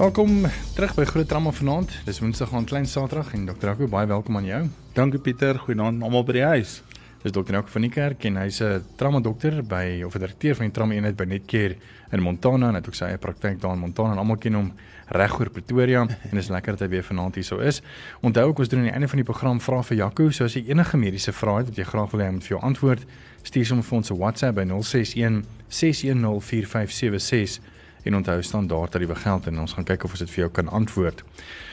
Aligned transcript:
Welkom 0.00 0.46
terug 0.72 0.94
by 0.96 1.04
Groot 1.04 1.28
Trauma 1.28 1.50
vanaand. 1.52 1.92
Dis 2.06 2.22
Woensdag 2.22 2.54
aan 2.56 2.64
Klein 2.64 2.86
Saterdag 2.88 3.34
en 3.36 3.42
Dr. 3.44 3.66
Jaco, 3.68 3.84
baie 3.92 4.06
welkom 4.08 4.38
aan 4.38 4.46
jou. 4.48 4.60
Dankie 4.96 5.18
Pieter, 5.20 5.58
goeienaand 5.60 6.00
almal 6.00 6.24
by 6.24 6.36
die 6.38 6.44
huis. 6.54 6.78
Dis 7.20 7.34
Dr. 7.36 7.52
Jaco 7.52 7.68
van 7.68 7.84
die 7.84 7.90
kerk 7.92 8.24
en 8.24 8.38
hy's 8.40 8.62
'n 8.64 8.80
trauma 8.96 9.20
dokter 9.20 9.60
by 9.60 10.00
of 10.06 10.14
'n 10.14 10.22
direkteur 10.24 10.54
van 10.56 10.64
die 10.64 10.72
trauma 10.72 10.94
eenheid 10.94 11.16
by 11.16 11.24
Netcare 11.24 11.76
in 12.12 12.22
Montana 12.22 12.68
en 12.68 12.74
hy 12.74 12.80
het 12.80 12.86
ook 12.88 12.94
sy 12.94 13.04
eie 13.04 13.18
praktyk 13.18 13.60
daar 13.60 13.74
in 13.74 13.78
Montana 13.78 14.12
en 14.12 14.18
almal 14.18 14.36
ken 14.36 14.54
hom 14.54 14.72
reg 15.08 15.38
oor 15.38 15.50
Pretoria 15.50 16.00
en 16.00 16.32
dis 16.32 16.48
lekker 16.48 16.72
dat 16.72 16.80
hy 16.80 16.88
weer 16.88 17.04
vanaand 17.04 17.34
hier 17.34 17.44
sou 17.44 17.60
is. 17.62 17.82
Onthou 18.22 18.48
ook 18.48 18.58
ons 18.58 18.68
doen 18.68 18.78
aan 18.78 18.86
die 18.86 18.94
einde 18.94 19.08
van 19.08 19.18
die 19.18 19.32
program 19.32 19.60
vra 19.60 19.82
vir 19.82 19.96
Jaco, 19.96 20.30
so 20.30 20.44
as 20.44 20.54
jy 20.54 20.64
enige 20.68 20.96
mediese 20.96 21.32
vrae 21.32 21.58
het 21.58 21.66
wat 21.66 21.76
jy 21.76 21.84
graag 21.84 22.10
wil 22.10 22.20
hê 22.20 22.24
hy 22.24 22.32
moet 22.32 22.44
vir 22.44 22.56
jou 22.56 22.62
antwoord, 22.62 23.04
stuur 23.42 23.68
hom 23.68 23.82
vir 23.82 23.96
ons 23.96 24.10
'n 24.10 24.16
WhatsApp 24.16 24.54
by 24.54 24.64
061 24.64 25.44
610 25.68 26.40
4576 26.40 27.60
en 28.04 28.16
onthou 28.20 28.42
standaard 28.42 28.90
tariewe 28.90 29.14
geld 29.14 29.46
en 29.46 29.60
ons 29.64 29.72
gaan 29.76 29.86
kyk 29.88 30.04
of 30.04 30.16
ons 30.16 30.24
dit 30.24 30.30
vir 30.30 30.44
jou 30.44 30.50
kan 30.60 30.68
antwoord. 30.68 31.24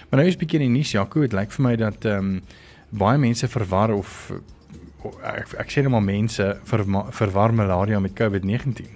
Maar 0.10 0.22
nou 0.22 0.28
is 0.30 0.40
bietjie 0.40 0.60
in 0.62 0.68
die 0.68 0.78
nuus 0.80 0.94
Jaco, 0.96 1.22
dit 1.22 1.36
lyk 1.36 1.52
vir 1.56 1.68
my 1.68 1.76
dat 1.76 2.06
ehm 2.06 2.38
um, 2.38 2.40
baie 2.88 3.20
mense 3.20 3.48
verwar 3.52 3.92
of 3.92 4.32
ek 5.28 5.56
ek 5.60 5.72
sê 5.72 5.84
net 5.84 5.92
maar 5.92 6.06
mense 6.06 6.46
verma, 6.70 7.04
verwar 7.12 7.54
malaria 7.54 8.00
met 8.00 8.16
COVID-19. 8.16 8.88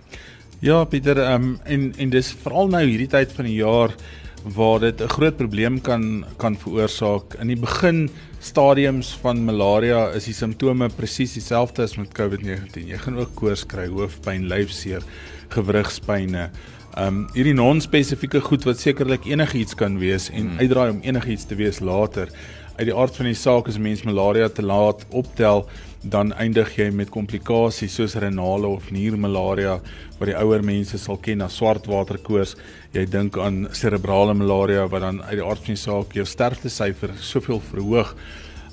Ja 0.64 0.84
Pieter, 0.86 1.20
ehm 1.20 1.44
um, 1.44 1.60
en 1.66 1.94
en 1.98 2.10
dis 2.10 2.32
veral 2.44 2.72
nou 2.72 2.84
hierdie 2.86 3.10
tyd 3.12 3.34
van 3.36 3.50
die 3.50 3.60
jaar 3.60 3.96
waar 4.44 4.80
dit 4.80 5.02
'n 5.02 5.08
groot 5.08 5.38
probleem 5.38 5.82
kan 5.82 6.26
kan 6.38 6.58
veroorsaak. 6.58 7.34
In 7.40 7.48
die 7.48 7.60
begin 7.60 8.10
stadiums 8.40 9.18
van 9.22 9.46
malaria 9.46 10.10
is 10.10 10.26
die 10.26 10.34
simptome 10.34 10.90
presies 10.90 11.34
dieselfde 11.34 11.84
as 11.84 11.96
met 11.98 12.14
COVID-19. 12.14 12.88
Jy 12.88 12.98
gaan 12.98 13.18
ook 13.18 13.36
koors 13.36 13.66
kry, 13.66 13.88
hoofpyn, 13.88 14.48
lyfseer, 14.48 15.02
gewrigspynne. 15.50 16.50
Ehm 16.92 17.08
um, 17.08 17.28
hierdie 17.34 17.54
non-spesifieke 17.54 18.42
goed 18.42 18.64
wat 18.64 18.80
sekerlik 18.80 19.26
enigiets 19.26 19.76
kan 19.76 20.00
wees 20.00 20.30
en 20.30 20.58
uitdraai 20.60 20.90
om 20.92 21.00
enigiets 21.02 21.46
te 21.46 21.56
wees 21.56 21.80
later. 21.80 22.28
Uit 22.78 22.88
die 22.88 22.96
aard 22.96 23.16
van 23.20 23.28
die 23.28 23.36
saak 23.36 23.68
is 23.68 23.78
mens 23.78 24.06
malaria 24.08 24.48
te 24.50 24.64
laat 24.64 25.04
optel, 25.10 25.66
dan 26.02 26.32
eindig 26.40 26.72
jy 26.80 26.88
met 26.96 27.12
komplikasies 27.14 27.94
soos 28.00 28.16
renale 28.18 28.70
of 28.72 28.88
niermalaria 28.96 29.76
wat 30.18 30.30
die 30.30 30.38
ouer 30.40 30.64
mense 30.66 30.98
sal 30.98 31.20
ken 31.22 31.44
as 31.46 31.60
swartwaterkoors. 31.60 32.56
Jy 32.96 33.04
dink 33.12 33.38
aan 33.38 33.68
serebrale 33.78 34.34
malaria 34.34 34.88
wat 34.90 35.04
dan 35.04 35.20
uit 35.28 35.38
die 35.42 35.46
aard 35.46 35.62
van 35.66 35.76
die 35.76 35.84
saak 35.84 36.16
jou 36.16 36.26
sterftesyfer 36.26 37.14
soveel 37.20 37.62
verhoog. 37.72 38.16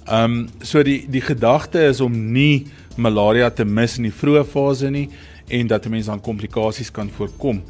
Ehm 0.09 0.25
um, 0.25 0.39
so 0.65 0.81
die 0.87 1.03
die 1.11 1.21
gedagte 1.21 1.83
is 1.91 2.01
om 2.01 2.15
nie 2.33 2.69
malaria 2.97 3.51
te 3.51 3.65
mis 3.65 3.99
in 3.99 4.09
die 4.09 4.15
vroeë 4.15 4.47
fase 4.49 4.89
nie 4.91 5.09
en 5.51 5.67
dat 5.67 5.87
'n 5.87 5.91
mens 5.91 6.07
dan 6.07 6.21
komplikasies 6.21 6.91
kan 6.91 7.11
voorkom. 7.11 7.63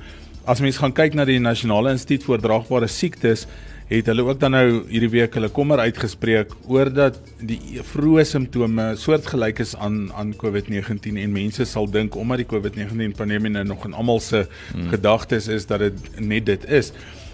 As 0.47 0.61
mens 0.61 0.79
gaan 0.79 0.93
kyk 0.93 1.15
na 1.15 1.25
die 1.25 1.41
Nasionale 1.41 1.91
Instituut 1.91 2.23
vir 2.25 2.39
Draagbare 2.39 2.87
Siektes, 2.89 3.47
het 3.89 4.09
hulle 4.11 4.25
ook 4.27 4.41
dan 4.41 4.53
nou 4.53 4.65
hierdie 4.91 5.11
week 5.13 5.37
hulle 5.39 5.49
kommer 5.49 5.81
uitgespreek 5.81 6.53
oor 6.69 6.91
dat 6.93 7.17
die 7.41 7.81
vroeë 7.93 8.25
simptome 8.29 8.91
soortgelyk 9.01 9.63
is 9.65 9.75
aan 9.77 10.11
aan 10.13 10.35
COVID-19 10.37 11.17
en 11.23 11.33
mense 11.33 11.65
sal 11.65 11.89
dink 11.89 12.17
omdat 12.17 12.43
die 12.43 12.49
COVID-19 12.51 13.17
pandemie 13.17 13.53
nou 13.55 13.65
nog 13.71 13.87
in 13.89 13.97
almal 13.97 14.21
se 14.21 14.45
hmm. 14.45 14.91
gedagtes 14.93 15.49
is 15.49 15.67
dat 15.67 15.87
dit 15.87 16.21
net 16.21 16.47
dit 16.47 16.69
is. 16.69 16.93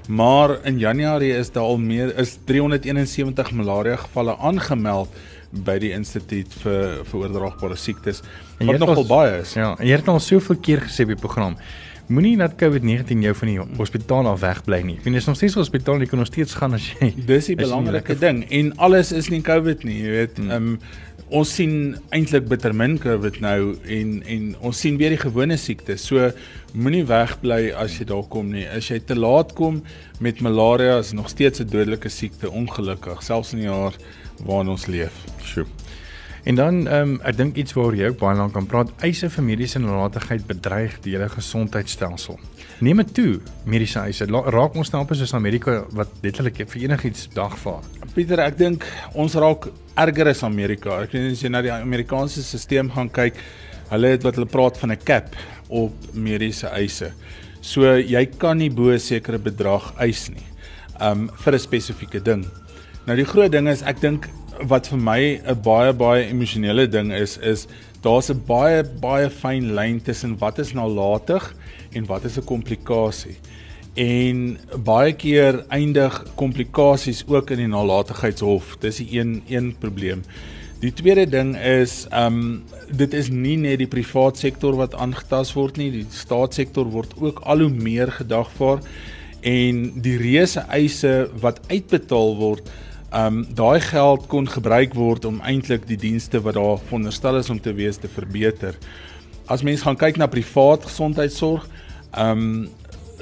Maar 0.08 0.58
in 0.68 0.78
Januarie 0.78 1.32
is 1.32 1.50
daar 1.50 1.64
al 1.64 1.78
meer 1.78 2.12
is 2.18 2.36
371 2.44 3.52
malaria 3.52 3.96
gevalle 3.96 4.36
aangemeld 4.36 5.08
by 5.64 5.78
die 5.82 5.90
instituut 5.94 6.54
vir 6.62 7.00
vir 7.08 7.20
oordraagbare 7.20 7.76
siektes 7.78 8.22
wat 8.58 8.78
nogal 8.78 9.06
baie 9.06 9.40
is. 9.40 9.54
Ja, 9.58 9.74
jy 9.80 9.96
het 9.96 10.08
al 10.10 10.22
soveel 10.22 10.58
keer 10.62 10.86
gesê 10.86 11.06
op 11.06 11.14
die 11.14 11.20
program 11.20 11.58
Moenie 12.06 12.36
dat 12.36 12.58
COVID-19 12.60 13.22
jou 13.24 13.32
van 13.34 13.48
die 13.48 13.60
hospitaal 13.78 14.26
af 14.28 14.42
wegbly 14.42 14.82
nie. 14.84 14.98
Ek 14.98 15.06
bedoel, 15.06 15.22
is 15.22 15.28
nog 15.30 15.38
steeds 15.38 15.54
hospitaal, 15.56 16.02
jy 16.04 16.08
kan 16.10 16.20
nog 16.20 16.28
steeds 16.28 16.56
gaan 16.58 16.76
as 16.76 16.90
jy 16.90 17.08
Dis 17.30 17.48
die 17.48 17.56
belangrike 17.56 18.16
ding 18.20 18.42
en 18.52 18.74
alles 18.84 19.12
is 19.16 19.30
nie 19.32 19.40
COVID 19.44 19.86
nie, 19.88 19.96
jy 20.02 20.12
weet. 20.18 20.36
Hmm. 20.40 20.52
Ehm 20.52 20.70
um, 20.74 20.78
ons 21.34 21.48
sien 21.56 21.94
eintlik 22.14 22.44
bitter 22.50 22.74
min 22.76 22.98
COVID 23.00 23.38
nou 23.42 23.72
en 23.90 24.10
en 24.28 24.50
ons 24.68 24.80
sien 24.84 24.98
weer 25.00 25.14
die 25.14 25.22
gewone 25.22 25.56
siektes. 25.58 26.04
So 26.10 26.28
moenie 26.76 27.06
wegbly 27.08 27.72
as 27.72 27.96
jy 27.96 28.04
daar 28.12 28.28
kom 28.28 28.52
nie. 28.52 28.66
As 28.68 28.90
jy 28.92 29.00
te 29.00 29.16
laat 29.16 29.56
kom 29.56 29.80
met 30.20 30.44
malaria 30.44 31.00
is 31.00 31.14
nog 31.16 31.32
steeds 31.32 31.64
'n 31.64 31.70
dodelike 31.72 32.12
siekte 32.12 32.50
ongelukkig, 32.50 33.22
selfs 33.22 33.56
in 33.56 33.64
die 33.64 33.70
jaar 33.72 33.96
waarin 34.44 34.68
ons 34.68 34.86
leef. 34.86 35.24
Sjoe. 35.42 35.64
En 36.44 36.54
dan 36.54 36.86
ehm 36.86 37.08
um, 37.08 37.20
ek 37.24 37.36
dink 37.38 37.56
iets 37.56 37.72
waaroor 37.72 37.94
jy 37.96 38.08
ook 38.12 38.18
baie 38.20 38.36
lank 38.36 38.52
kan 38.52 38.66
praat, 38.68 38.90
eise 39.06 39.30
vir 39.32 39.44
mediese 39.46 39.80
nalatigheid 39.80 40.44
bedreig 40.46 40.98
die 41.00 41.14
hele 41.14 41.28
gesondheidstelsel. 41.32 42.36
Neem 42.84 43.00
dit 43.00 43.14
toe, 43.16 43.30
mediese 43.64 44.02
eise. 44.02 44.26
Raak 44.28 44.76
ons 44.76 44.92
nou 44.92 45.00
op 45.06 45.14
soos 45.16 45.32
Amerika 45.34 45.78
wat 45.96 46.12
letterlik 46.22 46.60
vir 46.68 46.82
enigiets 46.82 47.30
dagvaar. 47.32 47.80
Pieter, 48.14 48.44
ek 48.44 48.58
dink 48.60 48.84
ons 49.14 49.38
raak 49.40 49.70
erger 49.96 50.28
as 50.34 50.44
Amerika. 50.44 51.00
Ek 51.06 51.16
weet 51.16 51.32
as 51.32 51.46
jy 51.46 51.48
na 51.48 51.64
die 51.64 51.72
Amerikaanse 51.72 52.44
stelsel 52.44 52.92
gaan 52.92 53.08
kyk, 53.08 53.40
hulle 53.94 54.12
het 54.12 54.28
wat 54.28 54.36
hulle 54.36 54.50
praat 54.50 54.76
van 54.82 54.92
'n 54.92 55.00
cap 55.04 55.32
op 55.70 55.92
mediese 56.12 56.68
eise. 56.68 57.12
So 57.62 57.96
jy 57.96 58.26
kan 58.36 58.58
nie 58.58 58.70
bo 58.70 58.92
'n 58.92 58.98
sekere 58.98 59.38
bedrag 59.38 59.94
eis 59.96 60.28
nie. 60.28 60.44
Um 61.00 61.30
vir 61.44 61.54
'n 61.54 61.58
spesifieke 61.58 62.20
ding. 62.20 62.44
Nou 63.06 63.16
die 63.16 63.24
groot 63.24 63.52
ding 63.52 63.68
is 63.68 63.82
ek 63.82 64.00
dink 64.00 64.28
wat 64.62 64.88
vir 64.88 64.98
my 64.98 65.20
'n 65.42 65.62
baie 65.62 65.92
baie 65.92 66.28
emosionele 66.28 66.86
ding 66.88 67.12
is 67.12 67.38
is 67.38 67.66
daar's 68.02 68.30
'n 68.30 68.42
baie 68.46 68.82
baie 68.84 69.30
fyn 69.30 69.74
lyn 69.74 70.00
tussen 70.00 70.38
wat 70.38 70.58
is 70.58 70.72
nalatig 70.72 71.54
en 71.92 72.06
wat 72.06 72.24
is 72.24 72.38
'n 72.38 72.44
komplikasie. 72.44 73.36
En 73.94 74.58
baie 74.84 75.12
keer 75.12 75.64
eindig 75.68 76.24
komplikasies 76.34 77.24
ook 77.26 77.50
in 77.50 77.58
die 77.58 77.66
nalatigheidshof. 77.66 78.76
Dis 78.80 78.96
die 78.96 79.18
een 79.18 79.42
een 79.48 79.76
probleem. 79.78 80.22
Die 80.80 80.92
tweede 80.92 81.26
ding 81.26 81.56
is 81.56 82.06
um 82.12 82.64
dit 82.90 83.14
is 83.14 83.28
nie 83.28 83.56
net 83.56 83.78
die 83.78 83.86
privaat 83.86 84.38
sektor 84.38 84.76
wat 84.76 84.94
aangetast 84.94 85.54
word 85.54 85.76
nie, 85.76 85.90
die 85.90 86.06
staatssektor 86.10 86.84
word 86.84 87.14
ook 87.20 87.40
al 87.40 87.58
hoe 87.58 87.70
meer 87.70 88.12
gedagvaar 88.12 88.80
en 89.40 90.00
die 90.02 90.16
reuse 90.16 90.60
eise 90.68 91.30
wat 91.40 91.60
uitbetaal 91.68 92.36
word 92.36 92.70
Ehm 93.14 93.26
um, 93.26 93.46
daai 93.54 93.80
geld 93.80 94.26
kon 94.26 94.48
gebruik 94.50 94.94
word 94.98 95.24
om 95.24 95.36
eintlik 95.46 95.84
die 95.86 95.98
dienste 96.00 96.40
wat 96.42 96.56
daar 96.58 96.80
veronderstel 96.88 97.36
is 97.38 97.50
om 97.50 97.60
te 97.62 97.72
wees 97.72 97.96
te 97.96 98.08
verbeter. 98.10 98.74
As 99.46 99.62
mens 99.62 99.84
gaan 99.86 99.96
kyk 99.96 100.16
na 100.18 100.26
privaat 100.26 100.88
gesondheidsorg, 100.88 101.68
ehm 102.10 102.42
um, 102.42 102.68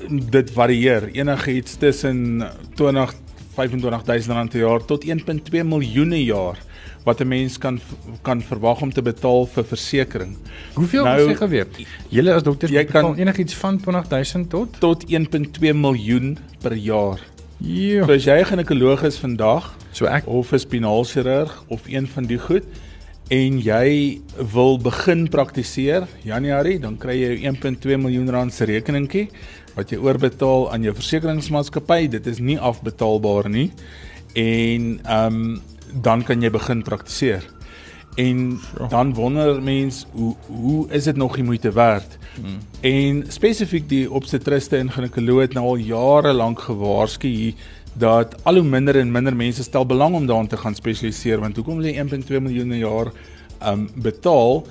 dit 0.09 0.49
varieer 0.51 1.05
enigiets 1.13 1.77
tussen 1.79 2.43
20 2.75 3.13
25000 3.55 4.33
rand 4.33 4.51
per 4.51 4.61
jaar 4.61 4.85
tot 4.85 5.05
1.2 5.05 5.65
miljoen 5.65 6.15
per 6.17 6.25
jaar 6.25 6.59
wat 7.05 7.21
'n 7.21 7.29
mens 7.29 7.59
kan 7.59 7.81
kan 8.23 8.43
verwag 8.43 8.81
om 8.81 8.93
te 8.93 9.03
betaal 9.03 9.47
vir 9.47 9.65
versekerings. 9.65 10.39
Hoeveel 10.75 11.05
nou, 11.05 11.33
sê 11.33 11.37
geweet? 11.37 11.87
Julle 12.09 12.35
as 12.35 12.43
dokters 12.43 12.73
jy 12.73 12.85
kan 12.85 13.17
enigiets 13.17 13.55
van 13.55 13.81
20000 13.81 14.51
tot 14.51 14.81
tot 14.81 15.05
1.2 15.11 15.75
miljoen 15.75 16.39
per 16.63 16.73
jaar. 16.73 17.32
Ja. 17.63 18.03
So 18.05 18.13
as 18.13 18.25
jy 18.27 18.41
'n 18.41 18.45
ginekoloog 18.45 19.05
is 19.07 19.19
vandag, 19.19 19.75
so 19.93 20.07
ek 20.07 20.27
of 20.27 20.53
'n 20.53 20.59
spinaalchirurg 20.59 21.65
of 21.69 21.87
een 21.87 22.07
van 22.07 22.25
die 22.27 22.39
goed 22.39 22.65
en 23.31 23.61
jy 23.61 24.21
wil 24.53 24.79
begin 24.79 25.29
praktiseer 25.29 26.07
Januarie, 26.25 26.81
dan 26.81 26.99
kry 26.99 27.15
jy 27.15 27.47
1.2 27.47 27.97
miljoen 27.97 28.31
rand 28.31 28.53
se 28.53 28.65
rekeningkie 28.65 29.29
wat 29.77 29.91
jy 29.91 29.99
oorbetaal 29.99 30.73
aan 30.73 30.83
jou 30.83 30.95
versekeringsmaatskappy. 30.95 32.09
Dit 32.09 32.27
is 32.27 32.39
nie 32.39 32.59
afbetaalbaar 32.59 33.49
nie. 33.49 33.71
En 34.35 35.01
ehm 35.05 35.35
um, 35.35 35.63
dan 36.03 36.25
kan 36.25 36.43
jy 36.43 36.51
begin 36.51 36.83
praktiseer. 36.83 37.45
En 38.15 38.61
sure. 38.61 38.89
dan 38.89 39.15
wonder 39.15 39.63
mens 39.63 40.07
hoe 40.11 40.35
hoe 40.47 40.91
is 40.91 41.05
dit 41.05 41.17
nog 41.17 41.35
die 41.35 41.45
moeite 41.45 41.73
werd? 41.73 42.19
Hmm. 42.35 42.59
En 42.81 43.25
spesifiek 43.29 43.89
die 43.89 44.11
obstetriste 44.11 44.77
en 44.77 44.91
ginekoloog 44.91 45.41
het 45.41 45.53
nou 45.53 45.67
al 45.67 45.77
jare 45.77 46.33
lank 46.33 46.61
gewaarsku 46.61 47.29
hier 47.29 47.55
dat 47.93 48.45
al 48.45 48.55
hoe 48.55 48.65
minder 48.65 48.99
en 48.99 49.11
minder 49.11 49.37
mense 49.37 49.63
stel 49.63 49.87
belang 49.87 50.15
om 50.15 50.27
daarin 50.27 50.47
te 50.47 50.57
gaan 50.57 50.75
spesialiseer 50.75 51.41
want 51.41 51.57
hoekom 51.57 51.81
lê 51.81 51.95
1.2 51.95 52.41
miljoen 52.41 52.69
per 52.69 52.79
jaar 52.79 53.13
um 53.67 53.89
betaal 53.95 54.67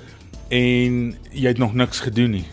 en 0.48 1.14
jy 1.30 1.48
het 1.48 1.58
nog 1.58 1.74
niks 1.74 2.00
gedoen 2.00 2.30
nie. 2.30 2.46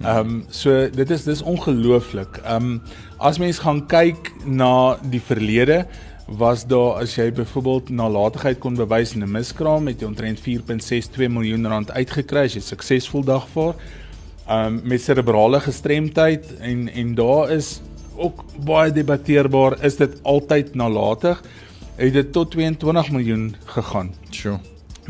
Ehm 0.00 0.18
um, 0.18 0.44
so 0.48 0.88
dit 0.90 1.10
is 1.10 1.24
dis 1.24 1.42
ongelooflik. 1.42 2.40
Ehm 2.44 2.56
um, 2.56 2.82
as 3.18 3.38
mens 3.38 3.58
gaan 3.58 3.86
kyk 3.86 4.32
na 4.44 4.96
die 5.02 5.20
verlede 5.20 5.86
was 6.30 6.62
daar 6.66 7.00
as 7.02 7.16
jy 7.18 7.26
byvoorbeeld 7.34 7.88
nalatigheid 7.90 8.58
kon 8.62 8.76
bewys 8.78 9.14
in 9.14 9.24
'n 9.24 9.30
miskraam 9.30 9.82
met 9.82 10.00
jy 10.00 10.06
omtrent 10.06 10.40
4.62 10.40 11.28
miljoen 11.28 11.66
rand 11.66 11.90
uitgekry 11.90 12.44
as 12.44 12.54
jy 12.54 12.60
suksesvol 12.60 13.24
dagvaar. 13.24 13.74
Ehm 14.46 14.66
um, 14.66 14.80
met 14.84 15.02
cerebrale 15.02 15.60
gestremdheid 15.60 16.56
en 16.58 16.88
en 16.88 17.14
daar 17.14 17.50
is 17.50 17.80
ook 18.16 18.44
baie 18.64 18.92
debatteerbaar 18.92 19.84
is 19.84 19.96
dit 19.96 20.22
altyd 20.22 20.74
nalatig. 20.74 21.42
Het 21.96 22.12
dit 22.12 22.32
tot 22.32 22.50
22 22.50 23.10
miljoen 23.10 23.54
gegaan. 23.64 24.14
Sjoe. 24.30 24.58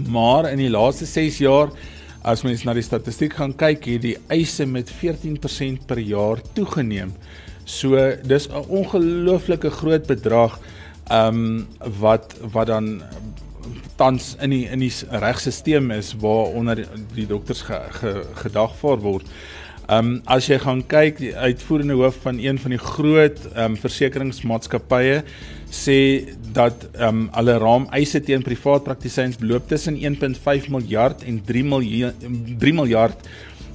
Maar 0.08 0.50
in 0.50 0.58
die 0.58 0.70
laaste 0.70 1.06
6 1.06 1.38
jaar 1.38 1.68
as 2.22 2.42
mens 2.42 2.64
na 2.64 2.72
die 2.72 2.82
statistiek 2.82 3.34
gaan 3.34 3.54
kyk, 3.56 3.84
het 3.84 4.02
die 4.02 4.16
eise 4.28 4.66
met 4.66 4.90
14% 4.90 5.86
per 5.86 5.98
jaar 5.98 6.40
toegeneem. 6.52 7.12
So 7.64 8.16
dis 8.22 8.48
'n 8.48 8.64
ongelooflike 8.68 9.70
groot 9.70 10.06
bedrag 10.06 10.58
ehm 11.10 11.38
um, 11.38 11.66
wat 12.00 12.36
wat 12.52 12.66
dan 12.66 13.02
tans 13.96 14.36
in 14.40 14.50
die 14.54 14.66
in 14.70 14.78
die 14.78 14.92
regstelsel 15.10 15.90
is 15.96 16.14
waaronder 16.20 16.84
die 17.14 17.26
dokters 17.26 17.62
ge, 17.66 17.80
ge, 18.00 18.12
gedagvaar 18.44 19.02
word. 19.02 19.26
Ehm 19.90 20.06
um, 20.06 20.20
as 20.24 20.46
jy 20.46 20.58
gaan 20.62 20.84
kyk 20.86 21.18
die 21.18 21.32
uitvoerende 21.34 21.96
hoof 21.98 22.20
van 22.22 22.38
een 22.38 22.58
van 22.62 22.76
die 22.76 22.82
groot 22.82 23.40
ehm 23.50 23.72
um, 23.72 23.76
versekeringsmaatskappye 23.76 25.22
sê 25.70 25.98
dat 26.54 26.86
ehm 26.92 27.08
um, 27.08 27.28
hulle 27.34 27.58
raam 27.58 27.88
eise 27.90 28.22
teen 28.22 28.46
privaat 28.46 28.86
praktisyns 28.86 29.38
beloop 29.42 29.68
tussen 29.68 29.98
1.5 29.98 30.70
miljard 30.70 31.26
en 31.26 31.42
3 31.46 31.64
miljard 31.64 32.28
3 32.62 32.74
miljard 32.82 33.30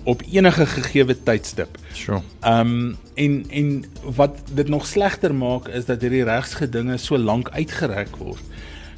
op 0.05 0.21
enige 0.31 0.65
gegeewe 0.65 1.15
tydstip. 1.23 1.77
Sure. 1.93 2.21
Ehm 2.41 2.59
um, 2.59 2.95
en 3.15 3.45
en 3.49 3.69
wat 4.15 4.39
dit 4.53 4.67
nog 4.67 4.85
slegter 4.87 5.35
maak 5.35 5.67
is 5.67 5.85
dat 5.85 6.01
hierdie 6.01 6.23
regsgedinge 6.27 6.97
so 6.97 7.17
lank 7.17 7.49
uitgereik 7.49 8.15
word. 8.19 8.43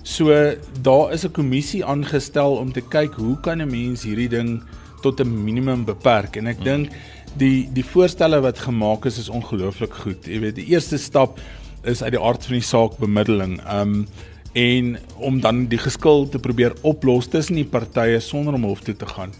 So 0.04 0.56
daar 0.81 1.13
is 1.13 1.24
'n 1.25 1.31
kommissie 1.31 1.86
aangestel 1.86 2.56
om 2.56 2.71
te 2.71 2.81
kyk 2.81 3.13
hoe 3.13 3.39
kan 3.39 3.62
'n 3.62 3.69
mens 3.69 4.04
hierdie 4.04 4.30
ding 4.30 4.63
tot 5.01 5.19
'n 5.19 5.44
minimum 5.44 5.86
beperk 5.86 6.36
en 6.36 6.48
ek 6.48 6.57
mm. 6.57 6.63
dink 6.63 6.89
die 7.38 7.69
die 7.74 7.86
voorstelle 7.86 8.39
wat 8.42 8.59
gemaak 8.59 9.06
is 9.06 9.18
is 9.18 9.30
ongelooflik 9.30 9.94
goed. 9.94 10.25
Jy 10.25 10.39
weet, 10.39 10.56
die 10.56 10.65
eerste 10.74 10.98
stap 10.98 11.39
is 11.83 12.04
uit 12.04 12.12
die 12.12 12.21
aard 12.21 12.45
van 12.45 12.57
die 12.57 12.65
saak 12.65 12.98
bemiddeling. 12.98 13.62
Um 13.71 14.07
en 14.54 14.98
om 15.21 15.42
dan 15.42 15.68
die 15.69 15.77
geskil 15.77 16.30
te 16.30 16.39
probeer 16.39 16.74
oplos 16.81 17.27
tussen 17.27 17.56
die 17.56 17.65
partye 17.65 18.19
sonder 18.19 18.54
om 18.54 18.63
hof 18.63 18.80
toe 18.81 18.95
te 18.95 19.06
gaan. 19.06 19.33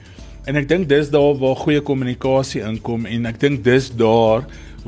En 0.48 0.56
ek 0.56 0.70
dink 0.70 0.88
dis 0.88 1.10
daar 1.12 1.34
waar 1.42 1.58
goeie 1.60 1.82
kommunikasie 1.84 2.62
inkom 2.64 3.06
en 3.10 3.28
ek 3.28 3.40
dink 3.42 3.66
dis 3.66 3.90
daar 4.00 4.46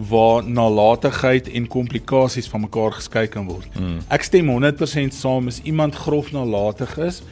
waar 0.09 0.45
nalatigheid 0.47 1.49
en 1.51 1.67
komplikasies 1.67 2.47
van 2.47 2.63
mekaar 2.63 2.95
geskei 2.95 3.25
kan 3.27 3.49
word. 3.49 3.67
Mm. 3.75 3.97
Ek 4.07 4.23
stem 4.23 4.47
100% 4.53 5.17
saam 5.17 5.51
as 5.51 5.59
iemand 5.67 5.99
grof 5.99 6.31
nalatig 6.35 6.95
is. 7.09 7.23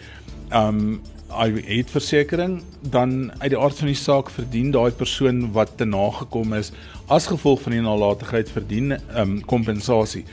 Um 0.52 1.00
hy 1.28 1.60
het 1.68 1.90
versekerings 1.92 2.64
dan 2.88 3.34
uit 3.42 3.50
die 3.52 3.58
aard 3.60 3.76
van 3.76 3.90
die 3.92 4.00
saak 4.00 4.30
verdien 4.32 4.70
daai 4.72 4.96
persoon 4.96 5.42
wat 5.56 5.74
te 5.78 5.84
nagekom 5.86 6.54
is 6.56 6.72
as 7.12 7.28
gevolg 7.28 7.66
van 7.66 7.76
die 7.76 7.84
nalatigheid 7.84 8.52
verdien 8.52 8.96
um 9.12 9.42
kompensasie. 9.44 10.24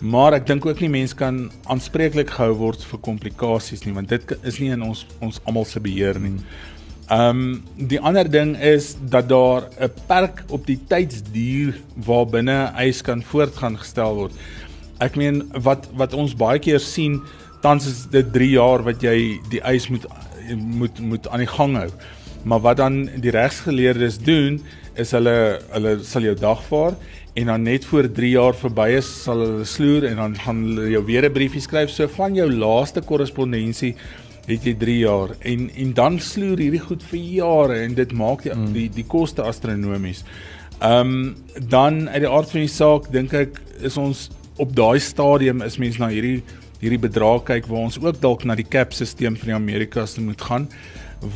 Maar 0.00 0.38
ek 0.38 0.46
dink 0.46 0.66
ook 0.66 0.80
nie 0.82 0.92
mense 0.92 1.18
kan 1.18 1.48
aanspreeklik 1.66 2.30
gehou 2.36 2.54
word 2.62 2.86
vir 2.90 3.02
komplikasies 3.02 3.82
nie 3.86 3.94
want 3.98 4.14
dit 4.14 4.36
is 4.42 4.62
nie 4.62 4.70
in 4.74 4.86
ons 4.86 5.02
ons 5.18 5.42
almal 5.44 5.66
se 5.66 5.82
beheer 5.82 6.18
nie. 6.22 6.38
Um 7.06 7.62
die 7.78 8.00
ander 8.02 8.26
ding 8.26 8.56
is 8.58 8.96
dat 8.98 9.28
daar 9.28 9.68
'n 9.78 9.90
perk 10.06 10.42
op 10.50 10.66
die 10.66 10.78
tydsduur 10.88 11.78
waarbinne 11.94 12.72
eis 12.74 13.02
kan 13.02 13.22
voortgaan 13.22 13.78
gestel 13.78 14.14
word. 14.14 14.32
Ek 14.98 15.16
meen 15.16 15.46
wat 15.62 15.88
wat 15.94 16.14
ons 16.14 16.34
baie 16.34 16.58
keer 16.58 16.80
sien 16.80 17.22
tans 17.62 17.86
is 17.86 18.06
dit 18.10 18.32
3 18.32 18.50
jaar 18.50 18.82
wat 18.82 19.02
jy 19.02 19.38
die 19.50 19.60
eis 19.60 19.88
moet 19.88 20.06
moet 20.54 20.98
moet 21.00 21.28
aan 21.28 21.38
die 21.38 21.54
gang 21.54 21.76
hou. 21.76 21.90
Maar 22.42 22.60
wat 22.60 22.76
dan 22.76 23.08
die 23.20 23.30
regsgeleerdes 23.30 24.18
doen 24.18 24.60
is 24.94 25.10
hulle 25.10 25.60
hulle 25.70 25.98
sal 26.02 26.22
jou 26.22 26.34
dagvaar 26.34 26.94
en 27.34 27.46
dan 27.46 27.62
net 27.62 27.84
voor 27.84 28.12
3 28.12 28.30
jaar 28.30 28.54
verby 28.54 28.88
is 28.96 29.22
sal 29.22 29.38
hulle 29.38 29.64
sloer 29.64 30.04
en 30.10 30.16
dan 30.16 30.36
gaan 30.36 30.62
hulle 30.64 30.90
jou 30.90 31.04
weer 31.04 31.24
'n 31.24 31.32
briefie 31.32 31.60
skryf 31.60 31.90
so 31.90 32.08
van 32.08 32.34
jou 32.34 32.50
laaste 32.50 33.00
korrespondensie 33.00 33.94
het 34.46 34.66
jy 34.66 34.74
3 34.78 34.98
jaar 34.98 35.34
en 35.40 35.70
en 35.70 35.92
dan 35.92 36.18
sloer 36.22 36.58
hierdie 36.58 36.82
goed 36.82 37.02
vir 37.10 37.18
jare 37.20 37.80
en 37.84 37.94
dit 37.94 38.12
maak 38.12 38.42
die 38.46 38.54
mm. 38.54 38.72
die, 38.72 38.88
die 38.88 39.06
koste 39.06 39.42
astronomies. 39.42 40.24
Ehm 40.80 41.00
um, 41.00 41.34
dan 41.68 42.08
uit 42.08 42.22
die 42.22 42.30
aard 42.30 42.50
van 42.50 42.60
die 42.60 42.72
saak 42.72 43.10
dink 43.12 43.32
ek 43.32 43.60
is 43.80 43.96
ons 43.96 44.28
op 44.56 44.76
daai 44.76 45.00
stadium 45.00 45.62
is 45.62 45.78
mense 45.78 46.00
na 46.00 46.08
hierdie 46.12 46.42
hierdie 46.80 47.00
bedrag 47.00 47.44
kyk 47.48 47.66
waar 47.70 47.88
ons 47.88 47.98
ook 47.98 48.20
dalk 48.20 48.44
na 48.44 48.54
die 48.54 48.68
cap 48.68 48.92
stelsel 48.92 49.36
van 49.40 49.52
die 49.52 49.56
Amerikas 49.56 50.18
moet 50.20 50.40
gaan 50.40 50.68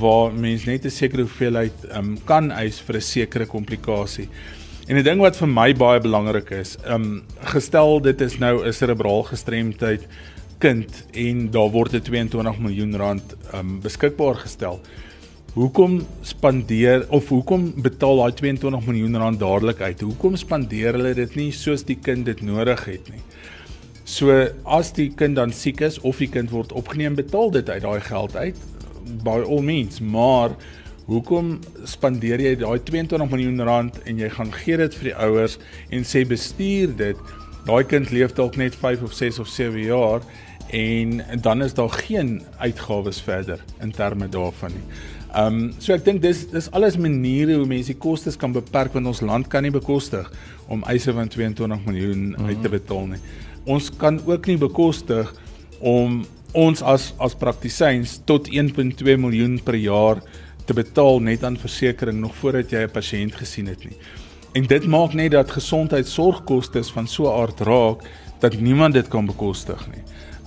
waar 0.01 0.33
mense 0.33 0.69
net 0.69 0.85
'n 0.85 0.91
sekere 0.91 1.23
hoeveelheid 1.23 1.87
um, 1.97 2.19
kan 2.25 2.51
eis 2.53 2.81
vir 2.81 2.97
'n 2.97 3.01
sekere 3.01 3.47
komplikasie. 3.47 4.29
En 4.89 4.97
'n 4.97 5.03
ding 5.05 5.21
wat 5.21 5.37
vir 5.37 5.49
my 5.49 5.73
baie 5.73 6.01
belangrik 6.01 6.51
is, 6.51 6.77
um 6.85 7.23
gestel 7.41 8.01
dit 8.01 8.21
is 8.21 8.39
nou 8.39 8.67
'n 8.67 8.73
cerebraal 8.73 9.23
gestremdheid 9.23 10.03
kind 10.61 11.05
en 11.17 11.47
daar 11.51 11.71
word 11.73 11.95
'n 11.95 12.03
22 12.05 12.59
miljoen 12.59 12.97
rand 12.97 13.37
um 13.55 13.81
beskikbaar 13.81 14.35
gestel. 14.45 14.81
Hoekom 15.55 16.07
spandeer 16.23 17.07
of 17.11 17.29
hoekom 17.29 17.73
betaal 17.83 18.17
daai 18.17 18.33
22 18.33 18.87
miljoen 18.87 19.17
rand 19.17 19.41
dadelik 19.41 19.81
uit? 19.81 20.01
Hoekom 20.01 20.37
spandeer 20.37 20.93
hulle 20.93 21.15
dit 21.15 21.35
nie 21.35 21.51
soos 21.53 21.83
die 21.83 21.99
kind 21.99 22.25
dit 22.25 22.41
nodig 22.41 22.85
het 22.85 23.09
nie? 23.11 23.23
So 24.05 24.35
as 24.65 24.93
die 24.93 25.09
kind 25.11 25.37
dan 25.37 25.53
siek 25.53 25.81
is 25.81 25.99
of 26.07 26.19
die 26.19 26.29
kind 26.29 26.51
word 26.51 26.73
opgeneem, 26.73 27.15
betaal 27.15 27.51
dit 27.51 27.69
uit 27.69 27.83
daai 27.83 28.01
geld 28.01 28.37
uit 28.37 28.57
by 29.25 29.41
all 29.41 29.63
means, 29.63 30.01
maar 30.01 30.55
hoekom 31.11 31.59
spandeer 31.85 32.41
jy 32.41 32.55
daai 32.61 32.79
22 32.87 33.31
miljoen 33.31 33.65
rand 33.67 33.99
en 34.07 34.19
jy 34.19 34.29
gaan 34.31 34.53
gee 34.53 34.77
dit 34.77 34.95
vir 35.01 35.11
die 35.11 35.17
ouers 35.27 35.59
en 35.91 36.07
sê 36.07 36.23
bestuur 36.29 36.95
dit. 36.97 37.17
Daai 37.67 37.83
kind 37.85 38.11
leef 38.15 38.33
dalk 38.39 38.57
net 38.57 38.75
5 38.79 39.03
of 39.03 39.13
6 39.19 39.43
of 39.43 39.49
7 39.51 39.83
jaar 39.83 40.23
en 40.73 41.23
dan 41.41 41.63
is 41.63 41.75
daar 41.75 41.91
geen 41.91 42.43
uitgawes 42.59 43.21
verder 43.21 43.65
in 43.81 43.91
terme 43.91 44.29
daarvan 44.29 44.73
nie. 44.73 44.87
Ehm 45.35 45.47
um, 45.47 45.75
so 45.79 45.93
ek 45.93 46.05
dink 46.05 46.23
dis 46.23 46.49
dis 46.51 46.71
alles 46.71 46.97
maniere 46.97 47.55
hoe 47.55 47.67
mense 47.67 47.93
die 47.93 48.01
kostes 48.01 48.37
kan 48.37 48.53
beperk 48.53 48.93
want 48.93 49.07
ons 49.07 49.21
land 49.21 49.47
kan 49.49 49.63
nie 49.63 49.71
bekostig 49.71 50.33
om 50.67 50.83
eise 50.83 51.13
van 51.13 51.29
22 51.29 51.87
miljoen 51.87 52.37
uit 52.37 52.63
te 52.63 52.69
mhm. 52.69 52.77
betaal 52.79 53.07
nie. 53.07 53.19
Mm 53.19 53.49
ons 53.65 53.91
kan 53.97 54.21
ook 54.27 54.47
nie 54.47 54.59
bekostig 54.59 55.33
om 55.81 56.23
ons 56.57 56.83
as 56.83 57.11
as 57.23 57.37
praktisyns 57.39 58.19
tot 58.27 58.49
1.2 58.49 59.17
miljoen 59.21 59.59
per 59.65 59.77
jaar 59.79 60.23
te 60.67 60.75
betaal 60.75 61.21
net 61.21 61.45
aan 61.45 61.59
versekerings 61.61 62.21
nog 62.21 62.35
voordat 62.41 62.71
jy 62.71 62.83
'n 62.85 62.91
pasiënt 62.91 63.35
gesien 63.35 63.67
het 63.67 63.85
nie. 63.85 63.97
En 64.55 64.67
dit 64.67 64.87
maak 64.87 65.15
net 65.15 65.33
dat 65.33 65.51
gesondheidsorgkoste 65.51 66.83
van 66.83 67.07
so 67.07 67.25
'n 67.25 67.41
aard 67.43 67.61
raak 67.61 68.03
dat 68.41 68.61
niemand 68.61 68.95
dit 68.95 69.09
kan 69.09 69.27
bekostig 69.27 69.87
nie. 69.87 70.03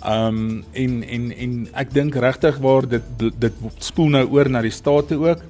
Um 0.05 0.63
en 0.71 1.03
en 1.03 1.31
en 1.31 1.67
ek 1.79 1.93
dink 1.93 2.15
regtig 2.15 2.57
waar 2.63 2.87
dit 2.87 3.03
dit 3.17 3.53
spoel 3.79 4.09
nou 4.17 4.25
oor 4.35 4.49
na 4.49 4.61
die 4.61 4.71
state 4.71 5.15
ook. 5.15 5.43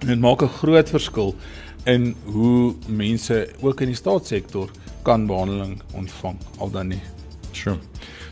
En 0.00 0.06
dit 0.06 0.18
maak 0.18 0.42
'n 0.42 0.58
groot 0.60 0.88
verskil 0.88 1.34
in 1.84 2.14
hoe 2.24 2.74
mense 2.86 3.48
ook 3.60 3.80
in 3.80 3.86
die 3.86 3.96
staatssektor 3.96 4.70
kan 5.02 5.26
behandeling 5.26 5.80
ontvang 5.94 6.36
al 6.58 6.70
dan 6.70 6.88
nie. 6.88 7.02
Sure. 7.52 7.78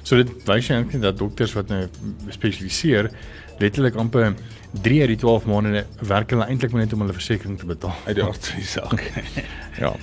So 0.02 0.16
dit 0.16 0.30
wys 0.46 0.68
eintlik 0.68 1.02
dat 1.02 1.18
dokters 1.18 1.52
wat 1.52 1.68
nou 1.68 1.86
spesialiseer 2.28 3.10
letterlik 3.58 3.94
amper 3.94 4.34
3 4.82 5.00
uit 5.00 5.08
die 5.08 5.16
12 5.16 5.46
maande 5.50 5.84
werk 6.06 6.30
hulle 6.30 6.46
eintlik 6.46 6.76
net 6.76 6.92
om 6.92 7.00
hulle 7.00 7.16
versekerings 7.16 7.60
te 7.60 7.66
betaal 7.66 7.96
uit 8.04 8.14
die 8.18 8.24
aard 8.24 8.46
van 8.46 8.60
die 8.60 8.68
saak. 8.68 9.02
ja. 9.82 9.94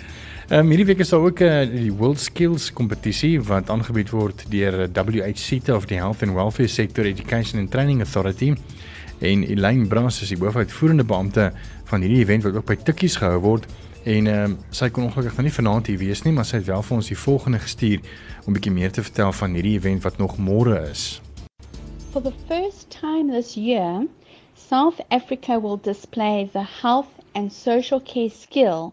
Ehm 0.50 0.60
um, 0.60 0.70
hierdie 0.74 0.86
week 0.86 1.00
is 1.00 1.10
daar 1.10 1.22
ook 1.24 1.40
'n 1.40 1.44
uh, 1.44 1.62
eh, 1.62 1.70
die 1.72 1.94
World 1.94 2.20
Skills 2.20 2.74
kompetisie 2.74 3.42
wat 3.42 3.70
aangebied 3.70 4.10
word 4.10 4.46
deur 4.50 4.90
WHCT 4.92 5.70
of 5.70 5.86
die 5.86 5.98
Health 5.98 6.22
and 6.24 6.34
Welfare 6.34 6.68
Sector 6.68 7.06
Education 7.06 7.60
and 7.60 7.72
Training 7.72 8.00
Authority 8.02 8.54
en 9.20 9.44
Elaine 9.44 9.88
Brass 9.88 10.22
is 10.22 10.28
die 10.28 10.38
hoofuitvoerende 10.38 11.04
beampte 11.04 11.54
van 11.84 12.02
hierdie 12.02 12.20
event 12.20 12.44
wat 12.44 12.56
ook 12.56 12.66
by 12.66 12.76
Tikkies 12.76 13.16
gehou 13.16 13.40
word. 13.40 13.66
En 14.04 14.28
ehm 14.28 14.44
um, 14.44 14.58
sy 14.70 14.90
kon 14.90 15.04
ongelukkig 15.04 15.38
nou 15.38 15.44
nie 15.44 15.54
vanaand 15.56 15.88
hier 15.88 15.98
wees 15.98 16.24
nie, 16.24 16.34
maar 16.34 16.46
sy 16.46 16.58
het 16.58 16.68
wel 16.68 16.84
vir 16.84 16.96
ons 16.96 17.08
die 17.08 17.18
volgende 17.18 17.60
gestuur 17.60 18.00
om 18.46 18.54
bietjie 18.54 18.72
meer 18.72 18.92
te 18.92 19.04
vertel 19.04 19.32
van 19.32 19.54
hierdie 19.54 19.78
event 19.78 20.04
wat 20.04 20.18
nog 20.18 20.38
môre 20.38 20.90
is. 20.90 21.22
For 22.12 22.22
the 22.22 22.36
first 22.48 22.90
time 22.90 23.32
this 23.32 23.56
year, 23.56 24.08
South 24.56 25.00
Africa 25.08 25.60
will 25.60 25.80
display 25.82 26.50
the 26.52 26.68
health 26.82 27.12
and 27.34 27.54
social 27.54 28.02
care 28.02 28.30
skill 28.30 28.92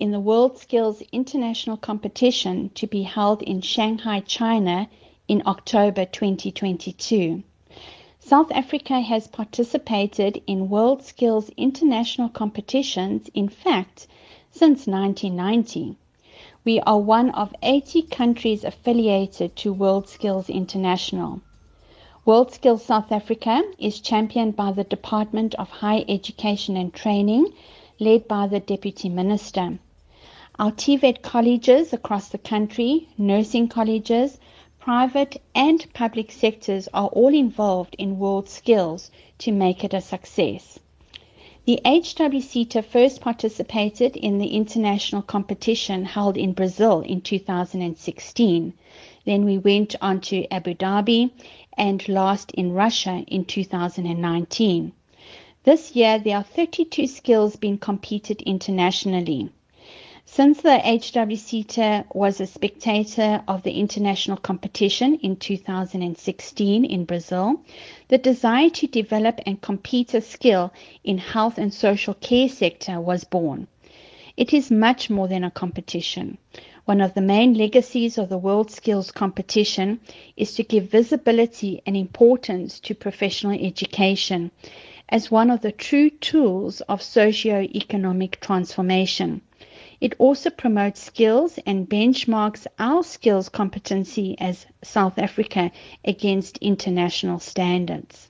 in 0.00 0.12
the 0.12 0.18
World 0.18 0.56
Skills 0.56 1.02
International 1.12 1.76
Competition 1.76 2.70
to 2.70 2.86
be 2.86 3.02
held 3.02 3.42
in 3.42 3.60
Shanghai, 3.60 4.20
China 4.20 4.88
in 5.28 5.42
October 5.44 6.06
2022. 6.06 7.42
South 8.18 8.50
Africa 8.50 9.00
has 9.00 9.28
participated 9.28 10.42
in 10.46 10.70
World 10.70 11.02
Skills 11.02 11.50
international 11.54 12.30
competitions, 12.30 13.28
in 13.34 13.50
fact, 13.50 14.06
since 14.50 14.86
1990. 14.86 15.96
We 16.64 16.80
are 16.80 16.98
one 16.98 17.28
of 17.30 17.54
80 17.62 18.02
countries 18.04 18.64
affiliated 18.64 19.54
to 19.56 19.70
World 19.70 20.08
Skills 20.08 20.48
International. 20.48 21.42
World 22.24 22.54
Skills 22.54 22.82
South 22.82 23.12
Africa 23.12 23.62
is 23.78 24.00
championed 24.00 24.56
by 24.56 24.72
the 24.72 24.84
Department 24.84 25.54
of 25.56 25.68
Higher 25.68 26.04
Education 26.08 26.78
and 26.78 26.94
Training, 26.94 27.52
led 27.98 28.26
by 28.26 28.46
the 28.46 28.60
Deputy 28.60 29.10
Minister. 29.10 29.78
Our 30.60 30.72
TVET 30.72 31.22
colleges 31.22 31.94
across 31.94 32.28
the 32.28 32.36
country, 32.36 33.08
nursing 33.16 33.66
colleges, 33.68 34.38
private 34.78 35.40
and 35.54 35.90
public 35.94 36.30
sectors 36.30 36.86
are 36.92 37.08
all 37.08 37.32
involved 37.32 37.96
in 37.96 38.18
World 38.18 38.46
Skills 38.46 39.10
to 39.38 39.52
make 39.52 39.84
it 39.84 39.94
a 39.94 40.02
success. 40.02 40.78
The 41.64 41.80
HWCTA 41.82 42.84
first 42.84 43.22
participated 43.22 44.18
in 44.18 44.36
the 44.36 44.48
international 44.48 45.22
competition 45.22 46.04
held 46.04 46.36
in 46.36 46.52
Brazil 46.52 47.00
in 47.00 47.22
2016. 47.22 48.74
Then 49.24 49.44
we 49.46 49.56
went 49.56 49.96
on 50.02 50.20
to 50.28 50.46
Abu 50.52 50.74
Dhabi 50.74 51.30
and 51.78 52.06
last 52.06 52.50
in 52.50 52.74
Russia 52.74 53.24
in 53.26 53.46
2019. 53.46 54.92
This 55.64 55.96
year 55.96 56.18
there 56.18 56.36
are 56.36 56.42
32 56.42 57.06
skills 57.06 57.56
being 57.56 57.78
competed 57.78 58.42
internationally. 58.42 59.48
Since 60.32 60.62
the 60.62 60.78
HWCTA 60.78 62.14
was 62.14 62.40
a 62.40 62.46
spectator 62.46 63.42
of 63.48 63.64
the 63.64 63.72
international 63.72 64.36
competition 64.36 65.16
in 65.16 65.34
2016 65.34 66.84
in 66.84 67.04
Brazil, 67.04 67.60
the 68.06 68.16
desire 68.16 68.70
to 68.70 68.86
develop 68.86 69.40
and 69.44 69.60
compete 69.60 70.14
a 70.14 70.20
skill 70.20 70.72
in 71.02 71.18
health 71.18 71.58
and 71.58 71.74
social 71.74 72.14
care 72.14 72.48
sector 72.48 73.00
was 73.00 73.24
born. 73.24 73.66
It 74.36 74.54
is 74.54 74.70
much 74.70 75.10
more 75.10 75.26
than 75.26 75.42
a 75.42 75.50
competition. 75.50 76.38
One 76.84 77.00
of 77.00 77.14
the 77.14 77.22
main 77.22 77.54
legacies 77.54 78.16
of 78.16 78.28
the 78.28 78.38
World 78.38 78.70
Skills 78.70 79.10
Competition 79.10 79.98
is 80.36 80.54
to 80.54 80.62
give 80.62 80.92
visibility 80.92 81.82
and 81.84 81.96
importance 81.96 82.78
to 82.80 82.94
professional 82.94 83.58
education 83.60 84.52
as 85.08 85.28
one 85.28 85.50
of 85.50 85.62
the 85.62 85.72
true 85.72 86.08
tools 86.08 86.82
of 86.82 87.02
socio-economic 87.02 88.38
transformation. 88.40 89.42
It 90.00 90.14
also 90.18 90.48
promotes 90.48 91.02
skills 91.02 91.58
and 91.66 91.88
benchmarks 91.88 92.66
our 92.78 93.02
skills 93.02 93.50
competency 93.50 94.34
as 94.38 94.64
South 94.82 95.18
Africa 95.18 95.70
against 96.04 96.56
international 96.58 97.38
standards. 97.38 98.28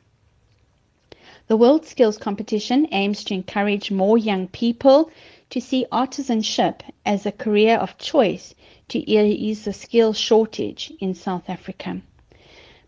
The 1.47 1.57
World 1.57 1.87
Skills 1.87 2.19
Competition 2.19 2.89
aims 2.93 3.23
to 3.25 3.35
encourage 3.35 3.91
more 3.91 4.19
young 4.19 4.49
people 4.49 5.11
to 5.51 5.61
see 5.61 5.87
artisanship 5.93 6.81
as 7.07 7.25
a 7.25 7.33
career 7.33 7.77
of 7.77 7.99
choice 7.99 8.55
to 8.89 8.99
ease 9.09 9.65
the 9.65 9.73
skills 9.73 10.19
shortage 10.19 10.93
in 11.01 11.15
South 11.15 11.49
Africa. 11.49 12.01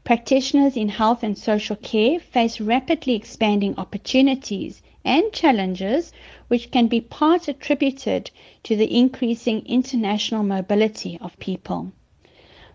Practitioners 0.04 0.76
in 0.76 0.88
health 0.88 1.22
and 1.22 1.38
social 1.38 1.76
care 1.76 2.18
face 2.18 2.60
rapidly 2.60 3.14
expanding 3.14 3.74
opportunities 3.78 4.82
and 5.04 5.32
challenges 5.32 6.12
which 6.48 6.70
can 6.70 6.86
be 6.86 7.00
part 7.00 7.48
attributed 7.48 8.30
to 8.62 8.76
the 8.76 8.96
increasing 8.96 9.64
international 9.66 10.42
mobility 10.42 11.18
of 11.20 11.38
people. 11.38 11.92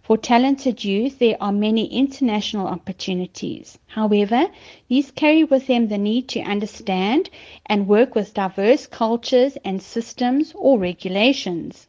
For 0.07 0.17
talented 0.17 0.85
youth, 0.85 1.19
there 1.19 1.35
are 1.41 1.51
many 1.51 1.85
international 1.85 2.67
opportunities. 2.67 3.77
However, 3.87 4.47
these 4.87 5.11
carry 5.11 5.43
with 5.43 5.67
them 5.67 5.89
the 5.89 5.97
need 5.97 6.29
to 6.29 6.39
understand 6.39 7.29
and 7.65 7.89
work 7.89 8.15
with 8.15 8.33
diverse 8.33 8.87
cultures 8.87 9.57
and 9.65 9.81
systems 9.81 10.53
or 10.55 10.79
regulations. 10.79 11.87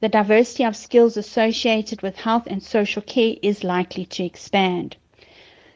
The 0.00 0.08
diversity 0.08 0.64
of 0.64 0.74
skills 0.74 1.16
associated 1.16 2.02
with 2.02 2.16
health 2.16 2.48
and 2.48 2.60
social 2.60 3.02
care 3.02 3.36
is 3.42 3.62
likely 3.62 4.06
to 4.06 4.24
expand. 4.24 4.96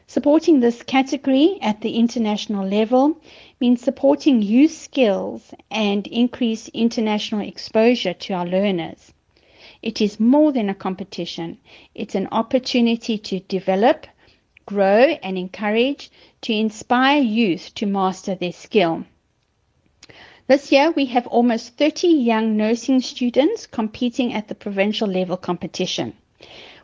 Supporting 0.07 0.59
this 0.59 0.83
category 0.83 1.57
at 1.61 1.79
the 1.79 1.95
international 1.95 2.67
level 2.67 3.21
means 3.59 3.81
supporting 3.81 4.41
youth 4.41 4.71
skills 4.71 5.53
and 5.71 6.05
increase 6.07 6.67
international 6.69 7.41
exposure 7.41 8.13
to 8.13 8.33
our 8.33 8.45
learners. 8.45 9.13
It 9.81 10.01
is 10.01 10.19
more 10.19 10.51
than 10.51 10.69
a 10.69 10.75
competition. 10.75 11.57
It's 11.93 12.15
an 12.15 12.27
opportunity 12.31 13.17
to 13.17 13.39
develop, 13.39 14.07
grow 14.65 15.17
and 15.23 15.37
encourage, 15.37 16.09
to 16.41 16.53
inspire 16.53 17.21
youth 17.21 17.73
to 17.75 17.85
master 17.85 18.35
their 18.35 18.51
skill. 18.51 19.05
This 20.47 20.71
year 20.71 20.91
we 20.91 21.05
have 21.07 21.27
almost 21.27 21.77
30 21.77 22.07
young 22.07 22.55
nursing 22.55 23.01
students 23.01 23.67
competing 23.67 24.33
at 24.33 24.47
the 24.47 24.55
provincial 24.55 25.07
level 25.07 25.37
competition. 25.37 26.13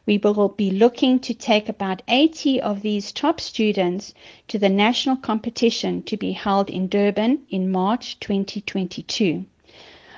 We 0.06 0.18
will 0.18 0.50
be 0.50 0.70
looking 0.70 1.20
to 1.20 1.34
take 1.34 1.70
about 1.70 2.02
80 2.10 2.60
of 2.60 2.82
these 2.82 3.14
top 3.14 3.40
students 3.40 4.14
to 4.50 4.60
the 4.60 4.68
national 4.68 5.16
competition 5.16 6.04
to 6.04 6.18
be 6.18 6.34
held 6.34 6.70
in 6.70 6.90
Durban 6.90 7.44
in 7.50 7.72
March 7.72 8.20
2022. 8.20 9.46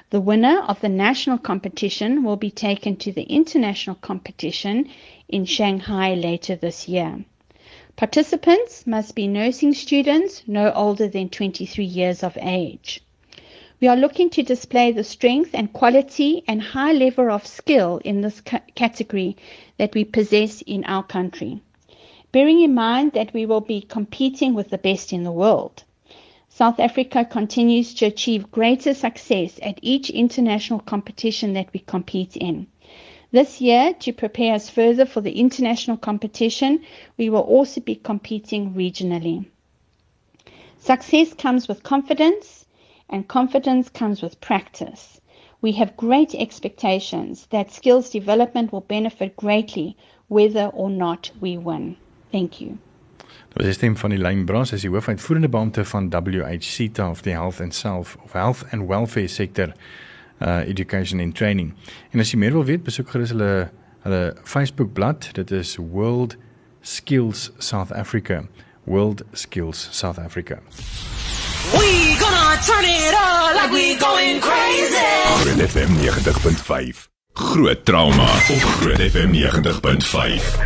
The 0.10 0.22
winner 0.22 0.62
of 0.62 0.82
the 0.82 0.90
national 0.90 1.38
competition 1.38 2.24
will 2.24 2.36
be 2.36 2.50
taken 2.50 2.96
to 2.96 3.12
the 3.12 3.24
international 3.24 3.98
competition 3.98 4.90
in 5.30 5.46
Shanghai 5.46 6.16
later 6.16 6.56
this 6.56 6.88
year. 6.88 7.24
Participants 7.96 8.88
must 8.88 9.14
be 9.14 9.28
nursing 9.28 9.74
students 9.76 10.42
no 10.48 10.72
older 10.74 11.08
than 11.08 11.30
23 11.30 11.86
years 11.86 12.24
of 12.24 12.38
age. 12.42 13.02
We 13.86 13.90
are 13.90 13.96
looking 13.96 14.32
to 14.32 14.42
display 14.42 14.92
the 14.92 15.04
strength 15.04 15.52
and 15.54 15.72
quality 15.72 16.44
and 16.48 16.60
high 16.60 16.92
level 16.92 17.30
of 17.30 17.46
skill 17.46 18.02
in 18.04 18.22
this 18.22 18.42
ca- 18.42 18.64
category 18.74 19.38
that 19.78 19.94
we 19.94 20.04
possess 20.04 20.64
in 20.64 20.84
our 20.86 21.04
country, 21.04 21.62
bearing 22.32 22.62
in 22.62 22.74
mind 22.74 23.12
that 23.12 23.32
we 23.32 23.46
will 23.46 23.62
be 23.62 23.82
competing 23.82 24.56
with 24.56 24.72
the 24.72 24.80
best 24.80 25.14
in 25.14 25.24
the 25.24 25.32
world. 25.32 25.84
South 26.50 26.80
Africa 26.80 27.24
continues 27.24 27.94
to 27.94 28.08
achieve 28.08 28.50
greater 28.50 28.96
success 28.96 29.60
at 29.62 29.78
each 29.84 30.10
international 30.10 30.80
competition 30.80 31.54
that 31.54 31.72
we 31.72 31.80
compete 31.82 32.36
in. 32.36 32.66
This 33.30 33.62
year, 33.62 33.94
to 34.00 34.14
prepare 34.14 34.56
us 34.56 34.68
further 34.68 35.06
for 35.06 35.22
the 35.22 35.40
international 35.40 35.98
competition, 35.98 36.82
we 37.18 37.30
will 37.30 37.42
also 37.42 37.82
be 37.82 37.94
competing 37.94 38.74
regionally. 38.74 39.46
Success 40.80 41.36
comes 41.36 41.68
with 41.68 41.84
confidence, 41.84 42.65
and 43.10 43.28
confidence 43.28 43.90
comes 43.90 44.22
with 44.22 44.40
practice. 44.40 45.22
We 45.62 45.72
have 45.74 45.98
great 45.98 46.34
expectations 46.36 47.48
that 47.50 47.72
skills 47.72 48.10
development 48.10 48.72
will 48.72 48.86
benefit 48.88 49.36
greatly 49.36 49.96
whether 50.28 50.68
or 50.74 50.90
not 50.90 51.32
we 51.42 51.58
win. 51.58 51.98
Thank 52.32 52.62
you. 52.62 52.78
Dit 53.56 53.68
is 53.68 53.76
stem 53.76 53.96
van 53.98 54.10
die 54.10 54.20
Lyn 54.20 54.46
Brans 54.46 54.74
as 54.74 54.82
die 54.84 54.90
hoofuitvoerende 54.92 55.50
beampte 55.50 55.86
van 55.88 56.10
WHCTA 56.12 57.10
of 57.10 57.22
die 57.24 57.32
Health 57.32 57.62
and 57.62 57.74
Self 57.74 58.18
of 58.24 58.34
Health 58.34 58.66
and 58.72 58.90
Welfare 58.90 59.28
sektor 59.28 59.74
uh 60.42 60.68
education 60.68 61.20
and 61.20 61.36
training. 61.36 61.74
En 62.12 62.20
as 62.20 62.34
jy 62.34 62.38
meer 62.38 62.52
wil 62.52 62.66
weet, 62.68 62.84
besoek 62.84 63.10
gerus 63.10 63.32
hulle 63.32 63.70
hulle 64.04 64.36
Facebook 64.44 64.92
bladsy. 64.94 65.32
Dit 65.40 65.52
is 65.56 65.78
World 65.80 66.36
Skills 66.82 67.52
South 67.58 67.96
Africa. 67.96 68.44
World 68.84 69.24
Skills 69.32 69.88
South 69.92 70.20
Africa. 70.20 70.60
We 71.72 72.16
gonna 72.46 72.62
turn 72.62 72.86
it 72.86 73.14
on 73.18 73.56
like 73.56 73.72
we 73.72 73.96
going 73.98 74.40
crazy. 74.40 75.12
Groot 75.42 75.60
FM 75.70 75.90
90.5. 75.98 77.10
Groot 77.34 77.86
trauma 77.86 78.24
op 78.24 78.62
Groot 78.80 79.02
FM 79.12 79.32
90.5. 79.34 80.64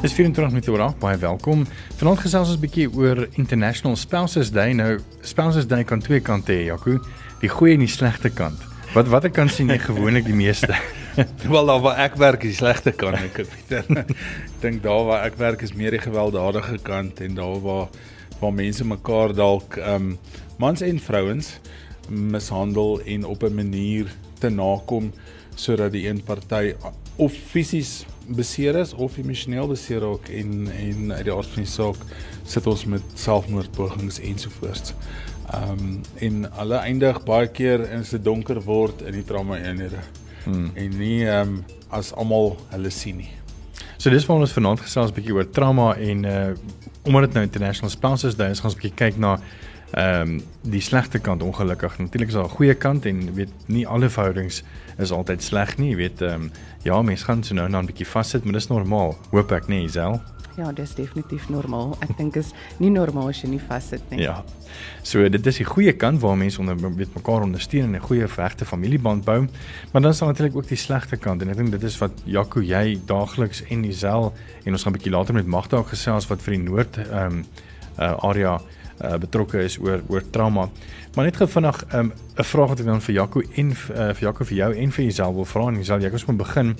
Dis 0.00 0.12
24 0.12 0.52
minute 0.52 0.70
oor 0.70 0.80
8. 0.80 0.98
Baie 0.98 1.16
welkom. 1.18 1.66
Vanaand 1.96 2.20
gesels 2.20 2.48
ons 2.48 2.56
'n 2.56 2.60
bietjie 2.60 2.88
oor 2.92 3.28
International 3.32 3.96
Spouses 3.96 4.50
Day. 4.50 4.72
Nou, 4.72 4.98
Spouses 5.20 5.66
Day 5.66 5.84
kan 5.84 6.00
twee 6.00 6.20
kante 6.20 6.52
hê, 6.52 6.64
Jaco. 6.64 6.98
Die 7.40 7.48
goeie 7.48 7.72
en 7.74 7.78
die 7.84 7.88
slegte 7.88 8.30
kant. 8.30 8.60
Wat 8.94 9.08
watter 9.10 9.32
kant 9.34 9.50
sien 9.50 9.72
jy 9.72 9.80
gewoonlik 9.82 10.22
die 10.28 10.36
meeste? 10.38 10.70
Wel 11.50 11.66
daar 11.66 11.80
waar 11.82 11.96
ek 12.04 12.14
werk 12.14 12.44
is 12.46 12.52
die 12.52 12.58
slegte 12.60 12.92
kant 12.94 13.18
ek 13.18 13.40
Pieter. 13.50 13.88
Ek 13.90 14.12
dink 14.62 14.84
daar 14.84 15.02
waar 15.08 15.24
ek 15.26 15.34
werk 15.40 15.64
is 15.66 15.72
meer 15.74 15.96
die 15.96 16.02
gewelddadige 16.04 16.78
kant 16.86 17.18
en 17.24 17.34
daar 17.34 17.58
waar 17.64 17.88
waar 18.38 18.54
mense 18.54 18.86
mekaar 18.86 19.34
dalk 19.34 19.80
ehm 19.80 20.12
um, 20.12 20.38
mans 20.62 20.84
en 20.86 21.00
vrouens 21.02 21.48
mishandel 22.06 23.00
en 23.16 23.26
op 23.26 23.42
'n 23.42 23.58
manier 23.58 24.14
te 24.38 24.52
nakom 24.54 25.10
sodat 25.58 25.90
die 25.90 26.06
een 26.06 26.22
party 26.22 26.76
of 27.16 27.32
fisies 27.34 28.04
beseer 28.26 28.78
is 28.78 28.94
of 28.94 29.18
emosioneel 29.18 29.66
beseer 29.74 30.06
raak 30.06 30.28
en 30.28 30.70
en 30.70 31.12
uit 31.12 31.24
die 31.24 31.34
aard 31.34 31.50
van 31.56 31.66
die 31.66 31.72
saak 31.72 31.98
sit 32.46 32.66
ons 32.66 32.84
met 32.84 33.02
selfmoordpogings 33.14 34.20
ensovoorts. 34.20 34.94
Ehm 35.52 35.70
um, 35.70 36.00
en 36.18 36.52
alle 36.52 36.76
eindig 36.76 37.22
baie 37.24 37.48
keer 37.48 37.90
in 37.90 38.00
'n 38.00 38.22
donker 38.22 38.62
word 38.62 39.02
in 39.02 39.12
die 39.12 39.24
trauma 39.24 39.58
eenhede. 39.58 40.00
hmm. 40.44 40.70
en 40.74 40.98
nie 40.98 41.24
ehm 41.24 41.48
um, 41.48 41.64
as 41.88 42.12
almal 42.14 42.56
hulle 42.70 42.90
sien 42.90 43.16
nie. 43.16 43.30
So 43.96 44.10
dis 44.10 44.26
waar 44.26 44.42
ons 44.42 44.52
vanaand 44.52 44.80
gesels 44.80 45.10
'n 45.10 45.14
bietjie 45.14 45.34
oor 45.34 45.50
trauma 45.50 45.94
en 45.96 46.24
uh 46.24 46.54
omdat 47.04 47.22
dit 47.22 47.32
nou 47.32 47.44
International 47.44 47.90
Spouses 47.90 48.36
Day 48.36 48.50
is, 48.50 48.60
gaan 48.60 48.70
ons 48.70 48.76
'n 48.76 48.80
bietjie 48.80 48.96
kyk 48.96 49.16
na 49.18 49.38
ehm 49.94 50.20
um, 50.20 50.42
die 50.62 50.80
slegte 50.80 51.18
kant 51.18 51.42
ongelukkig. 51.42 51.98
Natuurlik 51.98 52.28
is 52.28 52.34
daar 52.34 52.44
'n 52.44 52.56
goeie 52.56 52.74
kant 52.74 53.06
en 53.06 53.34
weet 53.34 53.52
nie 53.66 53.86
alle 53.86 54.08
verhoudings 54.08 54.62
is 54.98 55.10
altyd 55.10 55.42
sleg 55.42 55.78
nie, 55.78 55.90
jy 55.90 55.96
weet 55.96 56.22
ehm 56.22 56.42
um, 56.42 56.50
ja, 56.82 57.02
mense 57.02 57.24
gaan 57.24 57.42
so 57.42 57.54
nou 57.54 57.66
en 57.66 57.72
dan 57.72 57.82
'n 57.82 57.86
bietjie 57.86 58.06
vassit, 58.06 58.44
maar 58.44 58.52
dis 58.52 58.68
normaal. 58.68 59.16
Hoop 59.30 59.52
ek 59.52 59.68
nie, 59.68 59.84
Isel. 59.84 60.20
Ja, 60.56 60.72
dis 60.72 60.94
definitief 60.94 61.48
normaal. 61.50 61.96
Ek 62.04 62.12
dink 62.16 62.36
is 62.38 62.52
nie 62.78 62.90
normaal 62.94 63.32
as 63.32 63.40
jy 63.42 63.48
nie 63.50 63.62
vassit 63.62 64.02
nie. 64.12 64.20
Ja. 64.22 64.36
So 65.02 65.26
dit 65.30 65.46
is 65.50 65.58
die 65.58 65.66
goeie 65.66 65.94
kant 65.98 66.20
waar 66.22 66.36
mense 66.38 66.60
onder 66.62 66.78
weet 66.78 67.14
mekaar 67.16 67.42
ondersteun 67.42 67.88
en 67.88 67.96
'n 67.98 68.06
goeie 68.06 68.28
vegte 68.28 68.64
familieband 68.64 69.24
bou. 69.24 69.40
Maar 69.92 70.02
dan 70.02 70.10
is 70.10 70.18
daar 70.18 70.28
natuurlik 70.28 70.56
ook 70.56 70.68
die 70.68 70.76
slegte 70.76 71.16
kant 71.16 71.42
en 71.42 71.48
ek 71.48 71.56
dink 71.56 71.70
dit 71.70 71.82
is 71.82 71.98
wat 71.98 72.12
Jaco 72.24 72.60
jy 72.60 73.00
daagliks 73.06 73.62
en 73.68 73.84
Isel 73.84 74.32
en 74.64 74.72
ons 74.72 74.82
gaan 74.82 74.92
'n 74.92 74.96
bietjie 74.96 75.12
later 75.12 75.34
met 75.34 75.46
Magda 75.46 75.76
ook 75.76 75.88
gesels 75.88 76.26
wat 76.26 76.42
vir 76.42 76.54
die 76.54 76.62
Noord 76.62 76.96
ehm 76.96 77.26
um, 77.26 77.44
uh, 77.98 78.14
area 78.24 78.60
uh, 79.02 79.16
betrokke 79.16 79.58
is 79.58 79.78
oor 79.78 80.02
oor 80.08 80.22
trauma. 80.30 80.68
Maar 81.14 81.24
net 81.24 81.36
gou 81.36 81.48
vinnig 81.48 81.84
'n 81.92 81.96
um, 81.96 82.12
vraag 82.34 82.68
wat 82.68 82.80
ek 82.80 82.86
dan 82.86 83.00
vir 83.00 83.14
Jaco 83.14 83.40
en 83.40 83.70
uh, 83.70 84.14
vir 84.14 84.20
Jaco 84.20 84.44
vir 84.44 84.56
jou 84.56 84.74
en 84.74 84.92
vir 84.92 85.04
Isel 85.04 85.34
wil 85.34 85.44
vra 85.44 85.66
en 85.68 85.80
Isel 85.80 86.00
jy 86.00 86.10
kan 86.10 86.20
moet 86.26 86.36
begin. 86.36 86.76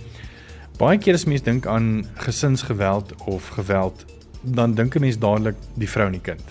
Baie 0.78 0.98
keer 0.98 1.14
as 1.14 1.24
mense 1.24 1.44
dink 1.46 1.66
aan 1.70 2.06
gesinsgeweld 2.14 3.14
of 3.30 3.48
geweld, 3.54 4.04
dan 4.42 4.74
dink 4.74 4.94
'n 4.96 5.00
mens 5.00 5.18
dadelik 5.18 5.56
die 5.74 5.88
vrou 5.88 6.06
en 6.06 6.12
die 6.12 6.20
kind. 6.20 6.44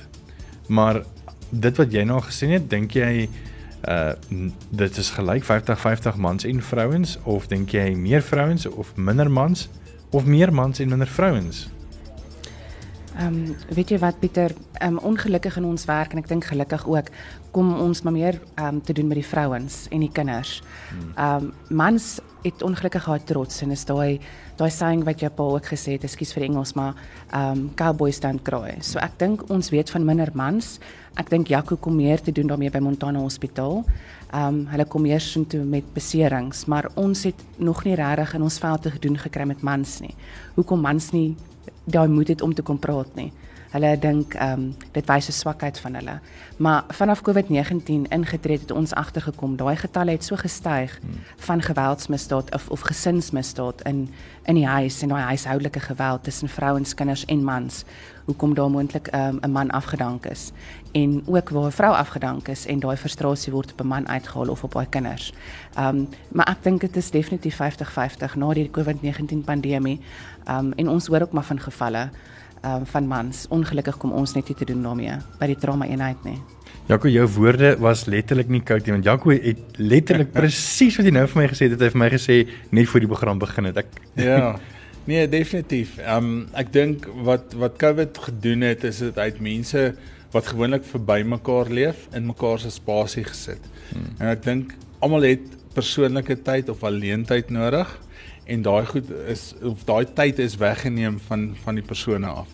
Maar 0.68 1.03
dit 1.50 1.77
wat 1.77 1.92
jy 1.92 2.03
nou 2.03 2.22
gesien 2.22 2.51
het, 2.51 2.70
dink 2.70 2.92
jy 2.92 3.30
uh 3.88 4.13
dit 4.70 4.98
is 4.98 5.10
gelyk 5.10 5.44
50-50 5.44 6.15
mans 6.15 6.46
en 6.46 6.62
vrouens 6.62 7.18
of 7.24 7.48
dink 7.48 7.70
jy 7.70 7.96
meer 7.96 8.22
vrouens 8.22 8.65
of 8.65 8.96
minder 8.96 9.32
mans 9.32 9.70
of 10.10 10.25
meer 10.25 10.53
mans 10.53 10.80
en 10.80 10.89
minder 10.89 11.08
vrouens? 11.08 11.70
Ehm 13.18 13.27
um, 13.27 13.56
weet 13.70 13.89
jy 13.89 14.00
wat 14.00 14.20
Pieter, 14.20 14.53
ehm 14.74 14.94
um, 14.94 14.98
ongelukkig 14.98 15.58
in 15.58 15.65
ons 15.65 15.86
werk 15.86 16.13
en 16.13 16.18
ek 16.18 16.27
dink 16.27 16.46
gelukkig 16.46 16.88
ook 16.88 17.12
kom 17.51 17.74
ons 17.74 18.01
maar 18.01 18.13
meer 18.13 18.39
ehm 18.56 18.68
um, 18.68 18.82
te 18.82 18.94
doen 18.94 19.08
met 19.08 19.20
die 19.20 19.27
vrouens 19.27 19.88
en 19.89 20.00
die 20.00 20.12
kinders. 20.12 20.62
Hmm. 20.89 21.12
Ehm 21.15 21.44
um, 21.44 21.53
mans 21.70 22.22
het 22.43 22.63
ongelukkig 22.63 23.05
haar 23.05 23.23
trots 23.23 23.62
en 23.63 23.71
is 23.71 23.85
daai 23.88 24.19
daai 24.59 24.69
saying 24.69 25.03
wat 25.07 25.21
jy 25.23 25.29
pa 25.33 25.45
ook 25.55 25.65
gesê 25.73 25.95
het, 25.95 26.03
ekskuus 26.05 26.33
vir 26.35 26.45
Engels, 26.45 26.75
maar 26.77 26.93
um, 27.33 27.65
cowboys 27.79 28.19
don't 28.21 28.43
cry. 28.45 28.75
So 28.85 29.00
ek 29.01 29.15
dink 29.21 29.47
ons 29.50 29.71
weet 29.73 29.89
van 29.89 30.05
minder 30.05 30.29
mans. 30.38 30.75
Ek 31.17 31.31
dink 31.31 31.50
Jaco 31.50 31.77
kom 31.81 31.97
meer 31.97 32.21
te 32.21 32.33
doen 32.35 32.51
daarmee 32.51 32.73
by 32.73 32.81
Montana 32.83 33.21
Hospitaal. 33.23 33.81
Um, 34.33 34.63
hulle 34.69 34.85
kom 34.89 35.05
eers 35.09 35.31
so 35.33 35.45
toe 35.50 35.63
met 35.65 35.88
beserings, 35.93 36.65
maar 36.69 36.89
ons 36.97 37.25
het 37.29 37.41
nog 37.57 37.83
nie 37.85 37.97
regtig 37.97 38.35
in 38.38 38.45
ons 38.45 38.59
veld 38.62 38.85
te 38.85 38.93
gedoen 38.95 39.17
gekry 39.25 39.45
met 39.50 39.65
mans 39.65 40.00
nie. 40.05 40.13
Hoekom 40.55 40.81
mans 40.81 41.12
nie 41.13 41.35
daai 41.85 42.07
moed 42.09 42.33
het 42.33 42.41
om 42.41 42.53
te 42.53 42.65
kom 42.65 42.79
praat 42.81 43.15
nie? 43.17 43.31
Hulle 43.74 43.96
dink 43.98 44.36
ehm 44.38 44.51
um, 44.51 44.65
dit 44.94 45.08
wys 45.10 45.27
'n 45.27 45.32
swakheid 45.34 45.80
van 45.80 45.94
hulle. 45.94 46.20
Maar 46.58 46.84
vanaf 46.88 47.22
COVID-19 47.22 48.06
ingetree 48.10 48.60
het 48.60 48.72
ons 48.72 48.94
agtergekom, 48.94 49.56
daai 49.56 49.75
getalle 49.75 50.12
het 50.12 50.24
so 50.24 50.36
gestyg 50.36 51.00
hmm. 51.01 51.10
van 51.38 51.62
geweldsmisdaad 51.62 52.53
of 52.53 52.70
of 52.70 52.82
gesinsmisdaad 52.82 53.82
in 53.82 54.10
in 54.46 54.56
die 54.56 54.68
huis 54.68 55.01
en 55.01 55.10
daai 55.10 55.22
huishoudelike 55.22 55.80
geweld 55.80 56.24
tussen 56.24 56.50
vrouens, 56.50 56.94
kinders 56.94 57.25
en 57.25 57.44
mans. 57.44 57.84
Hoekom 58.25 58.53
daar 58.53 58.70
moontlik 58.70 59.08
ehm, 59.08 59.36
'n 59.36 59.46
um, 59.46 59.51
man 59.51 59.72
afgedank 59.72 60.25
is 60.25 60.51
en 60.92 61.24
ook 61.25 61.50
waar 61.50 61.65
'n 61.65 61.72
vrou 61.72 61.96
afgedank 61.96 62.48
is 62.48 62.65
en 62.65 62.80
daai 62.80 62.98
frustrasie 62.98 63.53
word 63.53 63.72
op 63.72 63.82
'n 63.82 63.88
man 63.88 64.08
uitgehaal 64.08 64.50
of 64.50 64.63
op 64.63 64.74
haar 64.74 64.89
kinders. 64.89 65.34
Ehm 65.75 65.88
um, 65.88 66.08
maar 66.32 66.48
ek 66.48 66.63
dink 66.63 66.82
dit 66.82 66.96
is 66.96 67.12
definitief 67.12 67.60
50-50 67.62 68.36
na 68.36 68.53
die 68.53 68.70
COVID-19 68.72 69.44
pandemie. 69.46 70.00
Ehm 70.46 70.58
um, 70.58 70.74
en 70.74 70.89
ons 70.89 71.08
hoor 71.08 71.22
ook 71.22 71.32
maar 71.32 71.44
van 71.44 71.60
gevalle 71.60 72.10
um, 72.65 72.86
van 72.86 73.08
mans. 73.08 73.46
Ongelukkig 73.53 73.98
kom 74.01 74.12
ons 74.12 74.36
net 74.36 74.50
nie 74.50 74.58
te 74.58 74.67
doen 74.70 74.84
daarmee 74.84 75.17
by 75.39 75.50
die 75.51 75.60
trauma 75.60 75.88
eenheid 75.89 76.24
nie. 76.27 76.38
Jaco, 76.89 77.08
jou 77.08 77.25
woorde 77.38 77.75
was 77.79 78.05
letterlik 78.12 78.50
nie 78.51 78.60
koud 78.65 78.84
nie 78.86 78.98
want 78.98 79.08
Jaco 79.08 79.32
het 79.32 79.79
letterlik 79.79 80.34
presies 80.39 80.98
wat 81.00 81.08
jy 81.08 81.15
nou 81.15 81.25
vir 81.32 81.41
my 81.41 81.50
gesê 81.51 81.70
het, 81.70 81.77
het 81.77 81.86
hy 81.88 81.91
vir 81.93 82.03
my 82.03 82.10
gesê 82.12 82.39
net 82.75 82.89
voor 82.91 83.05
die 83.05 83.12
program 83.12 83.43
begin 83.43 83.72
het. 83.72 83.84
Ek 83.86 84.00
Ja. 84.20 84.55
Nee, 85.03 85.27
definitief. 85.27 85.98
Ehm 86.00 86.18
um, 86.18 86.35
ek 86.55 86.72
dink 86.72 87.07
wat 87.27 87.55
wat 87.59 87.79
COVID 87.79 88.20
gedoen 88.27 88.64
het 88.64 88.85
is 88.87 89.01
dit 89.03 89.18
uit 89.20 89.42
mense 89.44 89.81
wat 90.31 90.48
gewoonlik 90.48 90.85
verby 90.87 91.20
mekaar 91.27 91.70
leef 91.70 92.07
in 92.16 92.25
mekaar 92.25 92.59
se 92.59 92.72
spasie 92.72 93.25
gesit. 93.27 93.64
Hmm. 93.92 94.14
En 94.20 94.31
ek 94.31 94.46
dink 94.46 94.72
almal 95.03 95.27
het 95.27 95.44
persoonlike 95.75 96.40
tyd 96.46 96.70
of 96.70 96.83
alleen 96.87 97.25
tyd 97.27 97.51
nodig 97.51 97.90
en 98.46 98.62
daai 98.62 98.86
goed 98.86 99.10
is 99.27 99.53
of 99.62 99.84
daai 99.84 100.06
tyd 100.14 100.40
is 100.40 100.58
weggeneem 100.58 101.20
van 101.27 101.56
van 101.64 101.75
die 101.75 101.86
persone 101.86 102.27
af. 102.27 102.48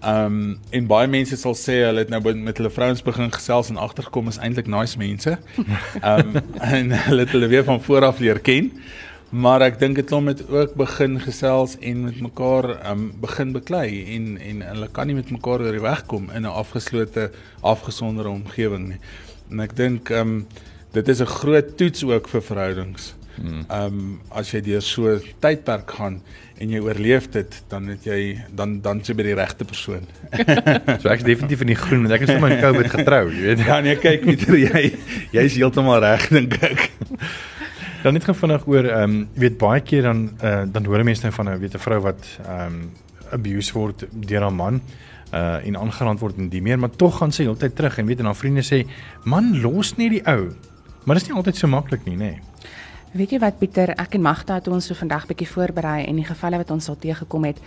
Um 0.00 0.58
en 0.70 0.86
baie 0.88 1.08
mense 1.12 1.36
sal 1.36 1.54
sê 1.58 1.82
hulle 1.84 2.06
het 2.06 2.12
nou 2.12 2.22
met 2.32 2.56
hulle 2.56 2.72
vrouens 2.72 3.02
begin 3.04 3.32
gesels 3.32 3.68
en 3.68 3.76
agtergekom 3.76 4.30
is 4.32 4.38
eintlik 4.40 4.66
nice 4.66 4.98
mense. 4.98 5.36
Um 6.00 6.38
en 6.78 6.94
hulle 7.08 7.26
het 7.26 7.34
hulle 7.36 7.50
weer 7.52 7.64
van 7.64 7.82
voor 7.84 8.08
af 8.08 8.18
leer 8.18 8.40
ken. 8.40 8.72
Maar 9.30 9.62
ek 9.62 9.76
dink 9.78 9.94
dit 10.00 10.08
klop 10.08 10.24
met 10.26 10.40
ook 10.48 10.72
begin 10.74 11.20
gesels 11.22 11.76
en 11.78 12.06
met 12.08 12.20
mekaar 12.20 12.72
um 12.90 13.10
begin 13.20 13.52
beklei 13.52 14.16
en 14.16 14.32
en 14.40 14.64
hulle 14.72 14.88
kan 14.88 15.06
nie 15.06 15.14
met 15.20 15.30
mekaar 15.30 15.62
oor 15.66 15.76
die 15.76 15.84
weg 15.84 16.06
kom 16.06 16.30
in 16.34 16.42
'n 16.48 16.56
afgeslote 16.64 17.30
afgesonderde 17.60 18.32
omgewing 18.32 18.88
nie. 18.88 19.00
En 19.50 19.60
ek 19.60 19.76
dink 19.76 20.08
um 20.08 20.46
dit 20.92 21.08
is 21.08 21.20
'n 21.20 21.26
groot 21.26 21.76
toets 21.76 22.04
ook 22.04 22.28
vir 22.28 22.42
verhoudings. 22.42 23.14
Ehm 23.40 23.86
um, 23.86 24.20
as 24.36 24.52
jy 24.52 24.60
deur 24.60 24.82
so 24.84 25.18
tydperk 25.40 25.90
gaan 25.96 26.20
en 26.60 26.72
jy 26.74 26.80
oorleef 26.84 27.30
dit, 27.32 27.62
dan 27.68 27.86
het 27.88 28.04
jy 28.04 28.36
dan 28.52 28.80
dan 28.84 29.00
jy 29.04 29.14
by 29.16 29.24
die 29.30 29.36
regte 29.38 29.64
persoon. 29.64 30.04
so 31.00 31.08
ek 31.08 31.22
is 31.22 31.28
definitief 31.28 31.64
in 31.64 31.72
die 31.72 31.78
groen 31.78 32.04
want 32.04 32.16
ek 32.18 32.26
is 32.26 32.34
sommer 32.34 32.52
in 32.52 32.60
COVID 32.60 32.90
getrou, 32.92 33.22
jy 33.32 33.46
weet. 33.46 33.64
Ja, 33.64 33.80
nee, 33.80 33.96
kyk 33.96 34.24
Pieter, 34.28 34.58
jy 34.60 34.92
jy's 35.32 35.56
heeltemal 35.56 36.02
reg 36.04 36.28
dink 36.28 36.58
ek. 36.60 36.90
dan 38.02 38.16
net 38.16 38.24
vinnig 38.24 38.66
oor 38.66 38.84
ehm 38.88 39.02
um, 39.02 39.28
weet 39.34 39.58
baie 39.60 39.80
keer 39.84 40.02
dan 40.08 40.26
uh, 40.42 40.64
dan 40.66 40.84
hoor 40.84 41.04
mense 41.04 41.24
nou 41.24 41.32
van 41.32 41.54
'n 41.54 41.60
weet 41.60 41.74
'n 41.74 41.86
vrou 41.86 42.00
wat 42.00 42.28
ehm 42.46 42.66
um, 42.66 42.90
abuse 43.30 43.72
word 43.72 44.04
deur 44.10 44.42
haar 44.42 44.52
man 44.52 44.80
uh 45.32 45.66
en 45.66 45.76
aangerand 45.76 46.20
word 46.20 46.38
en 46.38 46.48
die 46.48 46.62
meer 46.62 46.78
maar 46.78 46.90
tog 46.90 47.18
gaan 47.18 47.32
sy 47.32 47.42
heeltyd 47.42 47.74
terug 47.74 47.98
en 47.98 48.06
weet 48.06 48.18
en 48.18 48.24
haar 48.24 48.36
vriende 48.36 48.62
sê 48.66 48.86
man 49.24 49.60
los 49.62 49.96
nie 49.96 50.10
die 50.10 50.22
ou 50.26 50.50
maar 51.04 51.16
dit 51.16 51.22
is 51.22 51.28
nie 51.28 51.36
altyd 51.36 51.56
so 51.56 51.68
maklik 51.68 52.04
nie 52.04 52.16
nê 52.16 52.30
nee. 52.34 52.49
Weet 53.10 53.32
jy 53.34 53.38
wat 53.42 53.56
Pieter, 53.58 53.90
ek 53.98 54.12
en 54.14 54.22
Magda 54.22 54.60
het 54.60 54.68
ons 54.70 54.86
so 54.86 54.94
vandag 54.94 55.24
bietjie 55.26 55.48
voorberei 55.50 56.04
en 56.06 56.18
die 56.20 56.26
gevalle 56.28 56.60
wat 56.60 56.68
ons 56.70 56.86
al 56.92 56.98
teëgekom 57.02 57.48
het. 57.48 57.58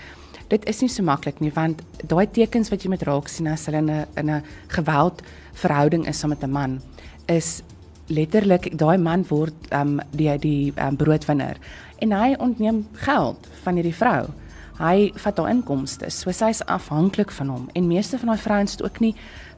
Dit 0.47 0.63
is 0.71 0.79
nie 0.79 0.87
so 0.87 1.03
maklik 1.03 1.41
nie 1.43 1.51
want 1.51 1.81
daai 1.99 2.29
tekens 2.31 2.71
wat 2.71 2.85
jy 2.85 2.91
met 2.93 3.03
raak 3.03 3.27
sien 3.27 3.49
as 3.51 3.65
hulle 3.67 3.81
in 3.83 3.91
'n 3.91 4.05
in 4.21 4.29
'n 4.31 4.43
geweld 4.71 5.19
verhouding 5.53 6.07
is 6.07 6.23
met 6.23 6.43
'n 6.43 6.51
man 6.51 6.81
is 7.27 7.61
letterlik 8.07 8.71
daai 8.77 8.97
man 8.97 9.25
word 9.27 9.53
um 9.71 9.99
die 10.11 10.37
die 10.37 10.73
um, 10.77 10.95
broodwinner 10.95 11.57
en 11.99 12.11
hy 12.11 12.35
ontneem 12.39 12.87
geld 12.93 13.47
van 13.63 13.75
hierdie 13.75 13.95
vrou. 13.95 14.27
Hy 14.83 15.13
vat 15.15 15.37
haar 15.39 15.49
inkomste. 15.53 16.09
So 16.11 16.31
sy 16.35 16.49
is 16.51 16.59
afhanklik 16.67 17.31
van 17.31 17.51
hom 17.53 17.69
en 17.71 17.87
meeste 17.87 18.17
van 18.19 18.33
daai 18.33 18.41
vrouens 18.43 18.75
het 18.75 18.83
ook 18.83 18.99
nie 18.99 19.13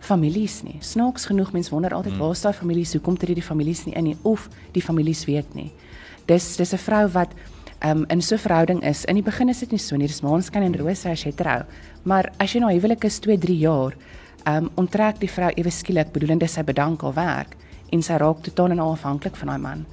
families 0.06 0.60
nie. 0.64 0.78
Snaaks 0.86 1.26
genoeg 1.32 1.50
mense 1.56 1.74
wonder 1.74 1.96
altyd 1.98 2.14
hmm. 2.14 2.22
waar 2.22 2.36
is 2.38 2.44
daai 2.46 2.54
families? 2.54 2.94
Hoekom 2.94 3.18
tree 3.18 3.38
die 3.38 3.46
families 3.46 3.86
nie 3.88 3.96
in 3.98 4.12
nie 4.12 4.18
of 4.22 4.50
die 4.78 4.84
families 4.86 5.26
weet 5.26 5.56
nie. 5.58 5.72
Dis 6.30 6.56
dis 6.58 6.74
'n 6.74 6.78
vrou 6.78 7.08
wat 7.18 7.34
um, 7.82 8.06
in 8.10 8.22
so 8.22 8.36
'n 8.36 8.40
verhouding 8.40 8.84
is. 8.84 9.06
In 9.06 9.16
die 9.16 9.24
begin 9.24 9.50
is 9.50 9.60
dit 9.60 9.72
nie 9.72 9.80
so 9.80 9.96
nie. 9.96 10.08
Dis 10.08 10.22
maanskyn 10.22 10.64
en 10.64 10.78
rose 10.78 11.10
as 11.10 11.24
jy 11.24 11.32
trou. 11.32 11.64
Maar 12.04 12.32
as 12.38 12.54
jy 12.54 12.60
na 12.60 12.68
nou 12.68 12.76
huwelik 12.76 13.04
is 13.04 13.20
2, 13.20 13.38
3 13.38 13.58
jaar, 13.58 13.94
um, 14.48 14.70
onttrek 14.76 15.20
die 15.20 15.30
vrou 15.30 15.52
ewe 15.56 15.72
skielik 15.72 16.12
bedoelende 16.14 16.48
sy 16.48 16.64
bedank 16.64 17.02
haar 17.02 17.14
werk 17.14 17.58
en 17.92 18.02
sy 18.02 18.18
raak 18.18 18.44
totaal 18.44 18.72
en 18.72 18.80
al 18.80 18.92
afhanklik 18.92 19.36
van 19.36 19.48
daai 19.48 19.60
man. 19.60 19.86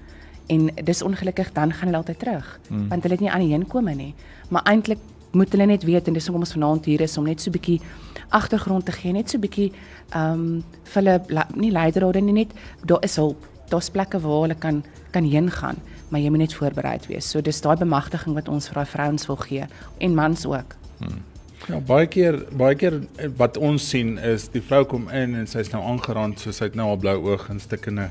En 0.49 0.71
dis 0.85 1.03
ongelukkig 1.03 1.53
dan 1.53 1.73
gaan 1.73 1.89
hulle 1.89 1.97
altyd 1.97 2.19
terug 2.19 2.61
hmm. 2.69 2.89
want 2.89 3.03
hulle 3.03 3.15
het 3.15 3.21
nie 3.21 3.31
aan 3.31 3.41
die 3.41 3.53
heenkome 3.55 3.95
nie. 3.95 4.15
Maar 4.49 4.63
eintlik 4.65 4.99
moet 5.33 5.53
hulle 5.53 5.67
net 5.67 5.85
weet 5.89 6.09
en 6.09 6.17
dis 6.17 6.27
hoekom 6.27 6.45
ons 6.45 6.55
vanaand 6.57 6.89
hier 6.89 7.01
is 7.01 7.17
om 7.19 7.25
net 7.25 7.41
so 7.41 7.51
'n 7.51 7.57
bietjie 7.57 7.81
agtergrond 8.29 8.85
te 8.85 8.93
gee, 8.93 9.13
net 9.13 9.31
so 9.31 9.39
'n 9.39 9.41
bietjie 9.41 9.73
ehm 10.15 10.33
um, 10.33 10.65
vir 10.85 11.03
hulle 11.03 11.47
nie 11.55 11.71
leiderrade 11.71 12.21
nie 12.21 12.33
net 12.33 12.53
daar 12.85 13.03
is 13.03 13.17
hulp. 13.17 13.49
Daar's 13.69 13.91
plekke 13.91 14.21
waar 14.21 14.41
hulle 14.43 14.55
kan 14.55 14.85
kan 15.11 15.25
heen 15.25 15.51
gaan, 15.51 15.77
maar 16.09 16.21
jy 16.21 16.31
moet 16.31 16.39
net 16.39 16.55
voorbereid 16.55 17.07
wees. 17.07 17.31
So 17.31 17.41
dis 17.41 17.61
daai 17.61 17.77
bemagtiging 17.77 18.35
wat 18.35 18.49
ons 18.49 18.69
vir 18.69 18.75
daai 18.75 18.87
vrouens 18.87 19.27
wil 19.27 19.37
gee 19.37 19.65
en 19.99 20.15
mans 20.15 20.47
ook. 20.47 20.77
Hmm. 20.99 21.23
Ja, 21.69 21.79
baie 21.81 22.07
keer 22.07 22.45
baie 22.53 22.75
keer 22.75 23.01
wat 23.37 23.57
ons 23.57 23.89
sien 23.89 24.19
is 24.19 24.49
die 24.49 24.63
vrou 24.63 24.85
kom 24.85 25.09
in 25.09 25.35
en 25.35 25.47
sy's 25.47 25.71
nou 25.71 25.83
aangerand, 25.83 26.41
so 26.41 26.51
sy 26.51 26.65
het 26.65 26.75
nou 26.75 26.89
al 26.89 26.97
blou 26.97 27.17
oë 27.23 27.51
en 27.51 27.61
stikkende 27.61 28.11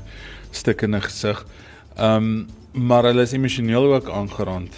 stikkende 0.50 1.00
gesig. 1.00 1.46
Ehm 1.96 2.16
um, 2.16 2.46
maar 2.72 3.04
hulle 3.04 3.22
is 3.22 3.32
emosioneel 3.32 3.94
ook 3.94 4.08
aangerand 4.08 4.72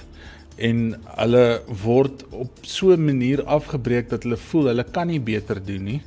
en 0.56 0.94
hulle 1.18 1.62
word 1.82 2.24
op 2.30 2.50
so 2.62 2.92
'n 2.92 3.04
manier 3.04 3.44
afgebreek 3.44 4.10
dat 4.10 4.22
hulle 4.22 4.36
voel 4.36 4.66
hulle 4.66 4.84
kan 4.84 5.06
nie 5.06 5.20
beter 5.20 5.64
doen 5.64 5.84
nie 5.84 6.02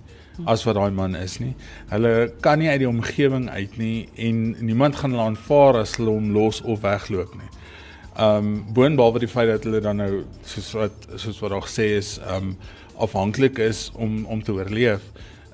as 0.46 0.64
wat 0.68 0.76
daai 0.76 0.92
man 0.92 1.16
is 1.16 1.40
nie. 1.40 1.56
Hulle 1.90 2.32
kan 2.42 2.60
nie 2.60 2.70
uit 2.70 2.80
die 2.80 2.90
omgewing 2.90 3.50
uit 3.50 3.78
nie 3.78 4.08
en 4.16 4.56
niemand 4.60 4.96
gaan 4.96 5.12
hulle 5.16 5.24
aanvaar 5.32 5.82
as 5.82 5.96
hulle 5.98 6.14
hom 6.14 6.32
los 6.36 6.62
of 6.62 6.82
wegloop 6.82 7.34
nie. 7.34 7.50
Um, 8.18 8.66
boonbehalwe 8.74 9.20
die 9.20 9.30
feit 9.30 9.50
dat 9.50 9.64
hulle 9.64 9.82
dan 9.82 10.02
nou 10.02 10.24
soos 10.46 10.72
wat 10.74 11.08
soos 11.16 11.40
wat 11.40 11.54
daar 11.54 11.66
gesê 11.66 11.98
is, 11.98 12.20
um, 12.34 12.56
afhanklik 12.98 13.60
is 13.62 13.92
om 13.94 14.26
om 14.26 14.44
te 14.44 14.54
oorleef, 14.54 15.04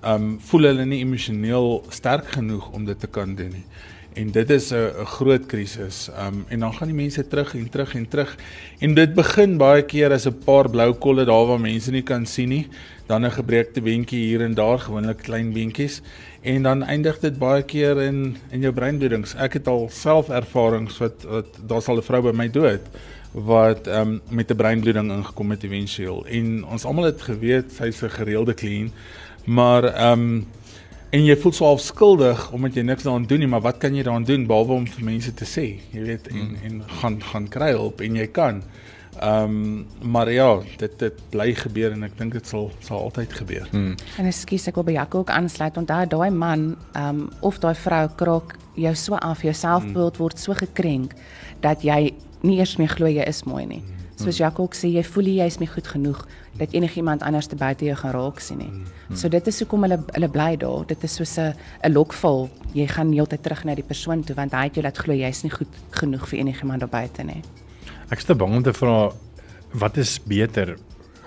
um, 0.03 0.37
voel 0.39 0.69
hulle 0.71 0.85
nie 0.85 1.01
emosioneel 1.03 1.83
sterk 1.91 2.31
genoeg 2.37 2.69
om 2.71 2.85
dit 2.85 2.99
te 2.99 3.07
kan 3.07 3.35
doen 3.35 3.51
nie. 3.51 3.65
En 4.13 4.31
dit 4.31 4.49
is 4.49 4.71
'n 4.71 5.05
groot 5.05 5.45
krisis. 5.45 6.09
Um, 6.19 6.45
en 6.47 6.59
dan 6.59 6.73
gaan 6.73 6.87
die 6.87 6.95
mense 6.95 7.27
terug 7.27 7.55
en 7.55 7.69
terug 7.69 7.95
en 7.95 8.07
terug. 8.07 8.37
En 8.79 8.93
dit 8.93 9.13
begin 9.13 9.57
baie 9.57 9.81
keer 9.81 10.11
as 10.11 10.25
'n 10.25 10.37
paar 10.45 10.69
blou 10.69 10.93
kolle 10.93 11.25
daar 11.25 11.45
waar 11.47 11.59
mense 11.59 11.91
nie 11.91 12.03
kan 12.03 12.25
sien 12.25 12.49
nie, 12.49 12.67
dan 13.07 13.25
'n 13.25 13.31
gebreekte 13.31 13.81
beentjie 13.81 14.19
hier 14.19 14.41
en 14.41 14.53
daar, 14.53 14.79
gewoonlik 14.79 15.17
klein 15.17 15.53
beentjies. 15.53 16.01
En 16.41 16.63
dan 16.63 16.83
eindig 16.83 17.19
dit 17.19 17.37
baie 17.37 17.63
keer 17.63 18.01
in 18.01 18.37
in 18.51 18.61
jou 18.61 18.73
breinbloedings. 18.73 19.35
Ek 19.35 19.53
het 19.53 19.67
al 19.67 19.89
self 19.91 20.29
ervarings 20.29 20.97
wat 20.97 21.23
wat 21.23 21.59
daar 21.67 21.81
sal 21.81 21.97
'n 21.97 22.03
vrou 22.03 22.21
by 22.21 22.37
my 22.37 22.49
dood 22.49 22.81
wat 23.33 23.87
ehm 23.87 24.07
um, 24.07 24.21
met 24.29 24.51
'n 24.51 24.55
breinbloeding 24.55 25.11
ingekom 25.11 25.49
het 25.49 25.63
éventueel. 25.63 26.25
En 26.25 26.65
ons 26.65 26.85
almal 26.85 27.03
het 27.03 27.21
geweet 27.21 27.71
sy's 27.71 28.01
'n 28.01 28.09
gereelde 28.09 28.53
kliënt, 28.53 28.91
maar 29.45 29.83
ehm 29.83 30.19
um, 30.19 30.47
en 31.13 31.25
jy 31.27 31.35
voel 31.37 31.53
so 31.53 31.67
half 31.67 31.83
skuldig 31.83 32.47
omdat 32.55 32.77
jy 32.77 32.85
niks 32.87 33.05
daaraan 33.05 33.27
doen 33.29 33.43
nie, 33.43 33.49
maar 33.49 33.61
wat 33.65 33.77
kan 33.81 33.93
jy 33.95 34.05
daaraan 34.05 34.25
doen 34.27 34.47
behalwe 34.49 34.79
om 34.81 34.87
vir 34.95 35.05
mense 35.05 35.33
te 35.37 35.45
sê, 35.45 35.67
jy 35.93 36.07
weet 36.07 36.31
en 36.33 36.41
mm. 36.47 36.65
en 36.69 36.81
gaan 37.01 37.19
gaan 37.29 37.47
kry 37.53 37.71
hulp 37.75 38.01
en 38.01 38.17
jy 38.21 38.27
kan. 38.33 38.63
Ehm 39.21 39.53
um, 39.53 39.85
maar 40.01 40.31
ja, 40.31 40.47
dit 40.77 40.99
dit 40.99 41.19
bly 41.29 41.51
gebeur 41.53 41.93
en 41.93 42.07
ek 42.07 42.17
dink 42.17 42.33
dit 42.33 42.49
sal 42.49 42.71
sal 42.81 43.03
altyd 43.05 43.33
gebeur. 43.43 43.67
Mm. 43.71 43.93
En 44.17 44.29
ekskuus 44.31 44.67
ek 44.71 44.79
wil 44.81 44.87
by 44.89 44.97
Jaco 44.97 45.21
ook 45.21 45.33
aansluit 45.33 45.77
want 45.77 45.91
daai 45.91 46.07
daai 46.09 46.31
man 46.33 46.71
ehm 46.93 47.09
um, 47.09 47.27
of 47.41 47.61
daai 47.61 47.75
vrou 47.77 48.07
kraak 48.17 48.57
jou 48.73 48.95
so 48.97 49.15
af, 49.21 49.45
jou 49.45 49.53
selfbeeld 49.53 50.17
mm. 50.17 50.21
word 50.21 50.39
so 50.39 50.57
gekrenk 50.57 51.13
dat 51.61 51.85
jy 51.85 52.15
nie 52.41 52.57
eers 52.57 52.79
meer 52.81 52.89
glo 52.89 53.07
jy 53.07 53.27
is 53.29 53.43
mooi 53.45 53.67
nie. 53.69 53.83
Mm. 53.85 54.02
Soos 54.23 54.39
Jaco 54.39 54.63
ook 54.63 54.75
sê, 54.77 54.89
jy 54.93 55.03
voel 55.03 55.29
jy 55.33 55.47
is 55.51 55.59
nie 55.59 55.67
goed 55.67 55.87
genoeg 55.87 56.21
dat 56.59 56.73
enigiemand 56.73 57.23
anders 57.23 57.47
te 57.49 57.57
buite 57.59 57.85
jou 57.85 57.95
gaan 57.97 58.13
raak 58.15 58.39
sien 58.39 58.61
nie. 58.61 58.69
Mm. 58.69 59.15
So 59.19 59.29
dit 59.29 59.47
is 59.47 59.59
hoekom 59.59 59.83
hulle 59.87 59.99
hulle 60.13 60.29
bly 60.29 60.55
daar. 60.61 60.85
Dit 60.87 61.03
is 61.03 61.15
soos 61.15 61.37
'n 61.37 61.53
'n 61.83 61.93
lokval. 61.93 62.49
Jy 62.73 62.87
gaan 62.87 63.11
heeltyd 63.11 63.43
terug 63.43 63.63
na 63.65 63.75
die 63.75 63.83
persoon 63.83 64.23
toe 64.23 64.35
want 64.35 64.51
hy 64.53 64.63
het 64.63 64.75
jou 64.75 64.83
laat 64.83 64.97
glo 64.97 65.13
jy's 65.13 65.43
nie 65.43 65.51
goed 65.51 65.73
genoeg 65.91 66.27
vir 66.29 66.39
enigiemand 66.39 66.79
daar 66.79 66.89
buite 66.89 67.23
nie. 67.23 67.41
Ek 68.09 68.17
is 68.17 68.23
te 68.23 68.35
bang 68.35 68.55
om 68.55 68.63
te 68.63 68.73
vra 68.73 69.11
wat 69.73 69.97
is 69.97 70.19
beter? 70.19 70.77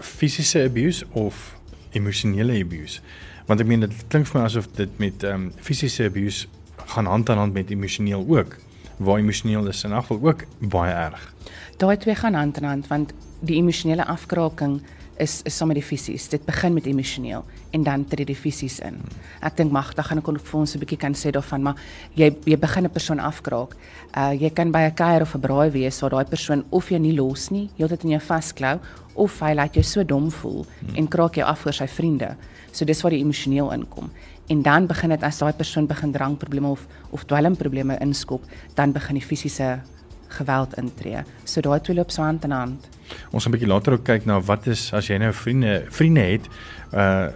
Fisiese 0.00 0.64
abuse 0.64 1.04
of 1.12 1.56
emosionele 1.92 2.60
abuse? 2.60 3.00
Want 3.46 3.60
ek 3.60 3.66
meen 3.66 3.80
dit 3.80 3.92
klink 4.08 4.26
vir 4.26 4.40
my 4.40 4.46
asof 4.46 4.68
dit 4.76 4.98
met 4.98 5.24
ehm 5.24 5.34
um, 5.34 5.52
fisiese 5.56 6.04
abuse 6.04 6.46
gaan 6.86 7.06
hand 7.06 7.30
aan 7.30 7.38
hand 7.38 7.52
met 7.52 7.70
emosioneel 7.70 8.24
ook. 8.28 8.56
Waar 8.96 9.18
emosioneel 9.18 9.66
is 9.68 9.84
in 9.84 9.90
geval 9.90 10.18
ook 10.22 10.44
baie 10.58 10.92
erg. 10.92 11.34
Daai 11.76 11.96
twee 12.00 12.14
gaan 12.14 12.34
hand 12.34 12.56
aan 12.56 12.64
hand 12.64 12.86
want 12.88 13.12
die 13.40 13.56
emosionele 13.56 14.04
afkraking 14.04 14.80
is 15.20 15.42
is 15.44 15.56
sommer 15.56 15.74
die 15.76 15.84
fisies. 15.84 16.28
Dit 16.28 16.44
begin 16.46 16.74
met 16.74 16.86
emosioneel 16.86 17.44
en 17.70 17.82
dan 17.82 18.04
tree 18.08 18.24
die 18.24 18.36
fisies 18.36 18.78
in. 18.80 18.96
Ek 19.44 19.56
dink 19.56 19.72
Magda 19.72 20.02
gaan 20.02 20.18
ek 20.18 20.26
vir 20.26 20.60
ons 20.60 20.74
'n 20.74 20.80
bietjie 20.80 20.98
kan 20.98 21.14
sê 21.14 21.30
daarvan, 21.30 21.62
maar 21.62 21.76
jy 22.14 22.34
jy 22.46 22.56
begin 22.56 22.84
'n 22.84 22.90
persoon 22.90 23.18
afkraak. 23.18 23.76
Uh 24.16 24.32
jy 24.32 24.50
kan 24.50 24.72
by 24.72 24.88
'n 24.88 24.94
kuier 24.94 25.22
of 25.22 25.34
'n 25.34 25.40
braai 25.40 25.70
wees 25.70 26.00
waar 26.00 26.10
daai 26.10 26.24
persoon 26.24 26.64
of 26.70 26.90
jy 26.90 26.98
nie 26.98 27.16
los 27.16 27.50
nie, 27.50 27.68
heeltyd 27.76 28.04
in 28.04 28.10
jou 28.10 28.20
vasklou 28.20 28.80
of 29.14 29.40
hy 29.40 29.54
laat 29.54 29.74
jou 29.74 29.82
so 29.82 30.02
dom 30.02 30.30
voel 30.30 30.64
hmm. 30.64 30.96
en 30.96 31.08
kraak 31.08 31.34
jou 31.34 31.44
af 31.46 31.58
vir 31.60 31.72
sy 31.72 31.86
vriende. 31.86 32.36
So 32.72 32.84
dis 32.84 33.02
waar 33.02 33.10
die 33.10 33.20
emosioneel 33.20 33.72
inkom. 33.72 34.10
En 34.48 34.62
dan 34.62 34.86
begin 34.86 35.10
dit 35.10 35.22
as 35.22 35.38
daai 35.38 35.52
persoon 35.52 35.86
begin 35.86 36.12
drankprobleme 36.12 36.68
of 36.68 36.86
of 37.10 37.24
dwelmprobleme 37.24 37.98
inskop, 38.00 38.42
dan 38.74 38.92
begin 38.92 39.14
die 39.14 39.26
fisiese 39.26 39.82
geweld 40.28 40.76
intree. 40.76 41.22
So 41.44 41.60
daai 41.60 41.80
twee 41.80 41.96
loop 41.96 42.10
so 42.10 42.22
hand 42.22 42.44
in 42.44 42.50
hand. 42.50 42.88
Ons 43.30 43.44
gaan 43.44 43.52
'n 43.52 43.56
bietjie 43.56 43.72
later 43.72 43.92
ook 43.92 44.04
kyk 44.04 44.26
na 44.26 44.40
wat 44.40 44.66
is 44.66 44.92
as 44.92 45.06
jy 45.06 45.18
nou 45.18 45.32
vriende 45.32 45.84
vriende 45.90 46.20
het, 46.20 46.48
uh 46.92 47.28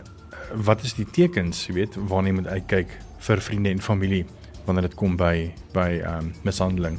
wat 0.54 0.82
is 0.82 0.94
die 0.94 1.06
tekens, 1.06 1.66
jy 1.66 1.74
weet, 1.74 1.94
waarna 1.94 2.28
jy 2.28 2.34
moet 2.34 2.46
uitkyk 2.46 2.98
vir 3.18 3.40
vriende 3.40 3.70
en 3.70 3.80
familie 3.80 4.24
wanneer 4.64 4.82
dit 4.82 4.94
kom 4.94 5.16
by 5.16 5.52
by 5.72 6.02
um 6.06 6.34
mishandeling. 6.42 6.98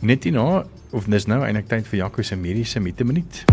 Net 0.00 0.24
hierna 0.24 0.64
of 0.92 1.04
dis 1.04 1.26
nou 1.26 1.42
eintlik 1.44 1.68
tyd 1.68 1.86
vir 1.86 1.98
Jaco 1.98 2.22
se 2.22 2.36
mediese 2.36 2.80
minuut. 2.80 3.44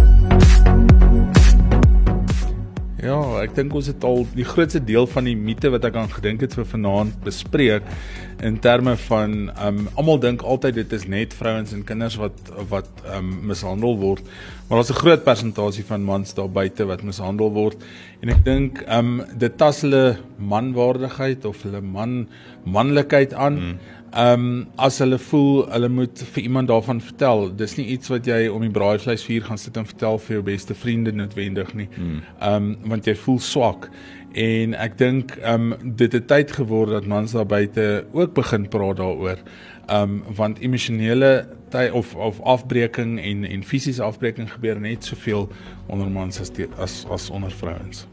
Ja, 3.06 3.18
ek 3.44 3.52
dink 3.54 3.74
ons 3.78 3.86
het 3.92 4.02
al 4.08 4.24
die 4.34 4.46
grootste 4.48 4.80
deel 4.82 5.06
van 5.12 5.28
die 5.28 5.36
mite 5.38 5.70
wat 5.70 5.84
ek 5.86 5.98
aan 6.00 6.10
gedink 6.10 6.42
het 6.42 6.56
vir 6.58 6.66
vanaand 6.66 7.20
bespreek 7.22 7.86
in 8.46 8.58
terme 8.64 8.96
van 9.04 9.36
um 9.62 9.84
almal 9.94 10.18
dink 10.24 10.42
altyd 10.42 10.80
dit 10.80 10.96
is 10.98 11.06
net 11.12 11.36
vrouens 11.38 11.76
en 11.76 11.84
kinders 11.86 12.18
wat 12.18 12.50
wat 12.72 12.90
um 13.14 13.30
mishandel 13.52 13.94
word. 14.02 14.26
Maar 14.66 14.82
daar's 14.82 14.90
'n 14.90 15.04
groot 15.04 15.24
persentasie 15.24 15.86
van 15.86 16.02
mans 16.02 16.34
daar 16.34 16.50
buite 16.50 16.86
wat 16.86 17.04
mishandel 17.04 17.52
word 17.54 17.78
en 18.22 18.30
ek 18.30 18.44
dink 18.44 18.82
um 18.90 19.22
dit 19.38 19.58
tas 19.58 19.82
hulle 19.82 20.18
manwaardigheid 20.40 21.46
of 21.46 21.62
hulle 21.62 21.82
man 21.82 22.28
manlikheid 22.66 23.34
aan. 23.34 23.56
Hmm. 23.58 23.78
Ehm 24.16 24.44
um, 24.44 24.68
as 24.80 25.02
hulle 25.04 25.18
voel 25.20 25.66
hulle 25.68 25.90
moet 25.92 26.22
vir 26.34 26.44
iemand 26.44 26.70
daarvan 26.72 27.02
vertel. 27.04 27.50
Dis 27.60 27.74
nie 27.76 27.86
iets 27.92 28.08
wat 28.08 28.28
jy 28.30 28.46
om 28.48 28.64
die 28.64 28.72
braaivleisvuur 28.72 29.50
gaan 29.50 29.60
sit 29.60 29.76
en 29.76 29.88
vertel 29.90 30.22
vir 30.24 30.38
jou 30.38 30.44
beste 30.48 30.76
vriende 30.76 31.12
noodwendig 31.12 31.74
nie. 31.76 31.90
Hmm. 31.96 32.22
Ehm 32.40 32.70
um, 32.70 32.70
want 32.94 33.10
jy 33.12 33.16
voel 33.26 33.42
swak. 33.44 33.90
En 34.32 34.78
ek 34.86 34.96
dink 35.02 35.36
ehm 35.42 35.74
um, 35.74 35.92
dit 36.00 36.16
het 36.16 36.30
tyd 36.32 36.56
geword 36.56 36.96
dat 36.96 37.12
mans 37.12 37.36
daar 37.36 37.46
buite 37.46 38.06
ook 38.16 38.34
begin 38.40 38.70
praat 38.72 39.04
daaroor. 39.04 39.44
Ehm 39.90 40.02
um, 40.02 40.24
want 40.40 40.64
emosionele 40.64 41.34
tyd 41.76 41.92
of 41.92 42.16
of 42.16 42.40
afbreeking 42.40 43.20
en 43.20 43.44
en 43.44 43.68
fisiese 43.68 44.04
afbreeking 44.04 44.52
gebeur 44.52 44.80
net 44.80 45.04
soveel 45.04 45.50
onder 45.92 46.08
mans 46.08 46.40
as 46.40 46.56
die, 46.56 46.72
as 46.80 47.04
as 47.12 47.30
onder 47.30 47.52
vrouens. 47.52 48.08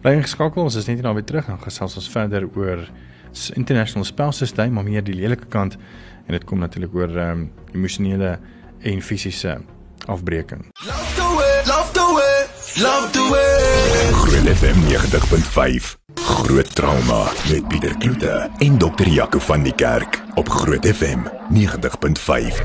Bly 0.00 0.16
geskakel, 0.22 0.62
ons 0.62 0.80
is 0.80 0.88
net 0.88 1.02
nou 1.02 1.14
weer 1.14 1.28
terug 1.28 1.48
en 1.48 1.60
gesels 1.60 1.96
ons 2.00 2.08
verder 2.08 2.48
oor 2.56 2.88
international 3.54 4.04
spouse 4.04 4.54
day, 4.54 4.68
maar 4.68 4.84
meer 4.84 5.04
die 5.04 5.14
lelike 5.14 5.46
kant 5.48 5.76
en 6.26 6.32
dit 6.36 6.44
kom 6.44 6.58
natuurlik 6.58 6.94
oor 6.94 7.16
ehm 7.16 7.30
um, 7.30 7.50
emosionele 7.72 8.38
en 8.82 9.02
fisiese 9.02 9.60
afbreeking. 10.06 10.70
Love 10.86 11.14
the 11.14 11.34
way, 11.36 11.62
love 11.66 11.92
the 11.92 12.12
way, 12.16 12.46
love 12.82 13.10
the 13.10 13.28
way. 13.30 14.12
Groot 14.12 14.56
FM 14.56 14.74
90.5. 14.88 15.96
Groot 16.14 16.74
trauma 16.74 17.24
met 17.50 17.68
Pieter 17.68 17.96
Kloete 17.98 18.50
en 18.58 18.78
dokter 18.78 19.08
Jaco 19.08 19.38
van 19.38 19.62
die 19.62 19.74
Kerk 19.74 20.22
op 20.34 20.48
Groot 20.48 20.86
FM 20.86 21.18
90.5. 21.50 22.62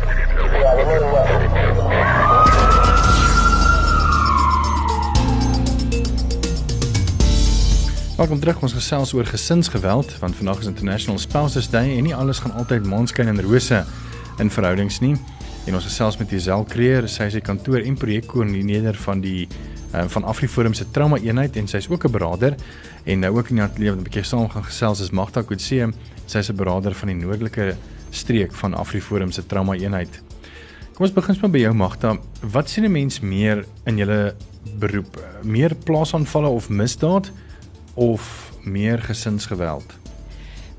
Welkom 8.18 8.40
terug. 8.42 8.64
Ons 8.66 8.74
gesels 8.74 9.12
oor 9.14 9.28
gesinsgeweld 9.30 10.16
want 10.18 10.36
vandag 10.36 10.64
is 10.64 10.66
International 10.66 11.20
Spouses 11.22 11.68
Day 11.70 11.92
en 12.00 12.08
nie 12.08 12.16
alles 12.18 12.40
gaan 12.42 12.56
altyd 12.58 12.88
maanskyn 12.90 13.30
en 13.30 13.42
rose 13.46 13.84
in 14.42 14.50
verhoudings 14.50 14.98
nie. 15.04 15.12
En 15.70 15.78
ons 15.78 15.86
gesels 15.86 16.18
met 16.18 16.34
Isel 16.34 16.66
Creer, 16.66 17.06
sy 17.14 17.28
is 17.30 17.38
die 17.38 17.44
kantoor 17.46 17.86
en 17.86 18.00
projekkoördineerder 18.02 18.98
van 19.04 19.22
die 19.22 19.46
uh, 19.46 20.08
van 20.10 20.26
Afriforum 20.34 20.74
se 20.74 20.90
trauma 20.90 21.22
eenheid 21.22 21.62
en 21.62 21.70
sy's 21.70 21.92
ook 21.94 22.10
'n 22.10 22.12
beraader 22.18 22.58
en 23.06 23.20
nou 23.20 23.36
ook 23.38 23.54
in 23.54 23.62
ateljee 23.62 23.94
wat 23.94 24.00
'n 24.00 24.10
bietjie 24.10 24.26
saam 24.26 24.50
gaan 24.50 24.66
gesels 24.66 25.00
is 25.00 25.12
Magda 25.12 25.44
Kutse. 25.44 25.94
Sy's 26.26 26.50
'n 26.50 26.56
beraader 26.56 26.96
van 26.96 27.14
die 27.14 27.18
noordelike 27.22 27.76
streek 28.10 28.52
van 28.52 28.74
Afriforum 28.74 29.32
se 29.32 29.46
trauma 29.46 29.76
eenheid. 29.76 30.10
Kom 30.94 31.06
ons 31.06 31.14
begin 31.14 31.36
spesifiek 31.36 31.52
by 31.52 31.60
jou 31.60 31.74
Magda. 31.74 32.18
Wat 32.42 32.70
sien 32.70 32.84
'n 32.84 32.92
mens 32.92 33.20
meer 33.20 33.66
in 33.86 33.98
julle 33.98 34.34
beroep? 34.80 35.22
Meer 35.44 35.76
plaasaanvalle 35.76 36.48
of 36.48 36.70
misdaad? 36.70 37.32
Of 37.98 38.52
meer 38.62 39.00
gesinsgeweld? 39.00 39.94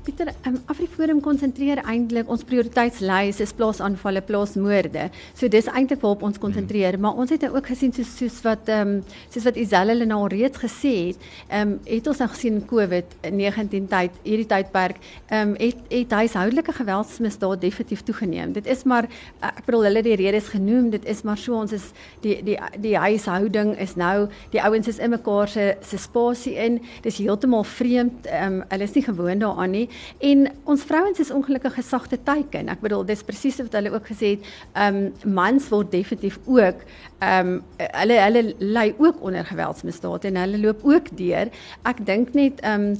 Pieter, 0.03 0.29
um, 0.47 0.55
Afriforum 0.71 1.19
konsentreer 1.19 1.81
eintlik 1.83 2.29
ons 2.31 2.45
prioriteitslys 2.47 3.41
is 3.43 3.51
plaasaanvalle, 3.55 4.21
plaasmoorde. 4.23 5.09
So 5.35 5.49
dis 5.51 5.67
eintlik 5.67 5.99
waarop 6.05 6.23
ons 6.23 6.39
konsentreer, 6.39 6.95
hmm. 6.95 7.03
maar 7.03 7.19
ons 7.19 7.33
het 7.33 7.43
nou 7.43 7.57
ook 7.57 7.67
gesien 7.73 7.91
soos 7.95 8.13
soos 8.15 8.37
wat 8.45 8.69
ehm 8.71 8.93
um, 8.95 9.17
soos 9.33 9.43
wat 9.49 9.59
Iselle 9.59 9.91
hulle 9.91 10.07
nou 10.07 10.21
reeds 10.31 10.61
gesê 10.61 10.93
het, 11.09 11.25
ehm 11.49 11.73
um, 11.73 11.73
het 11.89 12.07
ons 12.07 12.21
nou 12.23 12.29
gesien 12.31 12.61
COVID-19 12.69 13.89
tyd, 13.91 14.21
hierdie 14.23 14.47
tydperk, 14.53 15.01
ehm 15.27 15.51
um, 15.51 15.53
het 15.59 15.91
het 15.91 16.15
huishoudelike 16.21 16.77
geweldsmisdade 16.79 17.59
definitief 17.65 18.05
toegeneem. 18.07 18.55
Dit 18.55 18.71
is 18.71 18.85
maar 18.87 19.09
ek 19.43 19.65
bedoel 19.67 19.89
hulle 19.89 20.05
die 20.07 20.15
redes 20.23 20.47
genoem, 20.55 20.89
dit 20.95 21.05
is 21.11 21.25
maar 21.27 21.37
so 21.37 21.59
ons 21.59 21.75
is 21.75 21.91
die 22.23 22.39
die 22.47 22.55
die 22.79 22.95
huishouding 22.95 23.75
is 23.83 23.97
nou 23.99 24.29
die 24.55 24.63
ouens 24.63 24.87
is 24.87 25.03
in 25.03 25.11
mekaar 25.11 25.51
se 25.51 25.75
se 25.83 25.99
spasie 25.99 26.55
in. 26.55 26.79
Dis 27.03 27.19
heeltemal 27.19 27.67
vreemd. 27.67 28.31
Ehm 28.31 28.61
um, 28.61 28.63
hulle 28.69 28.87
is 28.87 28.95
nie 28.95 29.03
gewoond 29.03 29.43
daaraan 29.43 29.75
nie. 29.75 29.87
En 30.19 30.47
ons 30.63 30.83
vrouens 30.83 31.19
is 31.19 31.31
ongelukkig 31.31 31.73
gesagte 31.73 32.19
teiken. 32.23 32.69
Ek 32.69 32.81
bedoel 32.83 33.05
dis 33.05 33.23
presies 33.23 33.59
wat 33.61 33.77
hulle 33.77 33.93
ook 33.95 34.09
gesê 34.11 34.35
het, 34.35 34.49
ehm 34.73 35.03
um, 35.03 35.33
mans 35.39 35.69
word 35.69 35.91
definitief 35.91 36.39
ook 36.45 36.83
ehm 37.19 37.47
um, 37.47 37.63
hulle 37.77 38.19
hulle 38.19 38.43
ly 38.59 38.93
ook 38.97 39.21
onder 39.21 39.45
geweldsmisdade 39.45 40.27
en 40.27 40.35
hulle 40.43 40.59
loop 40.59 40.83
ook 40.83 41.11
deur. 41.17 41.49
Ek 41.83 42.05
dink 42.05 42.33
net 42.33 42.61
ehm 42.61 42.91
um, 42.91 42.99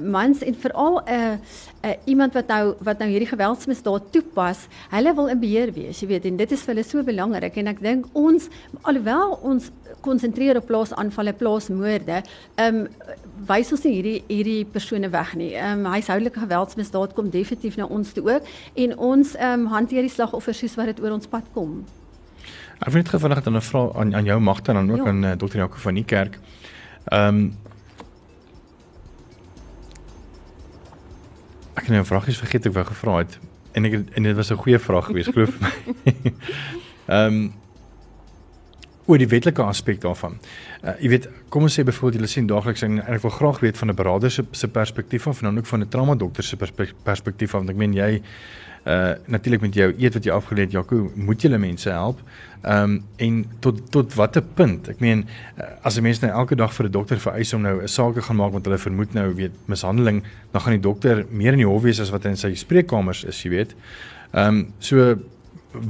mans 0.00 0.42
en 0.42 0.54
veral 0.54 1.00
'n 1.06 1.12
uh, 1.12 1.32
uh, 1.84 1.90
iemand 2.04 2.32
wat 2.34 2.46
nou 2.46 2.74
wat 2.80 2.98
nou 2.98 3.08
hierdie 3.10 3.28
geweldsmisdaad 3.28 4.12
toepas, 4.12 4.66
hulle 4.90 5.14
wil 5.14 5.26
in 5.26 5.40
beheer 5.40 5.72
wees, 5.72 6.00
jy 6.00 6.06
weet, 6.06 6.24
en 6.24 6.36
dit 6.36 6.52
is 6.52 6.62
vir 6.62 6.74
hulle 6.74 6.84
so 6.84 7.02
belangrik 7.02 7.56
en 7.56 7.66
ek 7.66 7.80
dink 7.80 8.06
ons 8.12 8.48
alhoewel 8.82 9.38
ons 9.42 9.70
konsentreer 10.00 10.56
op 10.56 10.66
plaasaanvalle, 10.66 11.32
plaasmoorde, 11.32 12.22
ehm 12.56 12.76
um, 12.76 12.88
wys 13.46 13.72
ons 13.72 13.84
nie 13.84 13.92
hierdie 13.94 14.22
hierdie 14.28 14.64
persone 14.64 15.08
weg 15.10 15.34
nie. 15.34 15.54
Ehm 15.54 15.86
um, 15.86 15.92
huishoudelike 15.92 16.40
geweldsmisdaad 16.40 17.14
kom 17.14 17.30
definitief 17.30 17.76
na 17.76 17.84
ons 17.86 18.12
toe 18.12 18.24
ook 18.30 18.42
en 18.74 18.98
ons 18.98 19.34
ehm 19.36 19.60
um, 19.60 19.66
hanteer 19.66 20.02
die 20.02 20.10
slagoffers 20.10 20.58
soos 20.58 20.74
wat 20.76 20.86
dit 20.86 21.00
oor 21.00 21.12
ons 21.12 21.26
pad 21.26 21.44
kom. 21.54 21.84
Ek 22.78 22.92
wil 22.92 23.02
net 23.02 23.08
gevraag 23.08 23.42
dan 23.42 23.56
'n 23.56 23.60
vraag 23.60 23.96
aan 23.96 24.14
aan 24.14 24.24
jou 24.24 24.40
magte 24.40 24.70
en 24.72 24.76
dan 24.86 24.90
ook 24.90 25.06
Ja. 25.06 25.10
aan 25.10 25.24
uh, 25.24 25.32
Dr. 25.32 25.56
Jaco 25.56 25.76
van 25.76 25.94
die 25.94 26.04
kerk. 26.04 26.38
Ehm 27.10 27.28
um, 27.34 27.52
het 31.88 31.96
nou 31.96 32.02
'n 32.02 32.10
vraagie 32.10 32.36
vergeet 32.36 32.66
ek 32.66 32.72
wou 32.72 32.84
gevra 32.84 33.18
het 33.18 33.38
en 33.72 33.84
ek 33.84 33.92
en 34.14 34.22
dit 34.22 34.36
was 34.36 34.50
'n 34.50 34.62
goeie 34.64 34.78
vraag 34.78 35.06
geweest 35.06 35.32
glo 35.32 35.46
vir 35.46 35.60
my. 35.60 35.72
Ehm 37.16 37.34
um, 37.34 37.52
oor 39.08 39.18
die 39.18 39.28
wetlike 39.28 39.62
aspek 39.62 40.00
daarvan. 40.00 40.38
Uh, 40.84 40.92
jy 41.00 41.08
weet, 41.08 41.28
kom 41.48 41.62
ons 41.62 41.72
sê 41.78 41.84
byvoorbeeld 41.84 42.14
julle 42.20 42.28
sien 42.28 42.46
daagliks 42.46 42.82
en 42.82 42.98
ek 43.00 43.22
wil 43.22 43.30
graag 43.30 43.60
weet 43.60 43.78
van 43.78 43.88
'n 43.88 43.94
beraader 43.94 44.30
se 44.30 44.44
se 44.50 44.68
perspektief 44.68 45.26
af 45.26 45.40
en 45.40 45.44
dan 45.44 45.58
ook 45.58 45.66
van 45.66 45.80
'n 45.80 45.88
trauma 45.88 46.14
dokter 46.14 46.44
se 46.44 46.56
perspe- 46.56 46.94
perspektief 47.02 47.54
af 47.54 47.60
want 47.60 47.70
ek 47.70 47.76
meen 47.76 47.92
jy 47.92 48.22
uh 48.88 49.14
natuurlik 49.26 49.60
met 49.60 49.74
jou 49.74 49.88
eet 49.98 50.14
wat 50.14 50.24
jy 50.24 50.32
afgeleer 50.32 50.64
het 50.64 50.72
Jaco, 50.72 51.10
moet 51.14 51.42
jy 51.42 51.56
mense 51.56 51.90
help. 51.90 52.20
Ehm 52.62 52.82
um, 52.82 53.02
en 53.16 53.44
tot 53.60 53.90
tot 53.90 54.14
watter 54.14 54.42
punt? 54.42 54.88
Ek 54.88 55.00
meen 55.00 55.26
uh, 55.58 55.64
as 55.82 55.98
'n 55.98 56.02
mens 56.02 56.20
nou 56.20 56.32
elke 56.32 56.56
dag 56.56 56.72
vir 56.74 56.86
'n 56.86 56.92
dokter 56.92 57.20
vereis 57.20 57.52
om 57.52 57.62
nou 57.62 57.82
'n 57.82 57.88
saak 57.88 58.14
te 58.14 58.22
gaan 58.22 58.36
maak 58.36 58.52
want 58.52 58.64
hulle 58.64 58.78
vermoed 58.78 59.12
nou 59.14 59.34
weet 59.34 59.52
mishandeling, 59.66 60.22
dan 60.52 60.60
gaan 60.60 60.72
die 60.72 60.88
dokter 60.88 61.26
meer 61.30 61.52
in 61.52 61.58
die 61.58 61.66
hof 61.66 61.82
wees 61.82 62.00
as 62.00 62.10
wat 62.10 62.24
hy 62.24 62.30
in 62.30 62.36
sy 62.36 62.54
spreekkamers 62.54 63.24
is, 63.24 63.42
jy 63.42 63.50
weet. 63.50 63.74
Ehm 64.32 64.48
um, 64.48 64.72
so 64.78 65.16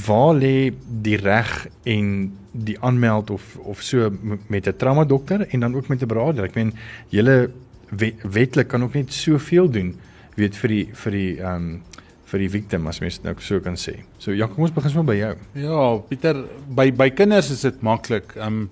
waar 0.06 0.34
lê 0.34 0.74
die 1.02 1.16
reg 1.16 1.68
en 1.84 2.32
die 2.52 2.76
aanmeld 2.80 3.30
of 3.30 3.56
of 3.56 3.82
so 3.82 4.11
met 4.48 4.66
'n 4.66 4.76
trauma 4.76 5.04
dokter 5.04 5.46
en 5.48 5.61
dan 5.61 5.74
ook 5.74 5.88
met 5.88 6.02
'n 6.02 6.06
beraader. 6.06 6.44
Ek 6.44 6.54
meen 6.54 6.72
julle 7.08 7.50
wet, 7.90 8.14
wetlik 8.22 8.68
kan 8.68 8.82
ook 8.82 8.94
net 8.94 9.12
soveel 9.12 9.70
doen 9.70 9.94
weet 10.37 10.56
vir 10.56 10.68
die 10.68 10.88
vir 10.92 11.12
die 11.12 11.40
ehm 11.40 11.54
um, 11.54 11.82
vir 12.29 12.45
die 12.45 12.51
victim 12.53 12.87
as 12.91 13.01
mens 13.01 13.21
nou 13.25 13.35
so 13.41 13.61
kan 13.64 13.79
sê. 13.81 13.99
So 14.21 14.35
ja, 14.37 14.49
kom 14.51 14.67
ons 14.67 14.75
begin 14.75 14.93
sommer 14.93 15.12
by 15.12 15.19
jou. 15.19 15.35
Ja, 15.62 15.83
Pieter, 16.11 16.45
by 16.69 16.91
by 16.93 17.11
kinders 17.17 17.51
is 17.55 17.64
dit 17.67 17.83
maklik. 17.83 18.37
Um 18.37 18.69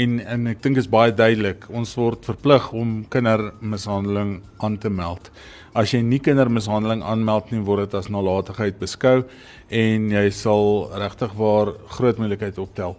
en 0.00 0.20
en 0.22 0.46
ek 0.52 0.60
dink 0.62 0.78
is 0.78 0.88
baie 0.88 1.12
duidelik. 1.12 1.66
Ons 1.74 1.96
word 1.98 2.24
verplig 2.24 2.70
om 2.76 3.00
kindermishandeling 3.10 4.36
aan 4.62 4.78
te 4.78 4.90
meld. 4.90 5.30
As 5.74 5.92
jy 5.94 6.00
nie 6.02 6.20
kindermishandeling 6.22 7.02
aanmeld 7.06 7.50
nie, 7.52 7.62
word 7.66 7.88
dit 7.88 7.96
as 7.98 8.10
nalatigheid 8.10 8.78
beskou 8.80 9.24
en 9.70 10.10
jy 10.14 10.26
sal 10.34 10.88
regtig 10.98 11.34
waar 11.38 11.74
groot 11.96 12.22
moeilikheid 12.22 12.58
optel. 12.62 12.96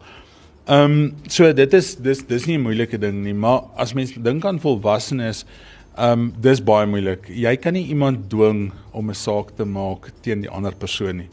Ehm 0.71 0.91
um, 0.91 0.99
so 1.27 1.49
dit 1.57 1.73
is 1.73 1.95
dis 1.95 2.21
dis 2.27 2.45
nie 2.47 2.57
'n 2.57 2.67
moeilike 2.67 2.97
ding 2.99 3.23
nie, 3.23 3.33
maar 3.33 3.63
as 3.75 3.93
mens 3.93 4.13
dink 4.13 4.45
aan 4.45 4.59
volwassenes, 4.59 5.45
ehm 5.97 6.19
um, 6.19 6.33
dis 6.39 6.61
baie 6.63 6.87
moeilik. 6.87 7.27
Jy 7.27 7.55
kan 7.57 7.73
nie 7.73 7.87
iemand 7.91 8.29
dwing 8.29 8.71
om 8.91 9.09
'n 9.09 9.15
saak 9.15 9.55
te 9.55 9.65
maak 9.65 10.11
teen 10.21 10.41
die 10.41 10.49
ander 10.49 10.75
persoon 10.75 11.17
nie. 11.17 11.29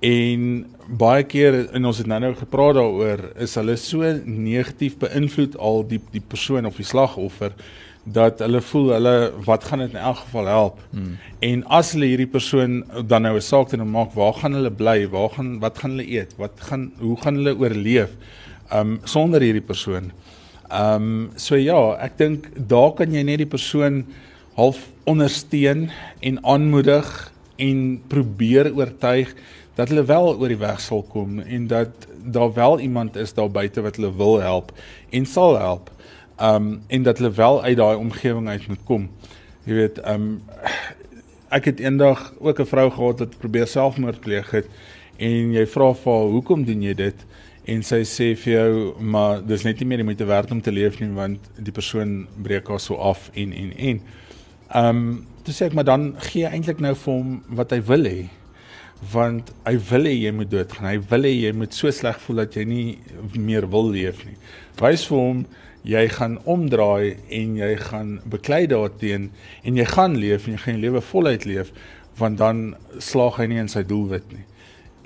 En 0.00 0.66
baie 0.88 1.24
keer 1.24 1.68
en 1.76 1.84
ons 1.84 1.98
het 1.98 2.06
nou-nou 2.06 2.34
gepraat 2.34 2.74
daaroor, 2.74 3.20
is 3.36 3.54
hulle 3.54 3.76
so 3.76 4.00
negatief 4.24 4.96
beïnvloed 4.98 5.58
al 5.58 5.84
die 5.88 6.00
die 6.12 6.24
persoon 6.24 6.66
of 6.66 6.76
die 6.76 6.88
slagoffer 6.88 7.52
dat 8.04 8.40
hulle 8.40 8.62
voel 8.64 8.94
hulle 8.94 9.14
wat 9.44 9.64
gaan 9.68 9.84
dit 9.84 9.92
in 9.92 10.00
elk 10.00 10.22
geval 10.22 10.46
help. 10.46 10.78
Hmm. 10.90 11.18
En 11.44 11.64
as 11.68 11.92
hulle 11.92 12.08
hierdie 12.08 12.30
persoon 12.30 12.84
dan 13.06 13.22
nou 13.22 13.36
'n 13.36 13.40
saak 13.40 13.68
teen 13.68 13.80
hom 13.80 13.90
maak, 13.90 14.14
waar 14.14 14.32
gaan 14.32 14.54
hulle 14.54 14.70
bly? 14.70 15.08
Waar 15.08 15.30
gaan 15.36 15.58
wat 15.60 15.78
gaan 15.78 15.90
hulle 15.90 16.08
eet? 16.08 16.32
Wat 16.38 16.56
gaan 16.56 16.92
hoe 16.98 17.16
gaan 17.16 17.34
hulle 17.34 17.58
oorleef? 17.58 18.10
Um 18.72 19.00
sonder 19.04 19.40
hierdie 19.40 19.66
persoon. 19.66 20.12
Um 20.70 21.30
so 21.34 21.58
ja, 21.58 21.96
ek 21.98 22.18
dink 22.18 22.46
daar 22.54 22.92
kan 22.94 23.10
jy 23.10 23.24
net 23.26 23.42
die 23.42 23.50
persoon 23.50 24.04
half 24.54 24.84
ondersteun 25.10 25.88
en 26.22 26.38
aanmoedig 26.46 27.08
en 27.58 27.80
probeer 28.08 28.70
oortuig 28.76 29.32
dat 29.74 29.90
hulle 29.90 30.04
wel 30.06 30.30
oor 30.36 30.52
die 30.52 30.60
weg 30.60 30.78
sal 30.82 31.02
kom 31.10 31.40
en 31.42 31.66
dat 31.70 32.06
daar 32.22 32.52
wel 32.54 32.80
iemand 32.80 33.16
is 33.16 33.34
daar 33.34 33.50
buite 33.50 33.82
wat 33.82 33.98
hulle 33.98 34.12
wil 34.14 34.38
help 34.44 34.70
en 35.10 35.26
sal 35.26 35.58
help. 35.58 35.90
Um 36.38 36.82
en 36.86 37.02
dat 37.02 37.18
hulle 37.18 37.34
wel 37.34 37.62
uit 37.62 37.76
daai 37.76 37.96
omgewing 37.96 38.48
uit 38.48 38.68
moet 38.68 38.84
kom. 38.84 39.08
Jy 39.66 39.74
weet, 39.74 39.98
um 40.06 40.42
ek 41.50 41.66
het 41.72 41.82
eendag 41.82 42.30
ook 42.38 42.60
'n 42.60 42.70
vrou 42.70 42.90
gehad 42.90 43.18
wat 43.18 43.38
probeer 43.38 43.66
selfmoord 43.66 44.20
pleeg 44.20 44.50
het 44.50 44.66
en 45.18 45.52
jy 45.52 45.66
vra 45.66 45.92
vir 45.94 46.12
haar, 46.12 46.30
"Hoekom 46.30 46.64
doen 46.64 46.82
jy 46.82 46.94
dit?" 46.94 47.26
En 47.68 47.82
sy 47.82 48.00
sê 48.04 48.36
vir 48.36 48.52
jou, 48.52 49.00
"Maar 49.00 49.46
dis 49.46 49.64
net 49.64 49.80
nie 49.80 49.86
meer 49.86 49.98
die 49.98 50.04
moeite 50.04 50.24
werd 50.24 50.50
om 50.50 50.60
te 50.60 50.72
leef 50.72 51.00
nie 51.00 51.08
want 51.08 51.38
die 51.58 51.72
persoon 51.72 52.26
breek 52.42 52.68
haar 52.68 52.80
so 52.80 52.94
af 52.94 53.30
en 53.34 53.52
en 53.52 53.72
en." 53.76 54.00
Um 54.74 55.26
toe 55.44 55.54
sê 55.54 55.66
ek, 55.66 55.74
"Maar 55.74 55.84
dan 55.84 56.14
gee 56.18 56.46
eintlik 56.46 56.80
nou 56.80 56.94
vir 56.94 57.14
hom 57.14 57.42
wat 57.48 57.70
hy 57.70 57.80
wil 57.80 58.04
hê." 58.04 58.28
want 59.12 59.48
hy 59.64 59.78
wil 59.90 60.04
hê 60.04 60.12
jy 60.12 60.32
moet 60.36 60.50
doodgaan. 60.50 60.86
Hy 60.90 60.98
wil 61.10 61.24
hê 61.24 61.32
jy 61.32 61.52
moet 61.56 61.74
so 61.74 61.90
sleg 61.94 62.20
voel 62.20 62.42
dat 62.42 62.56
jy 62.58 62.64
nie 62.68 62.98
meer 63.34 63.66
wil 63.72 63.88
leef 63.94 64.24
nie. 64.26 64.36
Wys 64.80 65.06
vir 65.08 65.16
hom 65.16 65.46
jy 65.88 66.02
gaan 66.12 66.36
omdraai 66.44 67.16
en 67.32 67.54
jy 67.56 67.70
gaan 67.80 68.18
beklei 68.28 68.66
daarteen 68.68 69.30
en 69.64 69.80
jy 69.80 69.86
gaan 69.88 70.18
leef 70.20 70.46
en 70.46 70.52
jy 70.52 70.60
gaan 70.64 70.76
jou 70.76 70.82
lewe 70.82 71.00
voluit 71.00 71.46
leef 71.48 71.72
want 72.20 72.36
dan 72.40 72.74
slaag 73.00 73.38
hy 73.40 73.46
nie 73.48 73.62
in 73.62 73.72
sy 73.72 73.82
doelwit 73.88 74.26
nie. 74.34 74.44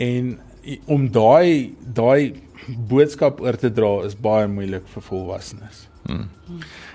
En 0.02 0.34
om 0.86 1.08
daai 1.12 1.72
daai 1.98 2.34
boodskap 2.90 3.40
oor 3.44 3.56
te 3.60 3.70
dra 3.70 4.04
is 4.08 4.14
baie 4.14 4.46
moeilik 4.48 4.86
vir 4.94 5.02
volwassenes. 5.10 5.88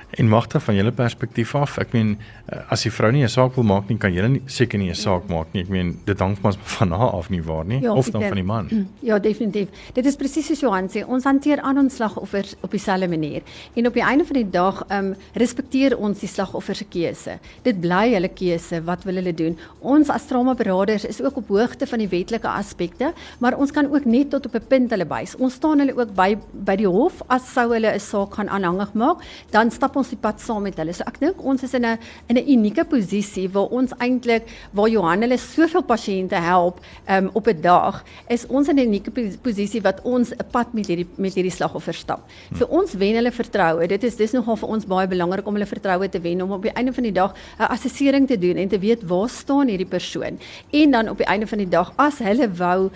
En 0.10 0.28
magte 0.28 0.60
van 0.60 0.76
julle 0.76 0.91
perspektief 0.91 1.54
af, 1.56 1.78
ek 1.78 1.91
meen 1.93 2.15
eh, 2.50 2.58
as 2.74 2.82
die 2.82 2.91
vrou 2.91 3.12
nie 3.13 3.24
'n 3.24 3.30
saak 3.30 3.56
wil 3.56 3.63
maak 3.63 3.89
nie, 3.89 3.98
kan 3.98 4.13
julle 4.13 4.30
nie 4.30 4.41
seker 4.48 4.80
nie 4.80 4.89
'n 4.89 4.95
saak 4.95 5.30
maak 5.30 5.54
nie. 5.54 5.62
Ek 5.62 5.69
meen 5.69 6.00
dit 6.06 6.19
hang 6.19 6.38
mos 6.41 6.58
van 6.78 6.91
haar 6.91 7.13
af 7.13 7.30
nie 7.30 7.41
waar 7.41 7.65
nie 7.65 7.82
Ja, 7.82 7.93
of 7.93 8.10
dan 8.10 8.22
van 8.22 8.36
die 8.36 8.43
man. 8.43 8.88
Ja, 9.02 9.19
definitief. 9.19 9.69
Dit 9.93 10.06
is 10.06 10.15
presies 10.15 10.48
soos 10.48 10.60
Johan 10.62 10.89
sê, 10.89 11.06
ons 11.06 11.24
hanteer 11.24 11.62
aan 11.62 11.78
ons 11.78 11.95
slagoffers 11.95 12.56
op 12.62 12.72
dieselfde 12.72 13.08
manier. 13.08 13.41
En 13.76 13.88
op 13.88 13.93
die 13.93 14.04
einde 14.04 14.26
van 14.26 14.36
die 14.36 14.50
dag, 14.50 14.84
ehm 14.88 15.06
um, 15.06 15.15
respekteer 15.34 15.98
ons 15.98 16.19
die 16.19 16.28
slagoffer 16.28 16.76
se 16.76 16.86
keuse. 16.86 17.39
Dit 17.63 17.80
bly 17.82 18.13
hulle 18.13 18.30
keuse, 18.30 18.82
wat 18.84 19.04
wil 19.04 19.15
hulle 19.15 19.34
doen? 19.34 19.58
Ons 19.80 20.10
as 20.10 20.26
traumaberaders 20.26 21.06
is 21.06 21.22
ook 21.22 21.38
op 21.38 21.48
hoogte 21.48 21.88
van 21.88 22.00
die 22.00 22.08
wetlike 22.08 22.48
aspekte, 22.48 23.13
maar 23.39 23.58
ons 23.58 23.72
kan 23.72 23.86
ook 23.86 24.06
net 24.06 24.30
tot 24.30 24.45
op 24.45 24.56
'n 24.56 24.67
punt 24.67 24.89
hulle 24.89 25.06
wys. 25.06 25.36
Ons 25.36 25.54
staan 25.54 25.80
hulle 25.80 25.95
ook 25.95 26.15
by 26.15 26.38
by 26.52 26.76
die 26.76 26.88
hof 26.88 27.22
as 27.28 27.54
sou 27.54 27.74
hulle 27.74 27.93
'n 27.93 28.00
saak 28.00 28.34
gaan 28.34 28.50
aanhangig 28.50 28.93
maak, 28.93 29.17
dan 29.52 29.72
stap 29.72 29.99
ons 30.00 30.12
die 30.14 30.20
pad 30.20 30.42
saam 30.42 30.66
met 30.66 30.78
hulle. 30.80 30.94
So 30.96 31.06
ek 31.08 31.20
dink 31.22 31.44
ons 31.44 31.64
is 31.64 31.74
in 31.78 31.86
'n 31.86 31.98
in 32.30 32.38
'n 32.38 32.46
unieke 32.56 32.86
posisie 32.86 33.48
waar 33.50 33.70
ons 33.72 33.94
eintlik 34.00 34.48
waar 34.74 34.90
Johan 34.90 35.22
hulle 35.22 35.38
soveel 35.38 35.84
pasiënte 35.84 36.36
help 36.36 36.80
um, 37.10 37.30
op 37.34 37.48
'n 37.48 37.62
dag, 37.62 38.04
is 38.30 38.46
ons 38.48 38.68
in 38.70 38.76
'n 38.80 38.88
unieke 38.88 39.12
pos- 39.12 39.38
posisie 39.42 39.82
wat 39.82 40.02
ons 40.04 40.32
'n 40.32 40.46
pad 40.52 40.74
met 40.74 40.88
hierdie 40.88 41.08
met 41.18 41.34
hierdie 41.34 41.52
slagoffer 41.52 41.94
stap. 41.94 42.22
Hm. 42.50 42.56
Vir 42.56 42.68
ons 42.70 42.94
wen 42.94 43.16
hulle 43.16 43.32
vertroue. 43.32 43.88
Dit 43.88 44.04
is 44.04 44.16
dis 44.16 44.32
nogal 44.32 44.56
vir 44.56 44.70
ons 44.70 44.86
baie 44.86 45.08
belangrik 45.08 45.48
om 45.48 45.54
hulle 45.54 45.66
vertroue 45.66 46.10
te 46.10 46.20
wen 46.20 46.42
om 46.42 46.52
op 46.52 46.62
die 46.62 46.74
einde 46.74 46.94
van 46.94 47.04
die 47.04 47.12
dag 47.12 47.34
'n 47.60 47.64
assessering 47.64 48.28
te 48.28 48.38
doen 48.38 48.58
en 48.58 48.68
te 48.68 48.80
weet 48.80 49.04
waar 49.04 49.30
staan 49.30 49.68
hierdie 49.68 49.88
persoon. 49.88 50.40
En 50.72 50.92
dan 50.92 51.10
op 51.10 51.18
die 51.18 51.26
einde 51.26 51.48
van 51.48 51.58
die 51.58 51.70
dag 51.70 51.94
as 51.96 52.20
hulle 52.20 52.50
wou 52.54 52.90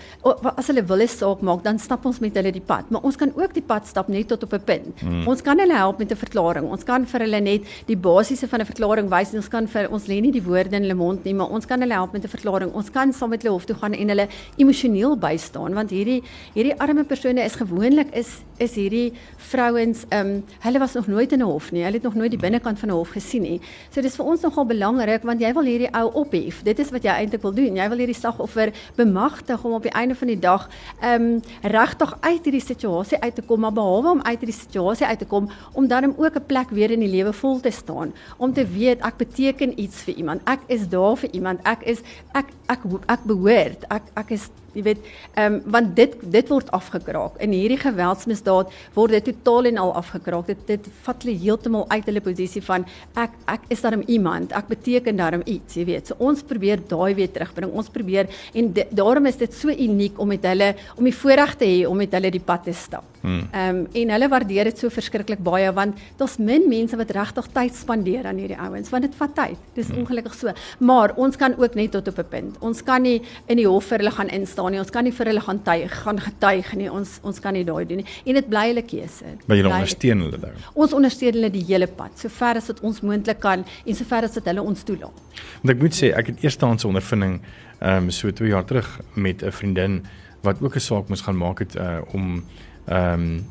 as 0.56 0.66
hulle 0.66 0.84
wil 0.84 1.02
'n 1.02 1.08
saak 1.08 1.40
maak, 1.40 1.62
dan 1.62 1.78
stap 1.78 2.04
ons 2.04 2.18
met 2.18 2.34
hulle 2.34 2.52
die 2.52 2.64
pad. 2.64 2.90
Maar 2.90 3.02
ons 3.02 3.16
kan 3.16 3.32
ook 3.34 3.54
die 3.54 3.62
pad 3.62 3.86
stap 3.86 4.08
net 4.08 4.28
tot 4.28 4.42
op 4.42 4.52
'n 4.52 4.64
punt. 4.64 5.02
Mm. 5.02 5.26
Ons 5.26 5.42
kan 5.42 5.58
hulle 5.58 5.74
help 5.74 5.98
met 5.98 6.10
'n 6.10 6.16
verklaring. 6.16 6.70
Ons 6.70 6.84
kan 6.84 6.93
vir 7.02 7.24
hulle 7.26 7.40
net 7.42 7.62
die 7.88 7.96
basiese 7.98 8.46
van 8.46 8.60
'n 8.62 8.70
verklaring 8.70 9.08
wys 9.10 9.34
ons 9.34 9.48
kan 9.48 9.66
vir 9.66 9.90
ons 9.90 10.06
lê 10.06 10.20
nie 10.22 10.30
die 10.30 10.42
woorde 10.42 10.76
in 10.76 10.86
hulle 10.86 10.94
mond 10.94 11.24
nie, 11.24 11.34
maar 11.34 11.50
ons 11.50 11.66
kan 11.66 11.80
hulle 11.80 11.92
help 11.92 12.12
met 12.12 12.22
'n 12.22 12.28
verklaring. 12.28 12.70
Ons 12.72 12.90
kan 12.90 13.12
saam 13.12 13.30
met 13.30 13.42
hulle 13.42 13.54
hof 13.54 13.66
toe 13.66 13.76
gaan 13.76 13.94
en 13.94 14.08
hulle 14.08 14.28
emosioneel 14.56 15.16
bystaan 15.16 15.74
want 15.74 15.90
hierdie 15.90 16.22
hierdie 16.54 16.78
arme 16.78 17.04
persone 17.04 17.42
is 17.42 17.56
gewoonlik 17.56 18.14
is 18.14 18.38
is 18.58 18.74
hierdie 18.74 19.12
vrouens 19.50 20.04
ehm 20.10 20.26
um, 20.26 20.44
hulle 20.60 20.78
was 20.78 20.94
nog 20.94 21.06
nooit 21.06 21.32
in 21.32 21.40
'n 21.40 21.50
hof 21.50 21.72
nie. 21.72 21.82
Hulle 21.82 21.94
het 21.94 22.02
nog 22.02 22.14
nooit 22.14 22.30
die 22.30 22.38
binnekant 22.38 22.78
van 22.78 22.88
'n 22.88 22.92
hof 22.92 23.10
gesien 23.10 23.42
nie. 23.42 23.60
So 23.90 24.00
dis 24.00 24.16
vir 24.16 24.26
ons 24.26 24.40
nogal 24.42 24.66
belangrik 24.66 25.22
want 25.22 25.40
jy 25.40 25.52
wil 25.52 25.64
hierdie 25.64 25.90
ou 25.92 26.10
ophef. 26.12 26.62
Dit 26.62 26.78
is 26.78 26.90
wat 26.90 27.02
jy 27.02 27.10
eintlik 27.10 27.42
wil 27.42 27.52
doen. 27.52 27.76
Jy 27.76 27.88
wil 27.88 27.98
hierdie 27.98 28.14
slagoffer 28.14 28.72
bemagtig 28.96 29.64
om 29.64 29.72
op 29.72 29.82
die 29.82 29.92
einde 29.92 30.14
van 30.14 30.28
die 30.28 30.38
dag 30.38 30.68
ehm 31.00 31.22
um, 31.22 31.42
regtig 31.62 32.16
uit 32.20 32.44
hierdie 32.44 32.60
situasie 32.60 33.20
uit 33.20 33.34
te 33.34 33.42
kom, 33.42 33.60
maar 33.60 33.72
behalwe 33.72 34.10
om 34.10 34.22
uit 34.22 34.38
hierdie 34.38 34.60
situasie 34.60 35.06
uit 35.06 35.18
te 35.18 35.24
kom, 35.24 35.48
om 35.72 35.86
dan 35.86 36.14
ook 36.16 36.36
'n 36.36 36.46
plek 36.46 36.70
weer 36.70 36.83
in 36.90 37.00
die 37.00 37.12
lewe 37.12 37.32
vol 37.32 37.60
te 37.60 37.70
staan, 37.70 38.12
om 38.36 38.52
te 38.52 38.66
weet 38.66 39.00
ek 39.06 39.16
beteken 39.22 39.78
iets 39.80 40.02
vir 40.04 40.14
iemand. 40.14 40.42
Ek 40.44 40.60
is 40.68 40.88
daar 40.88 41.16
vir 41.16 41.30
iemand. 41.32 41.64
Ek 41.64 41.86
is 41.86 42.04
ek 42.34 42.52
ek 42.68 42.84
ek, 42.84 43.00
ek 43.08 43.24
behoort. 43.28 43.88
Ek 43.90 44.12
ek 44.16 44.36
is 44.36 44.50
Jy 44.74 44.82
weet, 44.82 45.04
ehm 45.38 45.54
um, 45.54 45.70
want 45.70 45.92
dit 45.94 46.14
dit 46.34 46.48
word 46.50 46.70
afgekraak. 46.74 47.36
In 47.44 47.52
hierdie 47.54 47.78
geweldsmisdaad 47.78 48.72
word 48.96 49.14
dit 49.14 49.28
totaal 49.30 49.70
en 49.70 49.78
al 49.84 49.94
afgekraak. 50.00 50.50
Dit 50.50 50.66
dit 50.66 50.88
vat 51.06 51.22
hulle 51.22 51.36
heeltemal 51.44 51.86
uit 51.92 52.10
hulle 52.10 52.24
posisie 52.24 52.62
van 52.66 52.86
ek 53.14 53.38
ek 53.54 53.70
is 53.76 53.86
daarom 53.86 54.02
iemand, 54.10 54.52
ek 54.52 54.72
beteken 54.72 55.22
daarom 55.22 55.46
iets, 55.46 55.78
jy 55.78 55.86
weet. 55.92 56.10
So 56.10 56.18
ons 56.18 56.42
probeer 56.42 56.82
daai 56.90 57.14
weer 57.14 57.30
terugbring. 57.30 57.70
Ons 57.70 57.92
probeer 57.94 58.30
en 58.52 58.72
di, 58.74 58.88
daarom 58.90 59.30
is 59.30 59.38
dit 59.38 59.54
so 59.54 59.70
uniek 59.70 60.18
om 60.18 60.34
met 60.34 60.50
hulle 60.50 60.74
om 60.98 61.06
die 61.06 61.18
voorreg 61.22 61.54
te 61.60 61.70
hê 61.70 61.84
om 61.86 62.02
met 62.02 62.18
hulle 62.18 62.34
die 62.34 62.42
pad 62.42 62.66
te 62.66 62.74
stap. 62.74 63.13
Ehm 63.24 63.76
um, 63.76 63.86
en 63.92 64.10
hulle 64.10 64.28
waardeer 64.28 64.68
dit 64.68 64.78
so 64.78 64.92
verskriklik 64.92 65.40
baie 65.44 65.70
want 65.72 66.00
daar's 66.18 66.36
min 66.38 66.68
mense 66.68 66.96
wat 66.96 67.10
regtig 67.16 67.46
tyd 67.56 67.76
spandeer 67.76 68.26
aan 68.28 68.40
hierdie 68.40 68.58
ouens 68.60 68.90
want 68.92 69.06
dit 69.06 69.14
vat 69.16 69.34
tyd. 69.34 69.58
Dis 69.74 69.92
ongelukkig 69.96 70.34
so. 70.34 70.52
Maar 70.78 71.14
ons 71.16 71.36
kan 71.40 71.56
ook 71.56 71.74
net 71.74 71.90
tot 71.90 72.08
op 72.08 72.18
'n 72.18 72.28
punt. 72.28 72.58
Ons 72.60 72.82
kan 72.82 73.02
nie 73.02 73.22
in 73.46 73.56
die 73.56 73.66
hof 73.66 73.84
vir 73.84 73.98
hulle 73.98 74.10
gaan 74.10 74.28
instaan 74.28 74.70
nie. 74.72 74.78
Ons 74.78 74.90
kan 74.90 75.04
nie 75.04 75.12
vir 75.12 75.26
hulle 75.26 75.40
gaan 75.40 75.62
tuig, 75.62 75.92
gaan 76.02 76.20
getuig 76.20 76.74
nie. 76.74 76.90
Ons 76.90 77.18
ons 77.22 77.40
kan 77.40 77.52
nie 77.52 77.64
daai 77.64 77.86
doen 77.86 77.96
nie. 77.96 78.06
En 78.26 78.34
dit 78.34 78.48
bly 78.48 78.66
hulle 78.66 78.82
keuse. 78.82 79.24
Maar 79.46 79.56
julle 79.56 79.72
ondersteun 79.72 80.20
hulle 80.20 80.38
nou. 80.38 80.52
Ons 80.74 80.92
ondersteun 80.92 81.32
hulle 81.32 81.50
die 81.50 81.64
hele 81.64 81.86
pad, 81.86 82.10
sover 82.18 82.56
as 82.56 82.66
wat 82.66 82.80
ons 82.80 83.00
moontlik 83.00 83.40
kan 83.40 83.64
en 83.86 83.94
sover 83.94 84.22
as 84.24 84.34
wat 84.34 84.44
hulle 84.44 84.62
ons 84.62 84.82
toelaat. 84.82 85.22
Want 85.62 85.76
ek 85.76 85.80
moet 85.80 85.94
sê 85.94 86.12
ek 86.12 86.26
het 86.26 86.44
eerstehandse 86.44 86.86
ondervinding 86.86 87.40
ehm 87.80 88.04
um, 88.04 88.10
so 88.10 88.30
2 88.30 88.48
jaar 88.48 88.64
terug 88.64 89.00
met 89.14 89.42
'n 89.42 89.50
vriendin 89.50 90.06
wat 90.42 90.60
ook 90.60 90.74
'n 90.76 90.80
saak 90.80 91.08
moes 91.08 91.20
gaan 91.20 91.36
maak 91.36 91.58
het 91.58 91.76
uh, 91.76 91.98
om 92.12 92.44
ehm 92.86 93.20
um, 93.20 93.44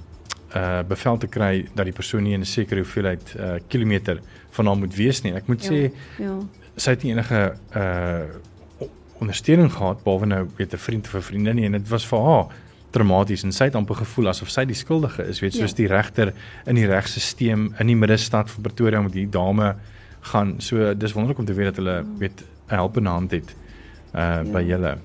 uh 0.56 0.84
bevel 0.88 1.18
te 1.18 1.28
kry 1.28 1.66
dat 1.74 1.86
die 1.86 1.94
persoon 1.94 2.24
nie 2.24 2.34
in 2.34 2.42
'n 2.42 2.46
sekere 2.46 2.80
hoeveelheid 2.82 3.36
uh 3.38 3.56
kilometer 3.68 4.20
van 4.52 4.66
haar 4.66 4.78
moet 4.78 4.96
wees 4.96 5.22
nie. 5.22 5.34
Ek 5.34 5.48
moet 5.48 5.66
sê 5.66 5.92
ja. 6.20 6.38
sy 6.76 6.90
het 6.90 7.04
nie 7.04 7.12
enige 7.12 7.56
uh 7.76 8.22
ondersteuning 9.24 9.72
gehad 9.72 10.04
behalwe 10.04 10.26
nou 10.26 10.48
weet 10.58 10.74
'n 10.74 10.78
vriend 10.78 11.08
of 11.08 11.16
'n 11.16 11.22
vriendin 11.22 11.56
nie 11.56 11.66
en 11.66 11.72
dit 11.72 11.90
was 11.90 12.06
vir 12.06 12.20
haar 12.20 12.46
traumaties 12.92 13.44
en 13.44 13.52
sy 13.52 13.64
het 13.64 13.76
amper 13.76 13.96
gevoel 13.96 14.28
asof 14.28 14.50
sy 14.50 14.66
die 14.66 14.76
skuldige 14.76 15.24
is, 15.28 15.40
weet 15.40 15.54
Ja. 15.54 15.60
soos 15.60 15.74
die 15.74 15.88
regter 15.88 16.34
in 16.66 16.76
die 16.76 16.86
regstelsel 16.86 17.74
in 17.80 17.88
die 17.88 17.96
middestad 17.96 18.52
van 18.52 18.62
Pretoria 18.62 19.02
met 19.02 19.14
die 19.14 19.30
dame 19.30 19.76
gaan. 20.22 20.56
So 20.62 20.94
dis 20.94 21.14
wonderlik 21.14 21.40
om 21.40 21.46
te 21.46 21.54
weet 21.54 21.66
dat 21.66 21.76
hulle 21.76 22.06
weet 22.18 22.44
'n 22.70 22.76
helpende 22.76 23.10
hand 23.10 23.32
het 23.32 23.56
uh 24.16 24.44
by 24.44 24.62
julle. 24.62 24.98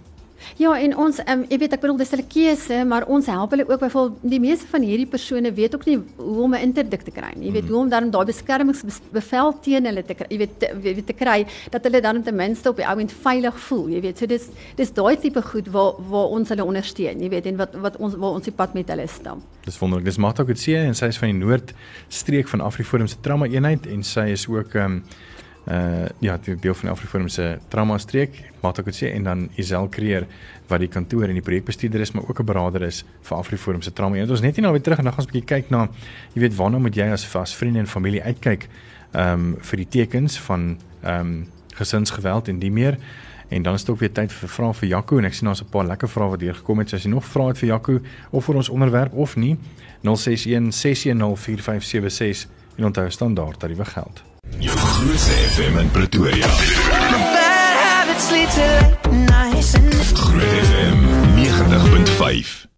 Ja, 0.57 0.73
en 0.79 0.97
ons 0.97 1.19
um, 1.27 1.45
jy 1.49 1.59
weet 1.59 1.73
ek 1.73 1.81
bedoel 1.81 1.97
dis 1.97 2.11
hulle 2.11 2.25
keuse, 2.29 2.85
maar 2.85 3.05
ons 3.07 3.27
help 3.27 3.51
hulle 3.51 3.65
ook 3.69 3.81
byvoorbeeld 3.81 4.31
die 4.31 4.41
meeste 4.41 4.67
van 4.71 4.83
hierdie 4.83 5.07
persone 5.07 5.53
weet 5.53 5.75
ook 5.75 5.87
nie 5.87 5.99
hoe 6.17 6.43
om 6.45 6.55
'n 6.55 6.63
interdik 6.63 7.03
te 7.03 7.11
kry 7.11 7.33
nie. 7.37 7.47
Jy 7.49 7.53
weet 7.53 7.65
Mm. 7.65 7.71
hoe 7.71 7.81
om 7.81 7.89
dan 7.89 8.11
daai 8.11 8.25
beskermingsbevel 8.27 9.53
teen 9.63 9.85
hulle 9.85 10.03
te 10.05 10.15
kry, 10.15 10.27
jy 10.31 10.39
weet 10.39 10.59
te, 10.61 10.71
weet 10.83 11.07
te 11.07 11.13
kry 11.13 11.47
dat 11.71 11.83
hulle 11.85 12.01
dan 12.01 12.23
ten 12.23 12.35
minste 12.37 12.69
op 12.71 12.77
die 12.77 12.87
ou 12.87 12.99
end 13.01 13.13
veilig 13.13 13.59
voel, 13.69 13.89
jy 13.89 14.01
weet. 14.01 14.19
So 14.19 14.27
dis 14.27 14.49
dis 14.77 14.91
daai 14.93 15.17
tipe 15.17 15.43
goed 15.43 15.69
waar 15.73 15.95
waar 16.11 16.29
ons 16.31 16.49
hulle 16.49 16.65
ondersteun, 16.65 17.21
jy 17.21 17.29
weet, 17.29 17.47
en 17.47 17.57
wat 17.57 17.75
wat 17.75 17.97
ons 17.97 18.15
waar 18.15 18.31
ons 18.39 18.45
die 18.45 18.53
pad 18.53 18.75
met 18.75 18.89
hulle 18.89 19.07
stap. 19.09 19.39
Dis 19.65 19.79
wonderlik. 19.79 20.05
Dis 20.05 20.17
Magda 20.19 20.45
Kutse 20.45 20.77
en 20.77 20.95
sy 20.95 21.07
is 21.07 21.19
van 21.19 21.29
die 21.29 21.39
Noordstreek 21.47 22.49
van 22.49 22.61
AfriForum 22.61 23.07
se 23.09 23.17
trauma 23.21 23.47
eenheid 23.47 23.87
en 23.87 24.03
sy 24.03 24.29
is 24.33 24.47
ook 24.49 24.75
ehm 24.75 24.85
um, 24.85 25.03
uh 25.69 26.07
ja, 26.19 26.39
die 26.43 26.57
deel 26.57 26.75
van 26.75 26.91
AfriForum 26.91 27.29
se 27.29 27.59
trauma 27.69 27.99
streek, 27.99 28.39
Magda 28.63 28.83
Kutse 28.83 29.11
en 29.11 29.25
dan 29.25 29.49
Isel 29.57 29.89
Creer 29.89 30.27
wat 30.69 30.81
die 30.81 30.89
kantoor 30.89 31.29
en 31.29 31.37
die 31.37 31.45
projekbestuurder 31.45 32.01
is, 32.01 32.13
maar 32.13 32.25
ook 32.29 32.41
'n 32.41 32.45
beraader 32.45 32.83
is 32.83 33.05
vir 33.21 33.37
AfriForum 33.37 33.83
se 33.83 33.93
trauma 33.93 34.17
eenheid. 34.17 34.31
Ons 34.31 34.41
net 34.41 34.57
hier 34.57 34.63
nou 34.63 34.73
weer 34.73 34.83
terug 34.83 34.99
en 34.99 35.05
dan 35.05 35.13
gaan 35.13 35.25
ons 35.25 35.31
'n 35.31 35.33
bietjie 35.33 35.57
kyk 35.57 35.71
na 35.71 35.89
jy 36.35 36.41
weet 36.41 36.57
waarna 36.57 36.79
moet 36.79 36.95
jy 36.95 37.11
as 37.13 37.37
as 37.37 37.55
vriende 37.55 37.79
en 37.79 37.87
familie 37.87 38.23
uitkyk 38.23 38.69
ehm 39.13 39.33
um, 39.33 39.57
vir 39.61 39.77
die 39.77 39.89
tekens 39.89 40.39
van 40.39 40.79
ehm 41.03 41.21
um, 41.21 41.47
gesinsgeweld 41.75 42.49
en 42.49 42.59
die 42.59 42.71
meer. 42.71 42.99
En 43.49 43.63
dan 43.63 43.75
is 43.75 43.81
dit 43.81 43.91
ook 43.91 44.01
weer 44.01 44.13
tyd 44.13 44.33
vir 44.33 44.49
vrae 44.49 44.75
vir 44.75 44.89
Jaco 44.89 45.19
en 45.19 45.25
ek 45.25 45.35
sien 45.35 45.47
daar's 45.47 45.63
'n 45.63 45.71
paar 45.71 45.87
lekker 45.87 46.09
vrae 46.09 46.29
wat 46.29 46.41
deurgekom 46.41 46.79
het. 46.79 46.89
So 46.89 46.97
as 46.97 47.03
jy 47.03 47.11
nog 47.11 47.25
vrae 47.25 47.49
het 47.49 47.59
vir 47.59 47.69
Jaco 47.69 48.01
of 48.31 48.45
vir 48.45 48.55
ons 48.55 48.69
onderwerp 48.69 49.13
of 49.13 49.37
nie, 49.37 49.59
061 50.03 50.73
610 50.73 51.37
4576 51.37 52.49
en 52.77 52.85
onthou 52.85 53.11
standaard 53.11 53.59
tariewe 53.59 53.85
geld. 53.85 54.38
Jou 54.59 54.79
grootste 54.79 55.31
FM 55.31 55.79
in 55.79 55.91
Pretoria. 55.91 56.47
Groot 60.15 60.43
FM 60.43 60.97
90.5. 61.35 62.78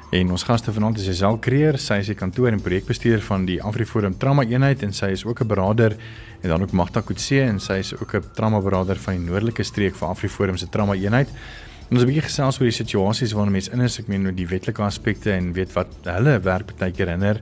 en 0.11 0.31
ons 0.35 0.43
gaste 0.43 0.71
vanaand 0.75 0.97
is 0.99 1.07
Isel 1.07 1.37
Creer, 1.39 1.77
sy 1.79 2.01
is 2.01 2.09
die 2.11 2.17
kantoor 2.19 2.51
en 2.51 2.59
projekbestuur 2.59 3.21
van 3.23 3.45
die 3.47 3.61
AfriForum 3.63 4.17
Trauma 4.19 4.43
Eenheid 4.43 4.83
en 4.83 4.91
sy 4.91 5.13
is 5.15 5.23
ook 5.23 5.39
'n 5.41 5.47
beraader 5.47 5.95
en 6.41 6.49
dan 6.49 6.61
ook 6.61 6.73
Magda 6.73 7.01
Kutse 7.01 7.39
en 7.39 7.59
sy 7.59 7.79
is 7.79 7.93
ook 7.95 8.15
'n 8.15 8.23
trauma 8.35 8.59
beraader 8.59 8.97
van 8.99 9.13
die 9.13 9.31
noordelike 9.31 9.63
streek 9.63 9.95
van 9.95 10.09
AfriForum 10.09 10.57
se 10.57 10.69
Trauma 10.69 10.95
Eenheid. 10.95 11.29
En 11.89 11.95
ons 11.95 12.03
'n 12.03 12.07
bietjie 12.07 12.27
gesels 12.27 12.59
oor 12.59 12.67
die 12.67 12.83
situasies 12.83 13.31
waarna 13.31 13.51
mense 13.51 13.71
in 13.71 13.81
is, 13.81 13.99
ek 13.99 14.07
meen 14.07 14.35
die 14.35 14.47
wetlike 14.47 14.81
aspekte 14.81 15.31
en 15.31 15.53
weet 15.53 15.73
wat 15.73 15.87
hulle 16.03 16.39
werk 16.39 16.77
baie 16.77 16.91
keer 16.91 17.07
herinner 17.07 17.41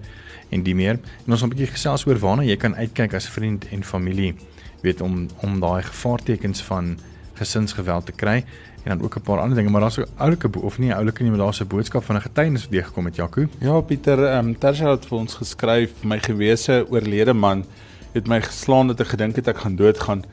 en 0.51 0.63
die 0.63 0.75
meer. 0.75 0.99
En 1.25 1.31
ons 1.31 1.39
gaan 1.41 1.49
'n 1.49 1.55
bietjie 1.55 1.73
gesels 1.73 2.05
oor 2.05 2.19
waarna 2.19 2.43
jy 2.43 2.55
kan 2.55 2.75
uitkyk 2.75 3.13
as 3.13 3.29
vriend 3.29 3.65
en 3.71 3.83
familie, 3.83 4.35
weet 4.81 5.01
om 5.01 5.27
om 5.41 5.59
daai 5.59 5.81
gevaartekens 5.81 6.61
van 6.61 6.99
gesinsgeweld 7.33 8.05
te 8.05 8.11
kry 8.11 8.43
en 8.83 8.97
dan 8.97 9.01
ook 9.01 9.15
'n 9.15 9.21
paar 9.21 9.39
ander 9.39 9.57
dinge, 9.57 9.69
maar 9.69 9.81
daar's 9.81 9.97
'n 9.97 10.05
oulike 10.17 10.49
of 10.61 10.77
nie 10.77 10.89
'n 10.89 10.95
oulike 10.95 11.21
nie, 11.21 11.31
maar 11.31 11.39
daar's 11.39 11.61
'n 11.61 11.67
boodskap 11.67 12.03
van 12.03 12.15
'n 12.15 12.21
getuienis 12.21 12.61
wat 12.61 12.71
deurgekom 12.71 13.05
het 13.05 13.15
Jaco. 13.15 13.47
Ja, 13.57 13.81
Pieter, 13.81 14.25
ehm 14.25 14.47
um, 14.47 14.57
Tersia 14.57 14.91
het 14.91 15.05
vir 15.05 15.17
ons 15.17 15.33
geskryf, 15.33 15.91
my 16.03 16.19
gewese 16.19 16.85
oorlede 16.89 17.33
man 17.33 17.65
het 18.11 18.27
my 18.27 18.41
geslaan 18.41 18.87
dat 18.87 18.99
ek 18.99 19.07
gedink 19.07 19.35
het 19.35 19.47
ek 19.47 19.57
gaan 19.57 19.75
doodgaan. 19.75 20.23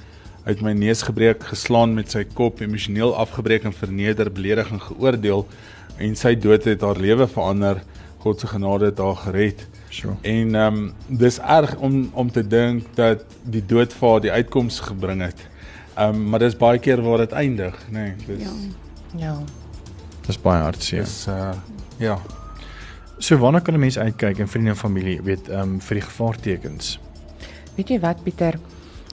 Hy 0.44 0.52
het 0.54 0.60
my 0.60 0.72
neus 0.72 1.02
gebreek, 1.02 1.44
geslaan 1.44 1.94
met 1.94 2.10
sy 2.10 2.24
kop, 2.24 2.60
emosioneel 2.60 3.16
afgebreek 3.16 3.64
en 3.64 3.72
verneder, 3.72 4.32
beledig 4.32 4.70
en 4.70 4.80
geoordeel 4.80 5.46
en 5.96 6.16
sy 6.16 6.34
dood 6.38 6.64
het 6.64 6.80
haar 6.80 6.96
lewe 6.96 7.26
verander. 7.26 7.82
God 8.18 8.40
se 8.40 8.46
genade 8.46 8.84
het 8.84 8.98
haar 8.98 9.16
gered. 9.16 9.66
Sure. 9.88 10.14
En 10.22 10.54
ehm 10.54 10.76
um, 10.76 10.92
dis 11.06 11.38
erg 11.38 11.76
om 11.76 12.10
om 12.12 12.30
te 12.30 12.46
dink 12.46 12.84
dat 12.94 13.24
die 13.42 13.66
dood 13.66 13.92
vir 13.92 14.10
haar 14.10 14.20
die 14.20 14.32
uitkoms 14.32 14.80
gebring 14.80 15.22
het. 15.22 15.46
Ehm 15.96 16.14
um, 16.14 16.28
maar 16.28 16.38
dis 16.38 16.56
baie 16.56 16.78
keer 16.78 17.00
waar 17.02 17.18
dit 17.18 17.32
eindig, 17.32 17.76
nê. 17.90 17.92
Nee, 17.92 18.14
dis 18.26 18.42
Ja. 18.42 18.52
Ja. 19.16 19.38
Dis 20.26 20.40
baie 20.40 20.62
hartseer. 20.62 21.04
dis 21.04 21.26
uh 21.28 21.54
ja. 21.98 22.18
So 23.18 23.36
waarna 23.36 23.60
kan 23.60 23.74
'n 23.74 23.80
mens 23.80 23.98
uitkyk 23.98 24.38
in 24.38 24.48
vriende 24.48 24.70
en 24.70 24.76
familie, 24.76 25.22
weet 25.22 25.48
ehm 25.48 25.60
um, 25.60 25.80
vir 25.80 25.94
die 25.94 26.04
gevaartekens? 26.04 26.98
Weet 27.74 27.88
jy 27.88 28.00
wat 28.00 28.22
Pieter? 28.22 28.58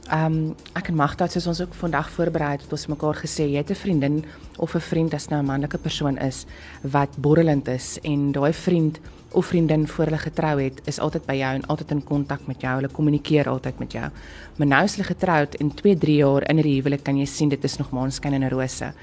Ehm 0.10 0.26
um, 0.26 0.56
ek 0.74 0.88
en 0.88 0.96
Magda 0.96 1.24
het 1.24 1.32
soos 1.32 1.48
ons 1.48 1.62
ook 1.62 1.74
vandag 1.74 2.10
voorberei 2.12 2.52
het, 2.52 2.62
het 2.62 2.72
ons 2.72 2.88
mekaar 2.88 3.16
gesê 3.16 3.48
jy 3.48 3.58
het 3.58 3.72
'n 3.72 3.76
vriendin 3.76 4.26
of 4.58 4.76
'n 4.76 4.80
vriend 4.80 5.14
as 5.14 5.28
nou 5.28 5.42
'n 5.42 5.46
manlike 5.46 5.78
persoon 5.78 6.18
is 6.18 6.46
wat 6.82 7.18
borrelend 7.18 7.68
is 7.68 8.00
en 8.02 8.32
daai 8.32 8.54
vriend 8.54 9.00
of 9.34 9.46
vriendin 9.46 9.88
voor 9.88 10.06
hulle 10.06 10.18
getrou 10.18 10.62
het, 10.62 10.82
is 10.86 11.00
altyd 11.00 11.26
by 11.26 11.36
jou 11.40 11.52
en 11.56 11.66
altyd 11.66 11.92
in 11.92 12.04
kontak 12.04 12.46
met 12.48 12.62
jou. 12.62 12.74
Hulle 12.76 12.92
kommunikeer 12.94 13.50
altyd 13.50 13.80
met 13.80 13.92
jou. 13.92 14.10
Maar 14.58 14.68
nou 14.68 14.84
is 14.84 14.96
hulle 14.98 15.08
getroud 15.08 15.56
en 15.56 15.74
2, 15.74 15.98
3 15.98 16.16
jaar 16.16 16.50
in 16.50 16.60
'n 16.60 16.68
huwelik 16.68 17.04
kan 17.04 17.18
jy 17.18 17.26
sien 17.26 17.50
dit 17.50 17.64
is 17.64 17.78
nog 17.78 17.92
maanskyn 17.92 18.34
en 18.34 18.50
rose. 18.50 18.94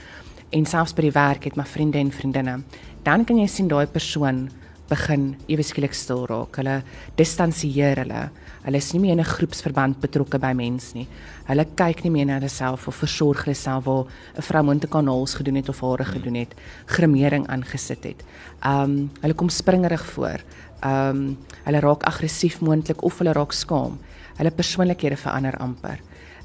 En 0.50 0.66
selfs 0.66 0.94
by 0.94 1.02
die 1.02 1.12
werk 1.12 1.44
het 1.44 1.56
my 1.56 1.64
vriende 1.64 1.98
en 1.98 2.12
vriendinne. 2.12 2.62
Dan 3.02 3.24
kan 3.24 3.38
jy 3.38 3.46
sien 3.46 3.68
daai 3.68 3.86
persoon 3.86 4.50
begin 4.90 5.36
ewe 5.48 5.64
skielik 5.64 5.94
stil 5.94 6.26
raak. 6.28 6.58
Hulle 6.60 6.80
distansieer 7.18 8.02
hulle. 8.02 8.24
Hulle 8.64 8.80
is 8.82 8.90
nie 8.92 9.00
meer 9.00 9.12
in 9.12 9.20
'n 9.20 9.24
groepsverband 9.24 10.00
betrokke 10.00 10.38
by 10.38 10.52
mens 10.52 10.94
nie. 10.94 11.06
Hulle 11.48 11.64
kyk 11.64 12.04
nie 12.04 12.10
meer 12.10 12.26
na 12.26 12.38
hulle 12.38 12.48
self 12.48 12.88
of 12.88 12.96
versorg 12.96 13.44
hulle 13.44 13.54
self 13.54 13.84
waar 13.84 14.06
'n 14.36 14.42
vrou 14.42 14.62
moontlik 14.62 14.90
kanaals 14.90 15.34
gedoen 15.34 15.56
het 15.56 15.68
of 15.68 15.80
hare 15.80 16.04
gedoen 16.04 16.34
het, 16.34 16.54
grimering 16.86 17.46
aangesit 17.48 18.04
het. 18.04 18.22
Um 18.64 19.10
hulle 19.22 19.34
kom 19.34 19.48
springerig 19.48 20.04
voor. 20.04 20.40
Um 20.82 21.38
hulle 21.64 21.80
raak 21.80 22.02
aggressief 22.04 22.60
moontlik 22.60 23.02
of 23.02 23.18
hulle 23.18 23.32
raak 23.32 23.52
skaam. 23.52 23.98
Hulle 24.36 24.50
persoonlikhede 24.50 25.16
verander 25.16 25.56
amper. 25.58 26.00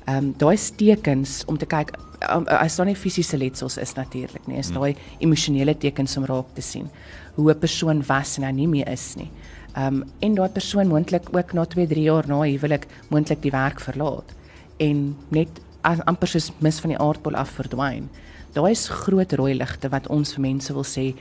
Ehm 0.06 0.18
um, 0.18 0.34
daai 0.38 0.53
is 0.53 0.70
tekens 0.78 1.43
om 1.49 1.58
te 1.58 1.66
kyk 1.66 1.95
um, 2.30 2.45
as 2.47 2.76
daar 2.78 2.86
nie 2.86 2.95
fisiese 2.95 3.38
letsels 3.38 3.78
is 3.82 3.95
natuurlik 3.97 4.47
nie, 4.47 4.60
is 4.60 4.70
daai 4.70 4.95
emosionele 5.20 5.74
tekens 5.82 6.18
om 6.18 6.26
raak 6.30 6.51
te 6.53 6.62
sien 6.62 6.89
hoe 7.36 7.51
'n 7.51 7.60
persoon 7.60 8.03
was 8.08 8.38
en 8.38 8.43
nou 8.43 8.51
nie 8.53 8.68
meer 8.68 8.88
is 8.91 9.16
nie. 9.16 9.32
Ehm 9.76 9.88
um, 10.01 10.03
en 10.22 10.36
daai 10.36 10.49
persoon 10.49 10.88
moontlik 10.88 11.30
ook 11.36 11.53
na 11.53 11.66
2, 11.66 11.88
3 11.88 12.03
jaar 12.03 12.28
na 12.28 12.41
huwelik 12.41 12.88
moontlik 13.10 13.41
die 13.41 13.51
werk 13.51 13.80
verlaat 13.80 14.36
en 14.80 15.16
net 15.30 15.49
as- 15.82 16.06
amper 16.06 16.28
soos 16.28 16.51
mis 16.60 16.80
van 16.80 16.89
die 16.89 16.99
aardbol 16.99 17.36
af 17.36 17.49
verdwyn. 17.49 18.10
Daai 18.53 18.72
is 18.72 18.88
groot 18.89 19.34
rooi 19.34 19.53
ligte 19.53 19.89
wat 19.89 20.08
ons 20.08 20.34
vir 20.34 20.41
mense 20.41 20.74
wil 20.74 20.84
sê 20.84 21.16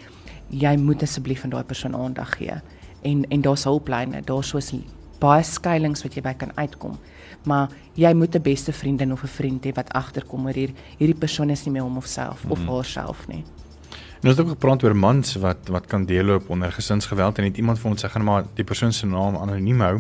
jy 0.51 0.77
moet 0.77 1.03
asseblief 1.03 1.45
aan 1.45 1.51
daai 1.51 1.65
persoon 1.65 1.95
aandag 1.97 2.37
gee. 2.39 2.61
En 3.03 3.25
en 3.31 3.41
daar's 3.41 3.65
hulplyne, 3.65 4.23
daar's 4.25 4.49
soos 4.49 4.73
baie 5.21 5.43
skuilings 5.43 6.03
wat 6.03 6.15
jy 6.15 6.23
by 6.23 6.35
kan 6.35 6.53
uitkom. 6.57 6.99
Maar 7.45 7.69
jy 7.95 8.13
moet 8.13 8.35
'n 8.35 8.43
beste 8.43 8.73
vriendin 8.73 9.13
of 9.13 9.23
'n 9.23 9.27
vriend 9.27 9.65
hê 9.65 9.73
wat 9.75 9.93
agterkom 9.93 10.47
oor 10.47 10.55
hier 10.55 10.71
hierdie 10.99 11.19
persoon 11.19 11.51
is 11.51 11.65
nie 11.65 11.73
meer 11.73 11.83
hom 11.83 11.97
of 11.97 12.07
self 12.07 12.45
of 12.49 12.59
haarself 12.67 13.29
nie. 13.29 13.45
En 14.25 14.31
ons 14.31 14.39
het 14.39 14.47
ook 14.47 14.53
gepraat 14.53 14.83
oor 14.85 14.97
mans 14.97 15.35
wat 15.35 15.69
wat 15.69 15.87
kan 15.87 16.05
deurloop 16.05 16.51
onder 16.51 16.73
gesinsgeweld 16.73 17.39
en 17.39 17.45
het 17.45 17.57
iemand 17.57 17.79
vir 17.79 17.91
ons 17.91 18.05
sê 18.05 18.09
gaan 18.09 18.25
maar 18.25 18.45
die 18.55 18.65
persoon 18.65 18.93
se 18.93 19.07
naam 19.07 19.37
anoniem 19.37 19.81
hou. 19.81 19.99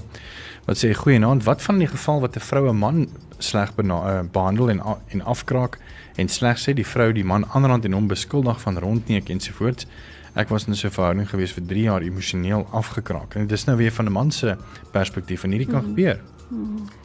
Wat 0.64 0.80
sê 0.80 0.94
goeienaand, 0.96 1.44
wat 1.44 1.62
van 1.62 1.78
die 1.78 1.86
geval 1.86 2.20
wat 2.20 2.36
'n 2.36 2.40
vrou 2.40 2.68
'n 2.68 2.76
man 2.76 3.08
sleg 3.38 3.74
bena- 3.74 4.20
uh, 4.20 4.22
behandel 4.32 4.70
en 4.70 4.80
en 5.08 5.22
afkraak 5.22 5.78
en 6.16 6.28
slegs 6.28 6.68
sê 6.68 6.72
die 6.72 6.86
vrou 6.86 7.12
die 7.12 7.24
man 7.24 7.44
aanrand 7.52 7.84
en 7.84 7.92
hom 7.92 8.06
beskuldig 8.06 8.60
van 8.60 8.78
rondneek 8.78 9.28
ensovoorts. 9.28 9.86
Ek 10.34 10.48
was 10.48 10.66
in 10.66 10.74
so 10.74 10.88
'n 10.88 10.90
verhouding 10.90 11.30
gewees 11.30 11.52
vir 11.52 11.66
3 11.66 11.82
jaar 11.82 12.02
emosioneel 12.02 12.66
afgekraak. 12.72 13.34
En 13.34 13.40
dit 13.46 13.52
is 13.52 13.64
nou 13.64 13.76
weer 13.76 13.92
van 13.92 14.06
'n 14.06 14.12
man 14.12 14.30
se 14.30 14.56
perspektief 14.90 15.44
en 15.44 15.50
hierdie 15.50 15.68
kan 15.70 15.82
gebeur. 15.82 16.20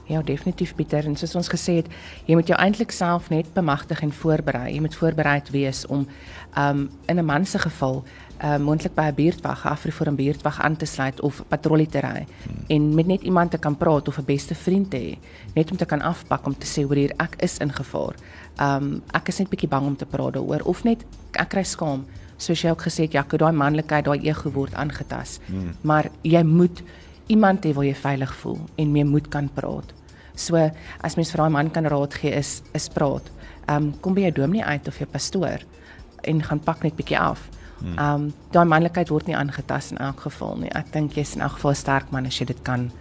Ja, 0.10 0.22
definitief 0.26 0.74
Pieter 0.76 1.06
en 1.06 1.16
soos 1.16 1.36
ons 1.38 1.50
gesê 1.52 1.76
het, 1.80 1.90
jy 2.26 2.34
moet 2.38 2.50
jou 2.50 2.58
eintlik 2.58 2.92
self 2.92 3.30
net 3.30 3.52
bemagtig 3.54 4.02
en 4.02 4.14
voorberei. 4.14 4.72
Jy 4.74 4.82
moet 4.82 4.96
voorbereid 4.98 5.52
wees 5.54 5.86
om 5.86 6.08
um 6.58 6.90
in 7.06 7.20
'n 7.20 7.26
man 7.26 7.46
se 7.46 7.60
geval 7.60 8.04
um 8.44 8.62
moontlik 8.62 8.96
by 8.96 9.10
'n 9.10 9.16
buurtwag, 9.16 9.66
Afriforum 9.66 10.16
buurtwag 10.16 10.62
aan 10.62 10.76
te 10.76 10.86
sluit 10.86 11.22
of 11.22 11.44
patrollie 11.48 11.88
te 11.88 12.00
ry 12.00 12.26
hmm. 12.26 12.64
en 12.68 12.96
met 12.96 13.08
net 13.08 13.22
iemand 13.22 13.52
te 13.52 13.58
kan 13.58 13.78
praat 13.78 14.08
of 14.08 14.18
'n 14.18 14.26
beste 14.26 14.56
vriend 14.56 14.90
te 14.90 14.98
hê, 14.98 15.18
net 15.54 15.72
om 15.72 15.78
te 15.78 15.86
kan 15.86 16.02
afpak 16.02 16.46
om 16.46 16.58
te 16.58 16.66
sê 16.68 16.84
hoor 16.84 16.96
hier 16.96 17.14
ek 17.18 17.36
is 17.42 17.58
in 17.58 17.72
gevaar. 17.72 18.16
Um 18.60 19.02
ek 19.14 19.28
is 19.28 19.40
net 19.40 19.50
bietjie 19.50 19.70
bang 19.70 19.86
om 19.86 19.96
te 19.96 20.06
praat 20.06 20.34
daaroor 20.34 20.62
of 20.66 20.84
net 20.84 21.06
ek 21.34 21.50
kry 21.50 21.64
skaam. 21.64 22.06
Soos 22.38 22.62
jy 22.62 22.70
ook 22.70 22.82
gesê 22.82 23.02
het, 23.04 23.12
Jaco, 23.12 23.38
daai 23.38 23.52
manlikheid, 23.52 24.06
daai 24.06 24.20
ego 24.24 24.50
word 24.52 24.74
aangetas. 24.74 25.40
Hmm. 25.48 25.76
Maar 25.82 26.10
jy 26.22 26.44
moet 26.44 26.84
iemand 27.30 27.66
hê 27.66 27.74
waar 27.78 27.86
jy 27.88 27.96
veilig 27.96 28.34
voel 28.42 28.60
en 28.78 28.92
mee 28.92 29.06
moet 29.06 29.30
kan 29.30 29.50
praat. 29.54 29.94
So 30.36 30.58
as 31.04 31.16
mens 31.18 31.32
vir 31.34 31.44
daai 31.44 31.54
man 31.54 31.70
kan 31.70 31.86
raad 31.86 32.14
gee 32.14 32.34
is 32.34 32.62
is 32.74 32.90
praat. 32.90 33.30
Ehm 33.68 33.76
um, 33.90 33.94
kom 34.02 34.16
by 34.18 34.28
jou 34.28 34.32
dominee 34.42 34.66
uit 34.66 34.88
of 34.88 34.98
jou 34.98 35.08
pastoor 35.08 35.66
en 36.24 36.44
gaan 36.44 36.60
pak 36.60 36.84
net 36.84 36.96
bietjie 36.96 37.20
af. 37.20 37.50
Ehm 37.84 38.00
um, 38.00 38.34
daai 38.52 38.66
manlikheid 38.66 39.10
word 39.10 39.28
nie 39.28 39.36
aangetas 39.36 39.92
in 39.92 39.98
elk 39.98 40.26
geval 40.28 40.58
nie. 40.60 40.72
Ek 40.76 40.92
dink 40.94 41.16
jy's 41.16 41.36
in 41.36 41.42
elk 41.42 41.60
geval 41.60 41.72
'n 41.72 41.76
sterk 41.84 42.12
man 42.12 42.26
as 42.26 42.40
jy 42.40 42.46
dit 42.46 42.64
kan 42.64 42.92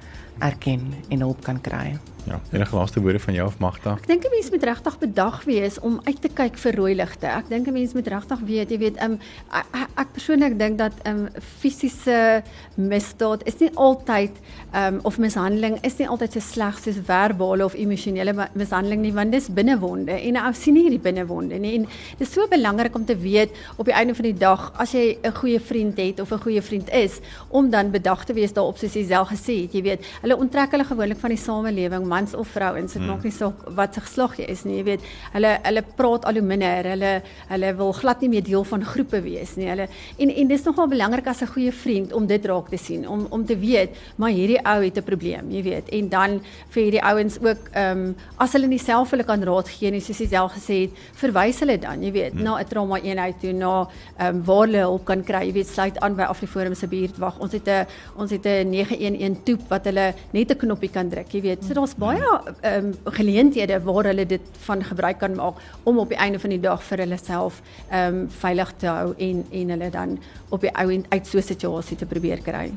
erken 0.41 0.95
en 1.11 1.21
hulp 1.21 1.43
kan 1.45 1.61
kry. 1.61 1.99
Ja, 2.25 2.41
enige 2.53 2.77
laaste 2.77 3.01
woorde 3.01 3.19
van 3.19 3.35
jou 3.35 3.47
of 3.47 3.59
Magda? 3.59 3.93
Ek 3.93 4.07
dink 4.07 4.25
'n 4.25 4.31
mens 4.31 4.51
moet 4.51 4.63
regtig 4.63 4.99
bedag 4.99 5.45
wees 5.45 5.81
om 5.81 6.01
uit 6.05 6.21
te 6.21 6.29
kyk 6.29 6.59
vir 6.59 6.75
rooi 6.75 6.95
ligte. 6.95 7.27
Ek 7.27 7.49
dink 7.49 7.67
'n 7.67 7.73
mens 7.73 7.93
moet 7.93 8.07
regtig 8.07 8.39
weet, 8.41 8.71
jy 8.71 8.79
weet, 8.79 9.03
um, 9.03 9.19
ek, 9.53 9.89
ek 9.97 10.13
persoonlik 10.13 10.59
dink 10.59 10.79
dat 10.79 10.93
um 11.07 11.29
fisiese 11.61 12.43
misdaad 12.75 13.43
is 13.47 13.59
nie 13.61 13.71
altyd 13.75 14.31
um 14.75 15.01
of 15.03 15.19
mishandeling 15.19 15.79
is 15.83 15.99
nie 15.99 16.09
altyd 16.09 16.33
so 16.33 16.41
sleg 16.41 16.79
soos 16.79 16.97
verbale 17.05 17.65
of 17.65 17.75
emosionele 17.75 18.49
mishandeling 18.55 19.01
nie, 19.01 19.13
want 19.13 19.33
dis 19.33 19.49
binnewonde 19.49 20.13
en 20.13 20.37
ou 20.37 20.53
sien 20.53 20.75
nie 20.75 20.83
hierdie 20.83 21.03
binnewonde 21.03 21.59
nie. 21.59 21.75
En 21.75 21.87
dis 22.19 22.33
so 22.33 22.47
belangrik 22.47 22.95
om 22.95 23.05
te 23.05 23.17
weet 23.17 23.51
op 23.77 23.87
die 23.87 23.95
einde 23.95 24.15
van 24.15 24.25
die 24.25 24.39
dag 24.39 24.73
as 24.77 24.93
jy 24.93 25.19
'n 25.23 25.33
goeie 25.33 25.61
vriend 25.61 25.97
het 25.99 26.21
of 26.21 26.33
'n 26.33 26.41
goeie 26.41 26.63
vriend 26.63 26.91
is, 26.91 27.21
om 27.49 27.71
dan 27.71 27.91
bedag 27.91 28.25
te 28.25 28.35
wees 28.35 28.53
daarop 28.53 28.77
soos 28.79 28.95
jy 28.95 29.07
self 29.07 29.29
gesê 29.29 29.63
het, 29.63 29.73
jy 29.73 29.83
weet, 29.83 30.01
hulle 30.23 30.37
onttrek 30.37 30.71
hulle 30.71 30.85
gewoonlik 30.85 31.19
van 31.19 31.31
die 31.31 31.39
samelewing, 31.39 32.07
mans 32.09 32.35
of 32.35 32.49
vrouens, 32.49 32.93
dit 32.97 33.03
maak 33.07 33.25
nie 33.27 33.33
saak 33.35 33.65
wat 33.77 33.95
se 33.95 34.01
geslag 34.05 34.37
jy 34.39 34.47
is 34.53 34.65
nie, 34.67 34.79
jy 34.79 34.85
weet, 34.85 35.07
hulle 35.35 35.53
hulle 35.65 35.83
praat 35.99 36.25
al 36.29 36.41
hoe 36.41 36.47
minder, 36.47 36.91
hulle 36.95 37.13
hulle 37.49 37.73
wil 37.79 37.93
glad 38.01 38.23
nie 38.25 38.31
meer 38.35 38.47
deel 38.47 38.65
van 38.65 38.85
groepe 38.85 39.21
wees 39.25 39.57
nie. 39.57 39.69
Hulle 39.71 39.89
en 40.19 40.33
en 40.43 40.53
dis 40.53 40.65
nogal 40.65 40.89
belangrik 40.89 41.27
as 41.27 41.43
'n 41.43 41.53
goeie 41.55 41.73
vriend 41.73 42.13
om 42.13 42.27
dit 42.27 42.45
raak 42.47 42.69
te 42.71 42.79
sien, 42.79 43.09
om 43.09 43.27
om 43.31 43.45
te 43.45 43.57
weet, 43.57 43.97
maar 44.17 44.31
hierdie 44.31 44.61
ou 44.65 44.81
het 44.83 44.99
'n 44.99 45.03
probleem, 45.03 45.51
jy 45.51 45.63
weet. 45.63 45.89
En 45.89 46.09
dan 46.09 46.41
vir 46.71 46.83
hierdie 46.83 47.03
ouens 47.03 47.39
ook 47.41 47.63
ehm 47.73 47.99
um, 47.99 48.17
as 48.39 48.53
hulle 48.53 48.67
nie 48.67 48.79
self 48.79 49.11
hulle 49.11 49.25
kan 49.25 49.43
raad 49.43 49.69
gee 49.69 49.91
nie, 49.91 50.01
soos 50.01 50.19
jy 50.19 50.29
self 50.29 50.53
gesê 50.53 50.81
het, 50.83 50.91
verwys 51.15 51.61
hulle 51.61 51.79
dan, 51.79 52.03
jy 52.03 52.13
weet, 52.13 52.35
na 52.35 52.59
'n 52.59 52.65
trauma 52.65 52.99
eenheid 53.01 53.41
toe, 53.41 53.53
na 53.53 53.89
ehm 54.19 54.37
um, 54.37 54.45
waar 54.45 54.67
hulle 54.67 54.79
hulp 54.79 55.05
kan 55.05 55.23
kry, 55.25 55.47
jy 55.47 55.53
weet, 55.53 55.67
sluit 55.67 55.99
aan 55.99 56.15
by 56.17 56.23
Afriforum 56.23 56.75
se 56.75 56.87
buurtwag. 56.87 57.39
Ons 57.41 57.53
het 57.53 57.69
'n 57.69 57.87
ons 58.17 58.31
het 58.31 58.47
'n 58.47 58.71
911 58.71 59.45
toep 59.45 59.69
wat 59.69 59.85
hulle 59.85 60.15
net 60.33 60.51
'n 60.51 60.57
knoppie 60.57 60.91
kan 60.91 61.09
druk, 61.09 61.33
jy 61.33 61.41
weet. 61.41 61.65
So 61.65 61.75
daar's 61.75 61.95
baie 61.99 62.29
ehm 62.61 62.91
um, 62.91 63.15
geleenthede 63.19 63.81
waar 63.83 64.11
hulle 64.11 64.27
dit 64.27 64.41
van 64.67 64.85
gebruik 64.85 65.19
kan 65.19 65.35
maak 65.35 65.63
om 65.83 65.99
op 65.99 66.09
die 66.09 66.19
einde 66.19 66.39
van 66.39 66.51
die 66.55 66.61
dag 66.61 66.83
vir 66.91 67.05
hulle 67.05 67.19
self 67.19 67.63
ehm 67.91 68.15
um, 68.15 68.31
veilig 68.31 68.73
te 68.79 68.87
hou 68.87 69.15
en 69.17 69.45
en 69.51 69.75
hulle 69.75 69.91
dan 69.91 70.19
op 70.49 70.61
die 70.61 70.75
ou 70.75 70.89
end 70.93 71.07
uit 71.09 71.27
so 71.27 71.39
'n 71.39 71.43
situasie 71.43 71.97
te 71.97 72.07
probeer 72.07 72.43
kry. 72.43 72.71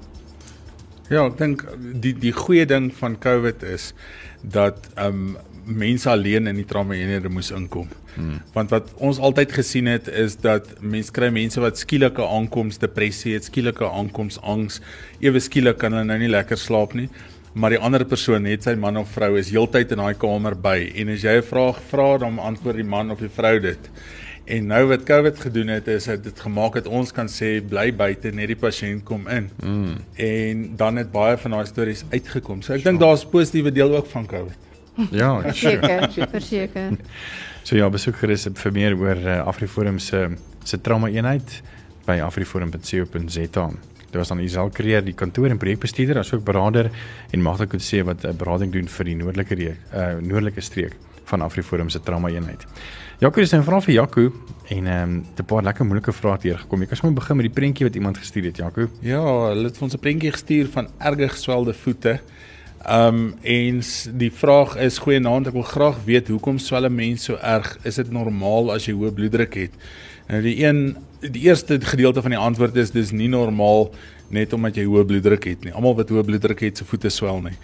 Ja, 1.09 1.26
ek 1.26 1.38
dink 1.38 1.65
die 2.01 2.13
die 2.13 2.32
goeie 2.32 2.65
ding 2.65 2.93
van 2.93 3.17
COVID 3.19 3.63
is 3.63 3.93
dat 4.41 4.89
ehm 4.95 5.07
um, 5.07 5.38
mense 5.65 6.09
alleen 6.09 6.47
in 6.47 6.55
die 6.55 6.65
trauma 6.65 6.93
eenhede 6.93 7.30
moes 7.30 7.51
inkom. 7.51 7.88
Hmm. 8.15 8.41
Want 8.53 8.69
wat 8.69 8.93
ons 8.95 9.19
altyd 9.19 9.51
gesien 9.55 9.88
het 9.88 10.07
is 10.07 10.36
dat 10.41 10.67
mense 10.80 11.11
kry 11.11 11.30
mense 11.32 11.61
wat 11.63 11.78
skielike 11.80 12.26
aankoms 12.28 12.80
depressie 12.82 13.34
het, 13.34 13.47
skielike 13.47 13.88
aankoms 13.88 14.39
angs, 14.41 14.82
ewe 15.19 15.39
skielik 15.39 15.78
kan 15.78 15.93
hulle 15.95 16.09
nou 16.09 16.17
nie 16.19 16.32
lekker 16.32 16.57
slaap 16.57 16.95
nie. 16.97 17.09
Maar 17.54 17.76
die 17.76 17.80
ander 17.84 18.06
persoon, 18.08 18.45
net 18.47 18.64
sy 18.64 18.78
man 18.80 18.97
of 19.02 19.10
vrou, 19.12 19.36
is 19.39 19.49
heeltyd 19.52 19.91
in 19.91 19.99
daai 19.99 20.16
kamer 20.16 20.56
by 20.56 20.78
en 20.95 21.10
as 21.12 21.24
jy 21.24 21.36
'n 21.38 21.43
vraag 21.43 21.82
vra, 21.89 22.18
dan 22.18 22.39
antwoord 22.39 22.76
die 22.76 22.88
man 22.88 23.12
of 23.12 23.20
die 23.20 23.30
vrou 23.30 23.60
dit. 23.60 23.89
En 24.45 24.68
nou 24.68 24.88
wat 24.88 25.04
COVID 25.04 25.39
gedoen 25.39 25.68
het 25.68 25.88
is 25.88 26.06
dat 26.06 26.24
dit 26.24 26.39
gemaak 26.39 26.74
het 26.74 26.88
ons 26.88 27.12
kan 27.12 27.28
sê 27.28 27.62
bly 27.62 27.91
buite 27.95 28.32
net 28.32 28.47
die 28.47 28.56
pasiënt 28.56 29.04
kom 29.04 29.28
in. 29.28 29.49
Mm. 29.64 29.95
En 30.16 30.76
dan 30.76 30.95
het 30.95 31.12
baie 31.12 31.38
van 31.38 31.52
daai 31.52 31.66
stories 31.66 32.04
uitgekom. 32.12 32.62
So 32.62 32.74
ek 32.74 32.84
dink 32.84 32.99
daar's 32.99 33.26
positiewe 33.26 33.72
deel 33.72 33.95
ook 33.95 34.08
van 34.08 34.26
COVID. 34.26 34.58
Ja, 35.12 35.41
Verseker, 35.52 36.10
verseker. 36.32 36.97
So 37.64 37.76
ja, 37.76 37.89
besoek 37.89 38.16
gerus 38.16 38.47
vir 38.54 38.72
meer 38.72 38.97
oor 38.97 39.16
uh, 39.16 39.45
Afriforum 39.45 39.99
se 39.99 40.30
se 40.64 40.78
trauma 40.82 41.08
eenheid 41.10 41.62
by 42.06 42.20
afriforum.co.za. 42.22 43.70
Dit 44.12 44.20
was 44.20 44.28
dan 44.28 44.39
Isel 44.43 44.70
Creer, 44.70 45.03
die 45.03 45.14
kantoor 45.16 45.47
en 45.53 45.57
projekbestuurder, 45.57 46.18
asook 46.20 46.43
beraader 46.43 46.89
en 47.32 47.41
Magda 47.41 47.66
Kutse 47.66 48.03
wat 48.03 48.24
'n 48.24 48.28
uh, 48.28 48.34
berading 48.36 48.72
doen 48.72 48.88
vir 48.88 49.05
die 49.05 49.16
noordelike 49.16 49.55
reek, 49.55 49.78
uh 49.95 50.20
noordelike 50.20 50.62
streek 50.62 50.97
van 51.24 51.41
Afriforum 51.41 51.89
se 51.89 52.01
trauma 52.03 52.30
eenheid. 52.30 52.66
Jaco, 53.20 53.39
dis 53.39 53.53
'n 53.53 53.64
vraag 53.64 53.84
vir 53.84 53.93
Jaco 53.93 54.34
en 54.68 54.88
ehm 54.88 55.03
um, 55.03 55.26
'n 55.38 55.45
paar 55.45 55.64
lekker 55.64 55.86
moeilike 55.86 56.12
vrae 56.12 56.32
het 56.32 56.43
hier 56.43 56.57
gekom. 56.57 56.82
Ek 56.82 56.88
kan 56.88 56.97
sommer 56.97 57.16
begin 57.16 57.36
met 57.36 57.45
die 57.45 57.53
prentjie 57.53 57.86
wat 57.86 57.95
iemand 57.95 58.18
gestuur 58.18 58.43
het, 58.43 58.57
Jaco. 58.57 58.89
Ja, 58.99 59.24
hulle 59.47 59.68
het 59.68 59.82
ons 59.82 59.93
'n 59.93 59.99
prentjie 59.99 60.32
gestuur 60.32 60.68
van 60.68 60.88
erge 60.97 61.30
geswelde 61.30 61.74
voete. 61.74 62.20
Um 62.89 63.36
en 63.41 63.82
die 64.18 64.32
vraag 64.32 64.76
is 64.76 64.97
goeienaand, 64.97 65.47
ek 65.47 65.53
wil 65.53 65.62
graag 65.64 66.03
weet 66.05 66.28
hoekom 66.28 66.57
swel 66.57 66.86
'n 66.86 66.95
mens 66.95 67.24
so 67.24 67.36
erg? 67.36 67.78
Is 67.84 67.95
dit 67.95 68.12
normaal 68.12 68.74
as 68.74 68.86
jy 68.86 68.93
hoë 68.93 69.14
bloeddruk 69.14 69.53
het? 69.53 69.72
Nou 70.28 70.41
die 70.41 70.66
een 70.66 70.97
die 71.22 71.41
eerste 71.45 71.78
gedeelte 71.82 72.22
van 72.22 72.34
die 72.34 72.39
antwoord 72.39 72.76
is 72.76 72.91
dis 72.91 73.11
nie 73.13 73.30
normaal 73.30 73.91
net 74.34 74.53
omdat 74.53 74.78
jy 74.80 74.88
hoë 74.88 75.05
bloeddruk 75.05 75.45
het 75.45 75.65
nie. 75.65 75.74
Almal 75.76 75.95
wat 75.99 76.09
hoë 76.09 76.26
bloeddruk 76.26 76.63
het, 76.65 76.80
se 76.80 76.88
voete 76.88 77.11
swel 77.13 77.41
nie. 77.45 77.57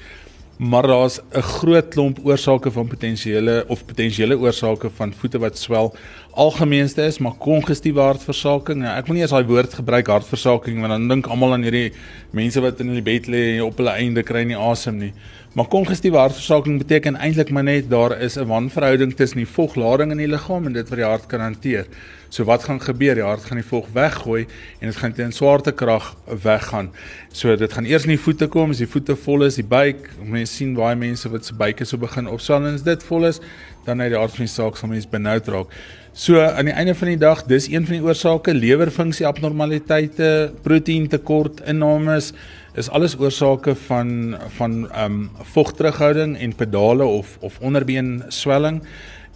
Maar 0.57 0.87
daar's 0.87 1.19
'n 1.19 1.41
groot 1.41 1.87
klomp 1.87 2.19
oorsake 2.23 2.71
van 2.71 2.87
potensiële 2.87 3.65
of 3.67 3.85
potensiële 3.85 4.37
oorsake 4.37 4.89
van 4.89 5.13
voete 5.13 5.39
wat 5.39 5.57
swel. 5.57 5.95
Algemeenste 6.31 7.05
is 7.05 7.17
maar 7.17 7.37
kongestiewe 7.37 7.99
hartversaking. 7.99 8.81
Nou, 8.81 8.97
ek 8.97 9.05
wil 9.05 9.13
nie 9.13 9.21
eens 9.21 9.31
daai 9.31 9.45
woord 9.45 9.73
gebruik 9.73 10.07
hartversaking 10.07 10.79
want 10.79 10.89
dan 10.89 11.07
dink 11.07 11.27
almal 11.27 11.53
aan 11.53 11.63
hierdie 11.63 11.93
mense 12.31 12.61
wat 12.61 12.79
in 12.79 12.93
die 12.93 13.01
bed 13.01 13.27
lê 13.27 13.55
en 13.55 13.61
op 13.61 13.77
hulle 13.77 13.89
einde 13.91 14.23
kry 14.23 14.43
nie 14.43 14.57
asem 14.57 14.97
nie. 14.97 15.13
Maar 15.53 15.67
kongestiewe 15.67 16.17
hartversaking 16.17 16.77
beteken 16.77 17.15
eintlik 17.15 17.49
maar 17.49 17.63
net 17.63 17.89
daar 17.89 18.21
is 18.21 18.37
'n 18.37 18.47
wanverhouding 18.47 19.13
tussen 19.15 19.37
die 19.37 19.47
voglading 19.47 20.11
in 20.11 20.17
die 20.17 20.27
liggaam 20.27 20.65
en 20.65 20.73
dit 20.73 20.89
wat 20.89 20.97
die 20.97 21.07
hart 21.07 21.25
kan 21.27 21.39
hanteer. 21.39 21.85
So 22.29 22.43
wat 22.43 22.63
gaan 22.67 22.81
gebeur? 22.81 23.15
Die 23.15 23.23
hart 23.23 23.45
gaan 23.47 23.61
die 23.61 23.67
vog 23.67 23.87
weggooi 23.95 24.45
en 24.79 24.89
dit 24.89 24.97
gaan 24.99 25.13
teen 25.15 25.31
swaartekrag 25.31 26.09
weggaan. 26.43 26.91
So 27.31 27.55
dit 27.55 27.73
gaan 27.73 27.87
eers 27.87 28.07
in 28.07 28.15
die 28.15 28.21
voete 28.21 28.49
kom, 28.51 28.73
as 28.75 28.81
die 28.83 28.89
voete 28.89 29.15
vol 29.15 29.47
is, 29.47 29.59
die 29.61 29.67
buik. 29.67 30.09
Mense 30.23 30.59
sien 30.59 30.75
baie 30.77 30.97
mense 30.99 31.31
wat 31.31 31.47
se 31.47 31.55
buike 31.57 31.87
so 31.87 31.99
begin 32.01 32.27
opswel 32.31 32.67
en 32.67 32.75
as 32.75 32.85
dit 32.85 33.07
vol 33.07 33.29
is, 33.29 33.39
dan 33.87 34.03
uit 34.03 34.11
die 34.11 34.19
aard 34.19 34.35
van 34.35 34.45
die 34.47 34.51
saak 34.51 34.77
sal 34.77 34.91
mense 34.91 35.09
benoud 35.11 35.47
raak. 35.53 35.73
So 36.17 36.41
aan 36.41 36.65
die 36.65 36.73
einde 36.73 36.95
van 36.97 37.11
die 37.13 37.19
dag, 37.21 37.43
dis 37.45 37.69
een 37.69 37.85
van 37.85 37.99
die 37.99 38.03
oorsake, 38.03 38.53
lewerfunksie 38.57 39.27
abnormaliteite, 39.29 40.51
proteïentekort, 40.65 41.61
innames 41.69 42.31
is 42.77 42.89
alles 42.93 43.15
oorsake 43.17 43.75
van 43.87 44.35
van 44.57 44.73
ehm 44.89 45.05
um, 45.05 45.29
vogterughouding 45.53 46.35
en 46.37 46.55
pedale 46.55 47.05
of 47.05 47.37
of 47.41 47.59
onderbeen 47.59 48.23
swelling 48.27 48.81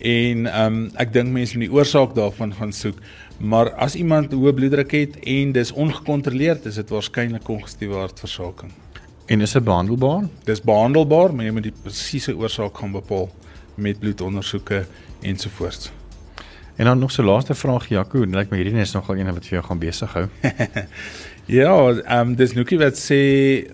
en 0.01 0.45
ehm 0.45 0.73
um, 0.73 0.89
ek 0.99 1.13
dink 1.13 1.29
mense 1.29 1.57
moet 1.57 1.69
die 1.69 1.75
oorsaak 1.77 2.15
daarvan 2.17 2.53
gaan 2.57 2.73
soek. 2.73 2.97
Maar 3.37 3.71
as 3.81 3.95
iemand 3.95 4.33
hoë 4.33 4.53
bloeddruk 4.53 4.91
het 4.91 5.19
en 5.19 5.51
dis 5.51 5.71
ongekontroleerd, 5.71 6.65
is 6.65 6.75
dit 6.81 6.89
waarskynlik 6.89 7.43
kongestiewe 7.43 7.95
hartversaking. 7.95 8.71
En 9.25 9.41
is 9.41 9.51
dit 9.51 9.63
behandelbaar? 9.63 10.27
Dis 10.45 10.61
behandelbaar, 10.61 11.33
maar 11.35 11.45
jy 11.45 11.53
moet 11.55 11.69
die 11.69 11.79
presiese 11.83 12.35
oorsaak 12.37 12.77
gaan 12.77 12.91
bepaal 12.91 13.29
met 13.75 13.99
bloedondersoeke 13.99 14.85
ensovoorts. 15.21 15.91
En 16.75 16.85
dan 16.85 16.99
nog 16.99 17.11
so 17.11 17.23
laaste 17.23 17.55
vraag 17.55 17.87
Jaco, 17.87 18.25
net 18.25 18.35
like 18.35 18.51
my 18.51 18.57
hierdie 18.61 18.81
is 18.81 18.93
nogal 18.93 19.17
een 19.17 19.33
wat 19.33 19.45
vir 19.45 19.59
jou 19.59 19.63
gaan 19.67 19.79
besig 19.79 20.13
hou. 20.13 20.27
Ja, 21.51 21.73
ehm 21.91 22.29
um, 22.29 22.35
dis 22.39 22.53
Nookie 22.55 22.77
wat 22.79 22.95
sê 22.95 23.17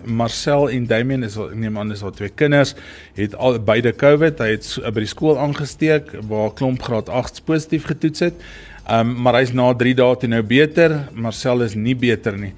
Marcel 0.02 0.64
en 0.74 0.86
Damian 0.90 1.22
is 1.22 1.36
ek 1.38 1.52
neem 1.54 1.76
aan 1.78 1.94
is 1.94 2.00
al 2.02 2.10
twee 2.10 2.32
kinders 2.34 2.72
het 3.14 3.36
al 3.38 3.60
beide 3.62 3.92
COVID. 3.94 4.42
Hy 4.42 4.48
het 4.56 4.66
so, 4.66 4.82
by 4.82 5.04
die 5.04 5.10
skool 5.12 5.38
aangesteek 5.38 6.10
waar 6.26 6.50
klomp 6.58 6.82
graad 6.82 7.06
8 7.20 7.38
positief 7.46 7.86
getoets 7.86 8.24
het. 8.26 8.42
Ehm 8.88 9.12
um, 9.12 9.12
maar 9.22 9.38
hy's 9.38 9.54
na 9.54 9.68
3 9.84 9.94
dae 9.94 10.16
toe 10.18 10.32
nou 10.32 10.42
beter. 10.42 10.96
Marcel 11.14 11.62
is 11.68 11.78
nie 11.78 11.94
beter 11.94 12.34
nie. 12.40 12.50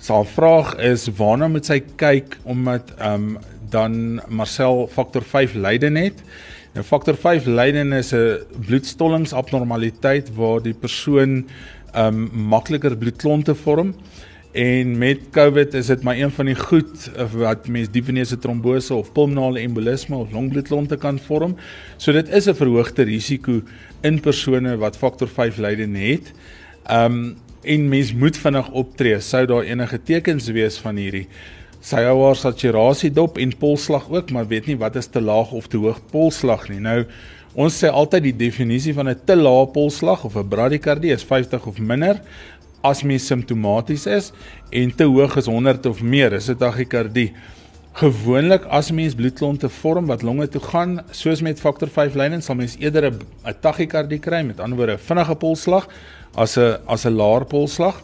Sy 0.00 0.22
vraag 0.32 0.72
is 0.80 1.04
waarna 1.20 1.50
moet 1.52 1.68
sy 1.68 1.82
kyk 2.00 2.38
omdat 2.48 2.96
ehm 2.96 3.28
um, 3.28 3.38
dan 3.76 4.00
Marcel 4.28 4.86
faktor 4.88 5.28
5 5.36 5.52
lyding 5.68 6.00
het. 6.00 6.24
Nou 6.72 6.88
faktor 6.94 7.20
5 7.20 7.44
lyding 7.44 7.92
is 8.00 8.14
'n 8.16 8.40
bloedstollingsabnormaliteit 8.56 10.32
waar 10.32 10.64
die 10.64 10.74
persoon 10.74 11.42
ehm 11.92 12.24
um, 12.24 12.48
makliker 12.56 12.96
bloedklonte 12.96 13.54
vorm. 13.54 13.92
En 14.52 14.98
met 14.98 15.20
COVID 15.30 15.74
is 15.74 15.86
dit 15.86 16.02
maar 16.02 16.16
een 16.16 16.30
van 16.30 16.46
die 16.46 16.54
goed 16.54 17.10
wat 17.32 17.68
mens 17.72 17.88
diepvenese 17.90 18.38
trombose 18.38 18.94
of 18.94 19.12
pulmonale 19.12 19.60
embolisme 19.60 20.16
of 20.16 20.32
longbloedklonte 20.32 20.96
kan 20.96 21.18
vorm. 21.18 21.56
So 21.96 22.12
dit 22.12 22.28
is 22.28 22.46
'n 22.48 22.54
verhoogde 22.54 23.02
risiko 23.02 23.62
in 24.00 24.20
persone 24.20 24.76
wat 24.76 24.96
faktor 24.96 25.28
5 25.28 25.56
lyding 25.56 25.96
het. 25.96 26.32
Um 26.90 27.36
en 27.62 27.88
mens 27.88 28.12
moet 28.12 28.36
vinnig 28.36 28.70
optree 28.70 29.20
sou 29.20 29.46
daar 29.46 29.62
enige 29.62 30.02
tekens 30.02 30.46
wees 30.46 30.78
van 30.78 30.96
hierdie 30.96 31.28
sy 31.82 32.04
hou 32.06 32.20
haar 32.22 32.38
saturasie 32.38 33.10
dop 33.10 33.38
en 33.42 33.52
polslag 33.58 34.06
ook, 34.10 34.30
maar 34.30 34.46
weet 34.46 34.66
nie 34.70 34.78
wat 34.78 34.96
is 34.96 35.10
te 35.10 35.20
laag 35.20 35.50
of 35.52 35.66
te 35.66 35.80
hoog 35.82 35.98
polslag 36.12 36.68
nie. 36.70 36.80
Nou 36.80 37.02
ons 37.58 37.74
sê 37.82 37.90
altyd 37.92 38.22
die 38.30 38.36
definisie 38.46 38.94
van 38.94 39.08
'n 39.08 39.20
te 39.26 39.36
lae 39.36 39.66
polslag 39.66 40.24
of 40.24 40.36
'n 40.36 40.48
bradikardie 40.48 41.12
is 41.12 41.24
50 41.24 41.66
of 41.66 41.78
minder 41.78 42.22
as 42.82 43.02
mens 43.02 43.26
simptomaties 43.26 44.06
is 44.06 44.30
en 44.70 44.94
te 44.94 45.04
hoog 45.04 45.36
is 45.36 45.46
100 45.46 45.86
of 45.86 46.02
meer, 46.02 46.32
is 46.32 46.46
dit 46.50 46.58
tachykardie. 46.58 47.32
Gewoonlik 48.00 48.64
as 48.72 48.88
mens 48.90 49.14
bloedklonte 49.14 49.68
vorm 49.68 50.06
wat 50.08 50.22
longe 50.24 50.46
toe 50.48 50.62
gaan, 50.64 51.00
soos 51.12 51.42
met 51.44 51.60
faktor 51.60 51.90
5 51.92 52.14
lyding, 52.16 52.42
sal 52.42 52.56
mens 52.56 52.78
eerder 52.80 53.10
'n 53.12 53.54
tachykardie 53.60 54.18
kry, 54.18 54.42
met 54.42 54.60
ander 54.60 54.78
woorde 54.78 54.94
'n 54.94 55.06
vinnige 55.08 55.34
polsslag 55.34 55.88
as 56.34 56.56
'n 56.56 56.78
as 56.86 57.04
'n 57.04 57.16
laer 57.16 57.44
polsslag. 57.44 58.02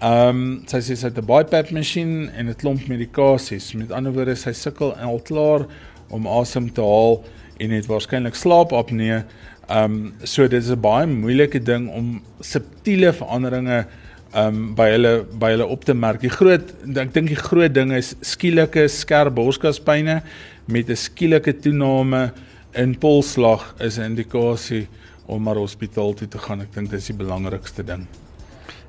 Ehm 0.00 0.28
um, 0.28 0.62
sy 0.66 0.78
sê 0.78 0.96
sy 0.96 1.06
het 1.08 1.18
'n 1.18 1.26
BiPAP 1.26 1.70
masjien 1.70 2.30
en 2.36 2.48
'n 2.48 2.54
klomp 2.54 2.88
medikasies. 2.88 3.74
Met 3.74 3.92
ander 3.92 4.12
woorde, 4.12 4.34
sy 4.36 4.52
sukkel 4.52 4.94
al 4.96 5.20
klaar 5.20 5.66
om 6.10 6.26
asem 6.26 6.72
te 6.72 6.80
haal 6.80 7.24
en 7.58 7.70
het 7.70 7.86
waarskynlik 7.86 8.34
slaapapnee. 8.34 9.24
Ehm 9.68 9.84
um, 9.84 10.14
so 10.22 10.48
dit 10.48 10.62
is 10.62 10.70
'n 10.70 10.80
baie 10.80 11.06
moeilike 11.06 11.62
ding 11.62 11.90
om 11.90 12.22
subtiele 12.40 13.12
veranderinge 13.12 13.86
um 14.34 14.74
by 14.74 14.90
hulle 14.90 15.12
by 15.38 15.52
hulle 15.54 15.66
op 15.66 15.84
te 15.84 15.94
merk. 15.94 16.20
Die 16.20 16.32
groot 16.32 16.72
ek 16.96 17.14
dink 17.14 17.28
die 17.28 17.38
groot 17.38 17.74
ding 17.74 17.92
is 17.92 18.14
skielike 18.22 18.88
skerp 18.88 19.34
borskaspyne 19.34 20.22
met 20.66 20.90
'n 20.90 20.96
skielike 20.96 21.60
toename 21.60 22.32
in 22.74 22.94
polsslag 22.98 23.74
is 23.80 23.98
'n 23.98 24.02
indikasie 24.02 24.86
om 25.26 25.42
maar 25.42 25.56
hospitaal 25.56 26.14
toe 26.14 26.28
te 26.28 26.38
gaan. 26.38 26.60
Ek 26.60 26.74
dink 26.74 26.90
dis 26.90 27.06
die 27.06 27.16
belangrikste 27.16 27.84
ding. 27.84 28.06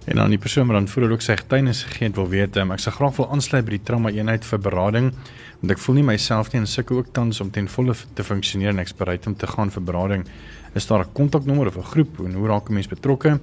En 0.08 0.16
dan 0.16 0.30
die 0.30 0.38
persoon 0.40 0.68
wat 0.68 0.78
dan 0.78 0.88
voel 0.88 1.12
ook 1.12 1.22
sy 1.22 1.36
getuienis 1.36 1.84
gegee 1.84 2.08
het 2.08 2.16
wil 2.16 2.30
weet, 2.30 2.58
um, 2.58 2.72
ek 2.72 2.80
sal 2.80 2.94
graag 2.96 3.18
wil 3.18 3.32
aansluit 3.32 3.66
by 3.66 3.72
die 3.72 3.84
trauma 3.84 4.10
eenheid 4.10 4.46
vir 4.46 4.60
berading 4.60 5.12
want 5.60 5.74
ek 5.74 5.82
voel 5.82 5.96
nie 5.96 6.06
myself 6.06 6.52
nie 6.54 6.62
en 6.62 6.68
sukkel 6.70 6.98
ook 7.02 7.14
tans 7.14 7.42
om 7.42 7.50
ten 7.52 7.68
volle 7.68 7.96
te 8.14 8.24
funksioneer 8.24 8.70
en 8.70 8.80
ek 8.80 8.92
is 8.92 8.96
bereid 8.96 9.26
om 9.28 9.36
te 9.36 9.48
gaan 9.50 9.72
vir 9.74 9.84
berading. 9.84 10.24
Is 10.76 10.86
daar 10.88 11.02
'n 11.02 11.14
kontaknommer 11.14 11.68
of 11.68 11.78
'n 11.78 11.92
groep 11.92 12.20
en 12.20 12.34
hoe 12.34 12.48
raak 12.48 12.70
'n 12.70 12.74
mens 12.74 12.88
betrokke? 12.88 13.40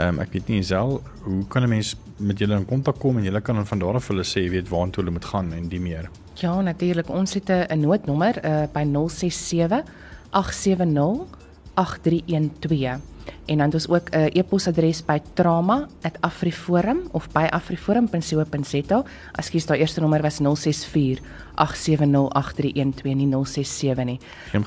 Ehm 0.00 0.14
um, 0.16 0.20
ek 0.22 0.32
weet 0.32 0.48
nie 0.48 0.62
self 0.64 1.02
hoe 1.26 1.42
kan 1.52 1.62
'n 1.62 1.68
mens 1.68 1.96
met 2.16 2.38
julle 2.38 2.56
in 2.56 2.64
kontak 2.64 2.98
kom 2.98 3.16
en 3.16 3.24
julle 3.24 3.40
kan 3.40 3.54
dan 3.54 3.66
van 3.66 3.78
daar 3.78 3.94
af 3.94 4.08
hulle 4.08 4.24
sê 4.24 4.48
weet 4.50 4.68
waartoe 4.68 5.04
hulle 5.04 5.10
moet 5.10 5.24
gaan 5.24 5.52
en 5.52 5.68
die 5.68 5.80
meer. 5.80 6.08
Ja, 6.34 6.60
natuurlik. 6.60 7.08
Ons 7.08 7.34
het 7.34 7.48
'n 7.50 7.80
noodnommer 7.80 8.44
uh, 8.44 8.62
by 8.72 8.84
067 8.84 9.82
870 10.30 11.26
8312 11.74 13.00
en 13.46 13.56
dan 13.56 13.66
het 13.66 13.74
ons 13.74 13.88
ook 13.88 14.08
'n 14.10 14.16
uh, 14.16 14.24
e-posadres 14.32 15.04
by 15.04 15.18
trauma@afriforum 15.34 17.00
of 17.10 17.28
by 17.32 17.46
afriforum.co.za. 17.50 19.04
Ekskuus, 19.32 19.66
daai 19.66 19.80
eerste 19.80 20.00
nommer 20.00 20.22
was 20.22 20.38
064 20.38 21.20
8708312 21.54 23.14
nie 23.14 23.28
067 23.44 24.04
nie. 24.04 24.18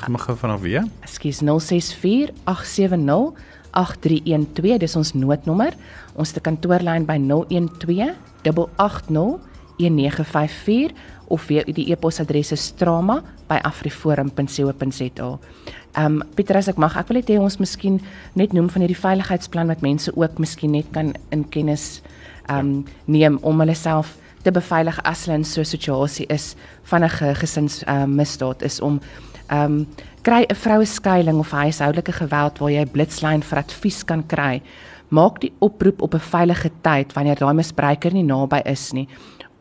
Moet 0.07 0.21
gou 0.21 0.37
vanaf 0.37 0.61
weer. 0.61 0.85
Ekskuus 0.99 1.39
064 1.39 2.29
870 2.43 3.33
8312 3.73 4.79
dis 4.79 4.95
ons 4.95 5.13
noodnommer. 5.13 5.73
Ons 6.15 6.33
'n 6.33 6.41
kantoorlyn 6.41 7.05
by 7.05 7.17
012 7.17 8.15
880 8.43 9.39
1954 9.77 10.91
of 11.27 11.47
weer 11.47 11.65
die 11.65 11.91
e-posadres 11.91 12.51
is 12.51 12.65
strama@afriforum.co.za. 12.65 15.39
Ehm 15.93 16.05
um, 16.05 16.23
Pieter 16.35 16.57
as 16.57 16.67
ek 16.67 16.77
mag, 16.77 16.97
ek 16.97 17.07
wil 17.07 17.17
net 17.17 17.29
hê 17.29 17.39
ons 17.39 17.57
miskien 17.57 18.01
net 18.33 18.53
noem 18.53 18.69
van 18.69 18.81
hierdie 18.81 19.01
veiligheidsplan 19.01 19.67
wat 19.67 19.81
mense 19.81 20.15
ook 20.15 20.37
miskien 20.41 20.71
net 20.71 20.85
kan 20.91 21.13
in 21.29 21.49
kennis 21.49 22.01
ehm 22.49 22.59
um, 22.59 22.85
neem 23.05 23.37
om 23.41 23.59
hulle 23.59 23.75
self 23.75 24.17
te 24.43 24.51
beveilig 24.51 24.99
as 25.03 25.25
hulle 25.25 25.37
in 25.37 25.45
so 25.45 25.61
'n 25.61 25.65
situasie 25.65 26.25
is 26.29 26.55
van 26.83 27.03
'n 27.03 27.09
gesins 27.35 27.83
ehm 27.83 28.01
uh, 28.01 28.05
misdaad 28.05 28.61
is 28.61 28.81
om 28.81 28.99
ehm 29.47 29.71
um, 29.71 29.87
kry 30.23 30.45
'n 30.49 30.55
vroue 30.55 30.85
skuiling 30.85 31.39
of 31.39 31.51
huishoudelike 31.51 32.11
geweld 32.11 32.59
waar 32.59 32.71
jy 32.71 32.81
'n 32.81 32.91
blitslyn 32.91 33.43
vir 33.43 33.59
advies 33.59 34.03
kan 34.03 34.23
kry. 34.27 34.61
Maak 35.09 35.41
die 35.41 35.53
oproep 35.59 36.01
op 36.01 36.13
'n 36.13 36.19
veilige 36.19 36.71
tyd 36.81 37.13
wanneer 37.13 37.35
daai 37.35 37.53
misbruiker 37.53 38.13
nie 38.13 38.23
naby 38.23 38.61
is 38.65 38.93
nie 38.93 39.07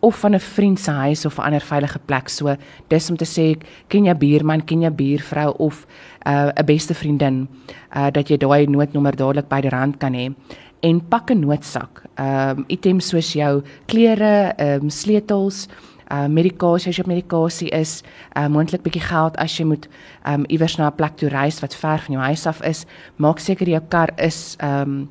of 0.03 0.19
van 0.19 0.35
'n 0.35 0.41
vriend 0.41 0.81
se 0.81 0.91
huis 0.91 1.25
of 1.25 1.39
'n 1.39 1.43
ander 1.43 1.61
veilige 1.61 1.99
plek. 1.99 2.29
So 2.29 2.57
dis 2.89 3.11
om 3.11 3.17
te 3.17 3.25
sê 3.25 3.57
ken 3.89 4.05
jy 4.05 4.15
buurman, 4.15 4.65
ken 4.65 4.83
jy 4.83 4.91
buurvrou 4.91 5.55
of 5.59 5.87
'n 6.27 6.53
uh, 6.59 6.65
beste 6.65 6.95
vriendin 6.95 7.49
uh, 7.97 8.11
dat 8.11 8.29
jy 8.29 8.37
daai 8.37 8.67
noodnommer 8.67 9.17
dadelik 9.17 9.49
by 9.49 9.61
die 9.61 9.71
rand 9.71 9.99
kan 9.99 10.15
hê 10.15 10.35
en 10.81 11.01
pak 11.09 11.31
'n 11.31 11.41
noodsak. 11.41 12.03
Ehm 12.17 12.59
um, 12.59 12.65
items 12.69 13.09
soos 13.09 13.33
jou 13.33 13.63
klere, 13.87 14.55
ehm 14.57 14.83
um, 14.83 14.91
sleutels, 14.91 15.69
uh 16.13 16.29
medikasie 16.29 16.91
as 16.91 16.99
jy 16.99 17.05
op 17.07 17.11
medikasie 17.11 17.71
is, 17.73 18.03
uh 18.37 18.49
moontlik 18.49 18.85
bietjie 18.85 19.03
geld 19.03 19.37
as 19.41 19.57
jy 19.59 19.65
moet 19.65 19.89
um 20.29 20.45
iewers 20.49 20.77
na 20.79 20.91
'n 20.91 20.97
plek 20.97 21.17
toe 21.17 21.29
reis 21.29 21.61
wat 21.61 21.75
ver 21.75 21.99
van 21.99 22.15
jou 22.15 22.23
huis 22.23 22.47
af 22.47 22.63
is, 22.63 22.87
maak 23.17 23.39
seker 23.39 23.69
jou 23.69 23.81
kar 23.89 24.11
is 24.19 24.57
um 24.61 25.09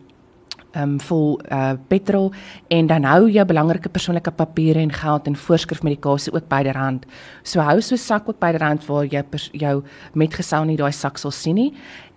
um 0.75 0.99
vol 0.99 1.39
uh 1.51 1.73
petrol 1.89 2.31
en 2.69 2.87
dan 2.87 3.03
hou 3.03 3.27
jy 3.29 3.43
belangrike 3.45 3.89
persoonlike 3.89 4.31
papiere 4.31 4.79
en 4.79 4.91
geld 4.91 5.27
en 5.27 5.35
voorskrifmedikasie 5.35 6.33
ook 6.33 6.47
byderhand. 6.47 7.05
So 7.43 7.59
hou 7.59 7.81
so 7.81 7.95
'n 7.95 7.97
sak 7.97 8.29
ook 8.29 8.39
byderhand 8.39 8.85
waar 8.87 9.05
jy 9.05 9.23
jou 9.53 9.83
metgesel 10.13 10.65
nie 10.65 10.77
daai 10.77 10.91
sak 10.91 11.17
sal 11.17 11.31
sien 11.31 11.55
nie 11.55 11.73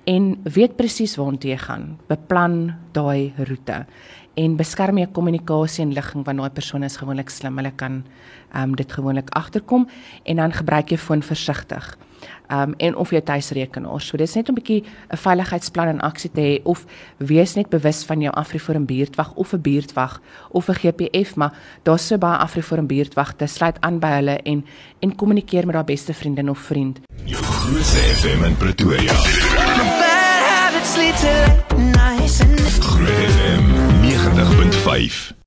en 0.07 0.37
weet 0.45 0.77
presies 0.77 1.17
waartoe 1.17 1.51
jy 1.51 1.59
gaan. 1.59 1.99
Beplan 2.09 2.75
daai 2.93 3.33
roete 3.39 3.87
en 4.37 4.57
beskerm 4.57 4.99
jou 4.99 5.09
kommunikasie 5.15 5.85
en 5.85 5.95
ligging 5.95 6.25
want 6.27 6.39
daai 6.39 6.51
persoon 6.51 6.83
is 6.83 6.97
gewoonlik 6.97 7.31
slim. 7.31 7.57
Hulle 7.57 7.73
kan 7.77 8.03
ehm 8.55 8.63
um, 8.63 8.77
dit 8.77 8.93
gewoonlik 8.93 9.31
agterkom 9.31 9.89
en 10.23 10.37
dan 10.37 10.53
gebruik 10.53 10.91
jy 10.91 10.99
foon 10.99 11.23
versigtig. 11.23 11.97
Ehm 12.47 12.61
um, 12.61 12.75
en 12.77 12.97
of 12.97 13.11
jou 13.11 13.23
tuisrekenaar. 13.23 14.01
So 14.01 14.17
dis 14.17 14.35
net 14.35 14.49
'n 14.49 14.55
bietjie 14.55 14.85
'n 15.11 15.17
veiligheidsplan 15.17 15.89
in 15.89 16.01
aksie 16.01 16.31
te 16.31 16.41
hê 16.41 16.63
of 16.63 16.85
wees 17.17 17.55
net 17.55 17.69
bewus 17.69 18.05
van 18.05 18.21
jou 18.21 18.35
Afriforum 18.35 18.87
buurtwag 18.87 19.35
of 19.35 19.53
'n 19.53 19.61
buurtwag 19.61 20.21
of 20.51 20.69
'n 20.69 20.75
GPF, 20.75 21.35
maar 21.37 21.53
daar's 21.83 22.07
so 22.07 22.19
baie 22.19 22.39
Afriforum 22.39 22.87
buurtwagte. 22.87 23.47
Sluit 23.47 23.77
aan 23.81 23.99
by 23.99 24.09
hulle 24.09 24.41
en 24.43 24.65
en 25.01 25.17
kommunikeer 25.17 25.67
met 25.67 25.75
daai 25.75 25.85
beste 25.85 26.15
vriendin 26.15 26.51
of 26.51 26.59
vriend. 26.59 27.01
Jou 27.25 27.43
grootste 27.43 27.99
FM 27.99 28.45
in 28.45 28.57
Pretoria. 28.57 29.13
Groot 32.81 33.09
FM 33.09 33.63
90.5. 34.03 35.44